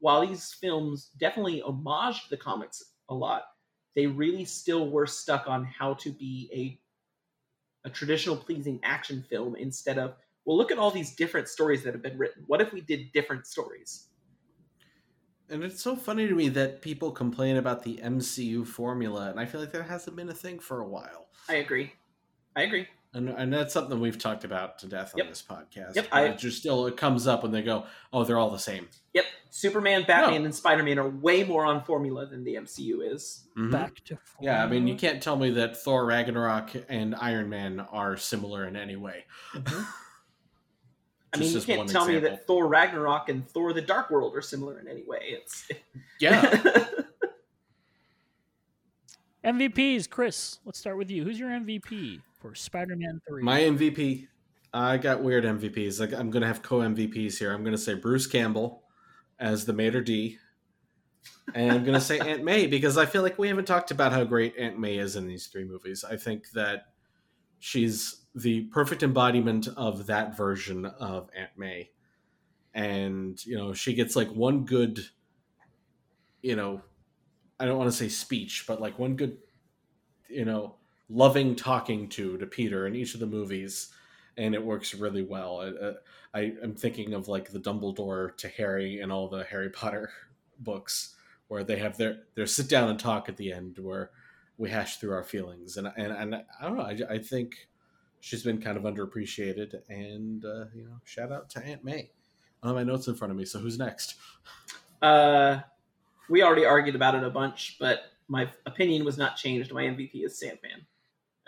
[0.00, 3.44] while these films definitely homaged the comics a lot,
[3.94, 6.80] they really still were stuck on how to be a
[7.82, 10.14] a traditional pleasing action film instead of
[10.44, 13.10] well look at all these different stories that have been written what if we did
[13.12, 14.08] different stories
[15.50, 19.46] And it's so funny to me that people complain about the MCU formula, and I
[19.46, 21.26] feel like that hasn't been a thing for a while.
[21.48, 21.92] i agree
[22.54, 25.24] i agree And, and that's something we've talked about to death Yep.
[25.26, 25.96] on this podcast.
[25.96, 28.50] Yep, but I- it just still it comes up when they go, "Oh, they're all
[28.50, 30.44] the same." yep superman batman No.
[30.46, 33.72] and spider-man are way more on formula than the mcu is Mhm.
[33.72, 37.80] Back to Yeah, I mean, you can't tell me that Thor Ragnarok and Iron Man
[37.80, 39.24] are similar in any way.
[41.32, 44.34] i mean you can't one tell me that thor ragnarok and thor the dark world
[44.36, 45.68] are similar in any way it's
[46.20, 46.54] Yeah,
[49.44, 50.58] MVPs, Chris.
[50.66, 51.24] Let's start with you.
[51.24, 53.42] Who's your MVP for Spider-Man Three?
[53.42, 54.28] my MVP.
[54.72, 55.98] I got weird MVPs.
[55.98, 57.52] Like I'm gonna have co MVPs here.
[57.52, 58.82] I'm gonna say Bruce Campbell
[59.38, 60.36] as the maître d',
[61.54, 64.22] and I'm gonna say Aunt May because I feel like we haven't talked about how
[64.24, 66.04] great Aunt May is in these three movies.
[66.04, 66.88] I think that
[67.60, 71.90] she's the perfect embodiment of that version of Aunt May,
[72.74, 75.00] and you know she gets like one good,
[76.42, 76.82] you know,
[77.58, 79.38] I don't want to say speech, but like one good,
[80.28, 80.76] you know,
[81.08, 83.90] loving talking to to Peter in each of the movies,
[84.36, 85.60] and it works really well.
[85.60, 85.92] Uh,
[86.32, 90.10] I am thinking of like the Dumbledore to Harry in all the Harry Potter
[90.60, 91.16] books,
[91.48, 94.10] where they have their their sit down and talk at the end, where
[94.56, 96.84] we hash through our feelings, and and and I don't know.
[96.84, 97.68] I, I think
[98.20, 102.10] she's been kind of underappreciated, and uh, you know, shout out to Aunt May.
[102.62, 104.16] I have my notes in front of me, so who's next?
[105.02, 105.60] uh
[106.28, 110.10] we already argued about it a bunch but my opinion was not changed my mvp
[110.14, 110.84] is sandman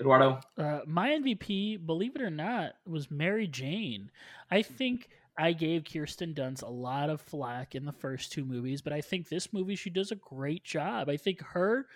[0.01, 4.11] eduardo Uh, my MVP, believe it or not, was Mary Jane.
[4.51, 8.81] I think I gave Kirsten Dunst a lot of flack in the first two movies,
[8.81, 11.11] but I think this movie she does a great job.
[11.11, 11.87] I think her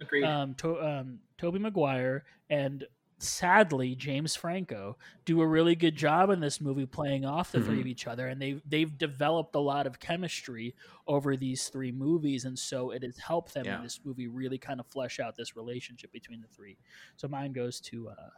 [0.00, 0.24] Agreed.
[0.24, 2.84] um, to, um, Tobey Maguire and
[3.22, 7.76] sadly James Franco do a really good job in this movie playing off the three
[7.76, 7.80] Mhm.
[7.80, 10.74] of each other, and they they've developed a lot of chemistry
[11.06, 13.76] over these three movies, and so it has helped them Yeah.
[13.76, 16.78] in this movie really kind of flesh out this relationship between the three.
[17.16, 18.30] So mine goes to uh,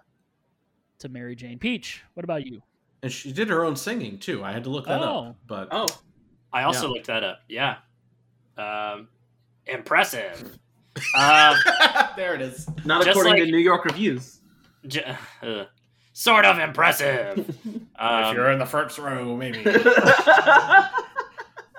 [0.99, 2.03] to Mary Jane Peach.
[2.15, 2.63] What about you?
[3.03, 4.45] And she did her own singing too.
[4.45, 5.31] I had to look that Oh.
[5.31, 5.37] up.
[5.47, 5.87] But oh,
[6.53, 6.93] I also Yeah.
[6.95, 7.41] looked that up.
[7.49, 7.79] Yeah.
[8.57, 9.09] Um,
[9.67, 10.59] impressive.
[11.19, 11.57] um,
[12.17, 12.69] there it is.
[12.85, 14.41] not according like- to New York reviews.
[14.87, 15.65] J- uh,
[16.13, 17.39] sort of impressive.
[17.65, 19.63] if Um, you're in the first row, maybe.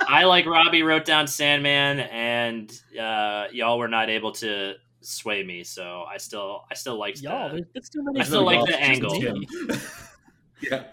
[0.06, 5.64] I like Robbie wrote down Sandman, and uh, y'all were not able to sway me,
[5.64, 7.66] so I still I still liked Y'all, the.
[7.74, 8.20] there's, too many.
[8.20, 9.16] I still like the angle.
[10.62, 10.84] yeah.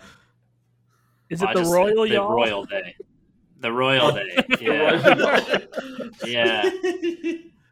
[1.29, 2.33] Is I it the just- royal the y'all?
[2.33, 2.95] royal day?
[3.61, 4.45] The royal day.
[4.61, 5.61] Yeah.
[6.25, 6.71] yeah.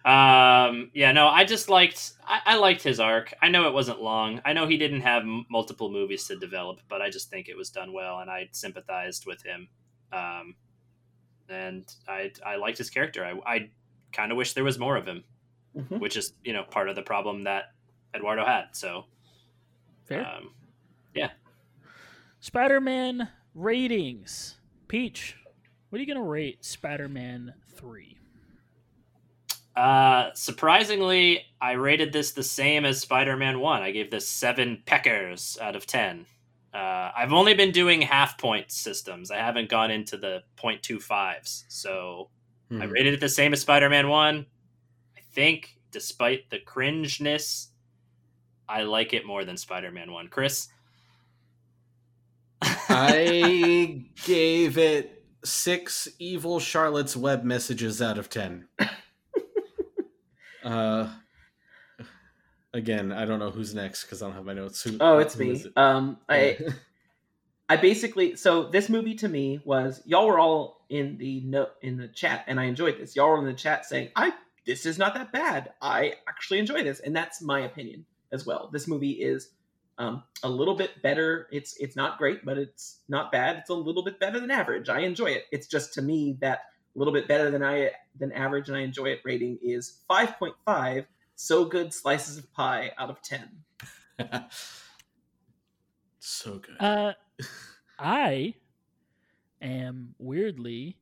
[0.04, 3.34] Um, yeah, no, I just liked I, I liked his arc.
[3.42, 4.40] I know it wasn't long.
[4.44, 7.56] I know he didn't have m- multiple movies to develop, but I just think it
[7.56, 9.68] was done well, and I sympathized with him.
[10.12, 10.54] Um,
[11.48, 13.24] and I I liked his character.
[13.24, 13.70] I I
[14.12, 15.24] kind of wish there was more of him,
[15.76, 15.98] Mhm.
[16.00, 17.72] which is you know part of the problem that
[18.14, 18.68] Eduardo had.
[18.72, 19.04] So,
[20.06, 20.26] Fair.
[20.26, 20.54] um,
[21.14, 21.30] yeah
[22.40, 24.56] Spider-Man ratings.
[24.86, 25.36] Peach,
[25.90, 28.17] what are you gonna rate Spider-Man Three?
[29.78, 33.80] Uh, surprisingly, I rated this the same as Spider-Man One.
[33.80, 36.26] I gave this seven peckers out of ten.
[36.74, 39.30] Uh, I've only been doing half point systems.
[39.30, 41.64] I haven't gone into the point two fives.
[41.68, 42.28] So
[42.72, 42.90] I Mhm.
[42.90, 44.46] rated it the same as Spider-Man One.
[45.16, 47.68] I think, despite the cringeness,
[48.68, 50.26] I like it more than Spider-Man One.
[50.26, 50.68] Chris,
[52.62, 58.66] I gave it six evil Charlotte's Web messages out of ten.
[60.64, 61.08] Uh,
[62.72, 64.82] again, I don't know who's next because I don't have my notes.
[64.82, 65.52] Who, Oh, it's me.
[65.52, 65.72] it?
[65.76, 66.58] Um, I
[67.68, 71.96] I basically so this movie to me was y'all were all in the no in
[71.96, 73.14] the chat and I enjoyed this.
[73.14, 74.32] Y'all were in the chat saying I
[74.66, 75.72] this is not that bad.
[75.80, 78.68] I actually enjoy this, and that's my opinion as well.
[78.70, 79.50] This movie is
[79.96, 81.48] um, a little bit better.
[81.50, 83.56] It's it's not great, but it's not bad.
[83.56, 84.88] It's a little bit better than average.
[84.88, 85.44] I enjoy it.
[85.52, 86.60] It's just to me that
[86.98, 89.20] little bit better than I than average, and I enjoy it.
[89.24, 91.06] Rating is five point five.
[91.36, 93.48] So good slices of pie out of ten.
[96.18, 96.76] so good.
[96.80, 97.12] Uh,
[97.98, 98.54] I
[99.62, 100.98] am weirdly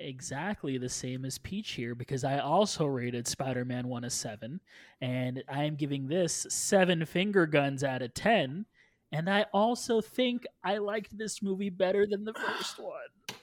[0.00, 4.60] exactly the same as Peach here because I also rated Spider Man 1 a 7,
[5.00, 8.66] and I am giving this 7 finger guns out of 10.
[9.12, 13.38] And I also think I liked this movie better than the first one.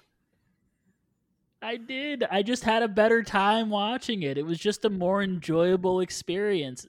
[1.61, 2.23] I did.
[2.29, 4.37] I just had a better time watching it.
[4.37, 6.85] It was just a more enjoyable experience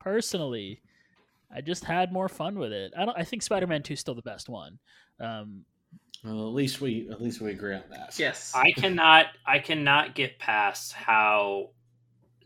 [0.00, 0.80] personally.
[1.54, 2.92] I just had more fun with it.
[2.96, 4.78] I don't I think Spider-Man 2 is still the best one.
[5.20, 5.64] Um,
[6.24, 8.18] well, at least we at least we agree on that.
[8.18, 8.52] Yes.
[8.54, 11.70] I cannot I cannot get past how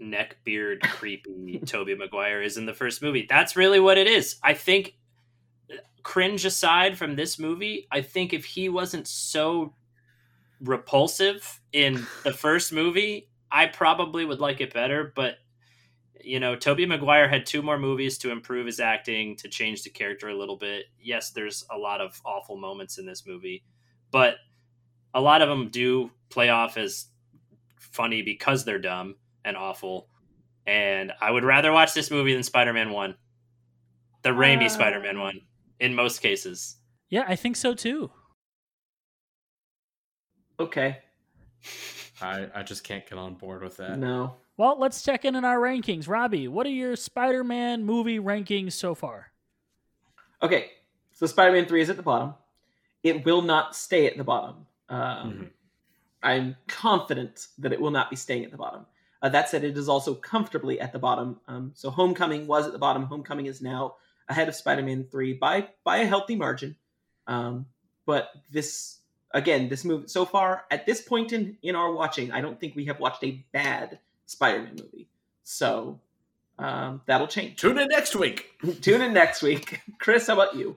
[0.01, 3.27] neckbeard creepy Tobey Maguire is in the first movie.
[3.29, 4.37] That's really what it is.
[4.43, 4.95] I think
[6.03, 9.75] cringe aside from this movie, I think if he wasn't so
[10.63, 15.37] repulsive in the first movie, I probably would like it better, but
[16.25, 19.91] you know, Tobey Maguire had two more movies to improve his acting, to change the
[19.91, 20.85] character a little bit.
[21.01, 23.65] Yes, there's a lot of awful moments in this movie,
[24.13, 24.37] but
[25.15, 27.07] a lot of them do play off as
[27.81, 30.07] funny because they're dumb and awful.
[30.65, 33.17] And I would rather watch this movie than Spider Man 1.
[34.23, 34.69] The Raimi Uh.
[34.69, 35.41] Spider Man 1,
[35.81, 36.77] in most cases.
[37.11, 38.13] yeah, I think so too.
[40.63, 40.99] Okay.
[42.21, 43.99] I I just can't get on board with that.
[43.99, 44.37] No.
[44.57, 46.09] Well, let's check in on our rankings.
[46.09, 49.33] Robbie, what are your Spider-Man movie rankings so far?
[50.43, 50.71] Okay.
[51.13, 52.35] So Spider-Man Three is at the bottom.
[53.03, 54.67] It will not stay at the bottom.
[54.89, 54.99] Um,
[55.33, 55.51] Mhm.
[56.23, 58.87] I'm confident that it will not be staying at the bottom.
[59.21, 61.41] Uh, that said, it is also comfortably at the bottom.
[61.49, 63.05] Um, so Homecoming was at the bottom.
[63.05, 63.97] Homecoming is now
[64.29, 66.77] ahead of Spider-Man Three by by a healthy margin.
[67.27, 67.67] Um,
[68.07, 69.01] but this
[69.33, 72.77] again, this movie so far at this point in in our watching, I don't think
[72.77, 75.09] we have watched a bad Spider-Man movie.
[75.45, 76.01] So
[76.59, 77.61] um, that'll change.
[77.61, 78.51] Tune in next week.
[78.81, 79.81] Tune in next week.
[79.99, 80.77] Chris, how about you?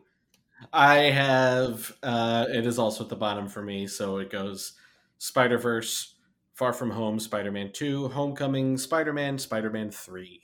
[0.72, 4.74] I have uh it is also at the bottom for me, so it goes
[5.18, 6.16] Spider Verse,
[6.54, 10.42] Far From Home, Spider Man Two, Homecoming, Spider Man, Spider Man Three.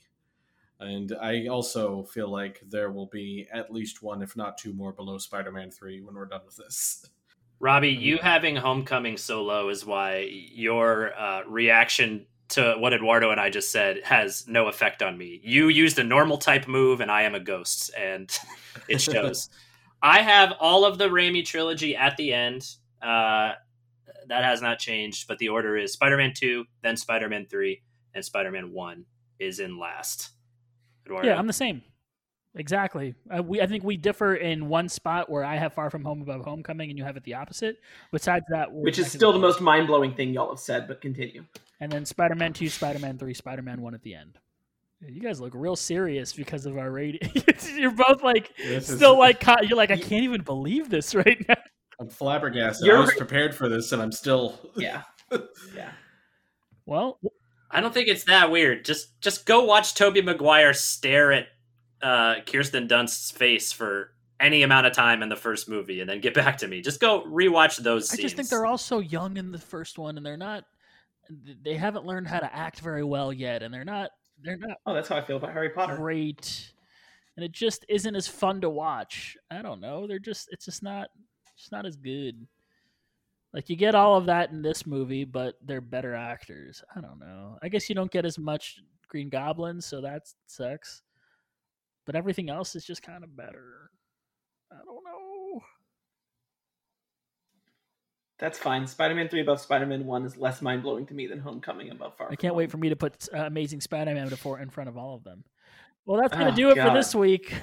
[0.80, 4.92] And I also feel like there will be at least one, if not two more,
[4.92, 7.06] below Spider Man Three when we're done with this.
[7.62, 13.40] Robbie, you having Homecoming so low is why your uh, reaction to what Eduardo and
[13.40, 15.40] I just said has no effect on me.
[15.44, 18.36] You used a normal type move, and I am a ghost, and
[18.88, 19.48] it shows.
[20.02, 22.68] I have all of the Raimi trilogy at the end.
[23.00, 23.52] Uh,
[24.26, 27.80] that has not changed, but the order is Spider Man 2, then Spider Man 3,
[28.14, 29.04] and Spider Man 1
[29.38, 30.30] is in last.
[31.06, 31.28] Eduardo.
[31.28, 31.82] Yeah, I'm the same.
[32.54, 33.14] Exactly.
[33.34, 36.20] Uh, we I think we differ in one spot where I have Far From Home
[36.20, 37.80] above Homecoming and you have it the opposite.
[38.10, 41.44] Besides that, which is still the most mind blowing thing y'all have said, but continue.
[41.80, 44.38] And then Spider Man Two, Spider Man Three, Spider Man One at the end.
[45.00, 47.30] You guys look real serious because of our rating.
[47.76, 49.18] you're both like this still is...
[49.18, 51.56] like you're like I can't even believe this right now.
[51.98, 52.86] I'm flabbergasted.
[52.86, 52.98] You're...
[52.98, 55.02] I was prepared for this, and I'm still yeah
[55.74, 55.92] yeah.
[56.84, 57.18] Well,
[57.70, 58.84] I don't think it's that weird.
[58.84, 61.46] Just just go watch Tobey Maguire stare at
[62.02, 64.10] uh, Kirsten Dunst's face for
[64.40, 66.82] any amount of time in the first movie, and then get back to me.
[66.82, 68.08] Just go rewatch those.
[68.08, 68.20] Scenes.
[68.20, 70.64] I just think they're all so young in the first one, and they're not.
[71.62, 74.10] They haven't learned how to act very well yet, and they're not.
[74.42, 74.78] They're not.
[74.84, 75.96] Oh, that's how I feel about Harry Potter.
[75.96, 76.72] Great,
[77.36, 79.36] and it just isn't as fun to watch.
[79.50, 80.06] I don't know.
[80.06, 80.48] They're just.
[80.50, 81.08] It's just not.
[81.56, 82.46] It's not as good.
[83.54, 86.82] Like you get all of that in this movie, but they're better actors.
[86.96, 87.58] I don't know.
[87.62, 91.02] I guess you don't get as much Green Goblin, so that sucks
[92.06, 93.90] but everything else is just kind of better.
[94.70, 95.62] I don't know.
[98.38, 98.86] That's fine.
[98.86, 102.28] Spider-Man three above Spider-Man one is less mind blowing to me than Homecoming above Far.
[102.30, 105.14] I can't wait for me to put uh, Amazing Spider-Man four in front of all
[105.14, 105.44] of them.
[106.04, 106.88] Well, that's gonna oh, do it God.
[106.88, 107.54] for this week.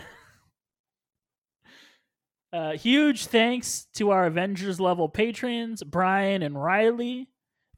[2.52, 7.30] Uh, huge thanks to our Avengers level patrons, Brian and Riley.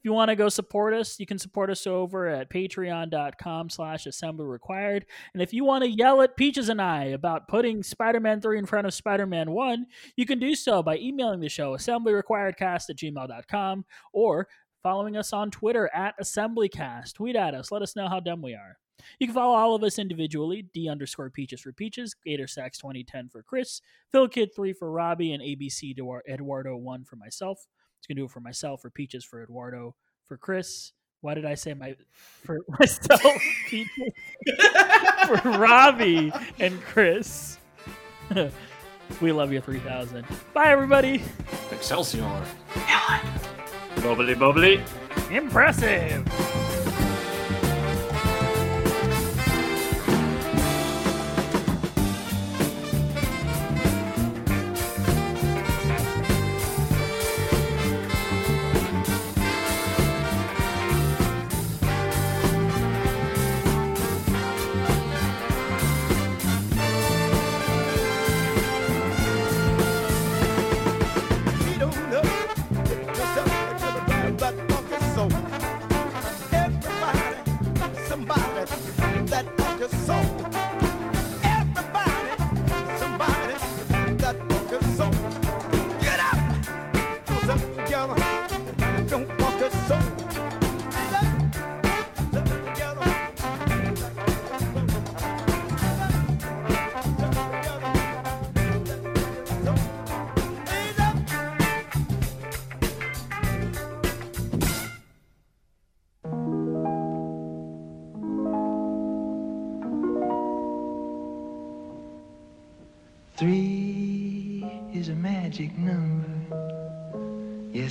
[0.01, 4.07] If you want to go support us, you can support us over at patreon.com slash
[4.07, 5.05] assembly required.
[5.35, 8.65] And if you want to yell at Peaches and I about putting Spider-Man 3 in
[8.65, 13.85] front of Spider-Man 1, you can do so by emailing the show assemblyrequiredcast at gmail.com
[14.11, 14.47] or
[14.81, 17.13] following us on Twitter at assemblycast.
[17.13, 17.71] Tweet at us.
[17.71, 18.77] Let us know how dumb we are.
[19.19, 23.29] You can follow all of us individually, D underscore Peaches for Peaches, Gator Sacks 2010
[23.29, 25.95] for Chris, Phil Kid 3 for Robbie, and ABC
[26.27, 27.67] Eduardo 1 for myself.
[28.01, 29.93] It's gonna do it for myself, for Peaches, for Eduardo,
[30.25, 30.91] for Chris.
[31.21, 31.95] Why did I say my
[32.43, 33.21] for myself,
[33.67, 34.13] Peaches,
[35.27, 37.59] for Robbie and Chris?
[39.21, 40.25] we love you, three thousand.
[40.51, 41.21] Bye, everybody.
[41.71, 42.43] Excelsior.
[43.97, 44.83] Bubbly, bubbly.
[45.29, 46.27] Impressive.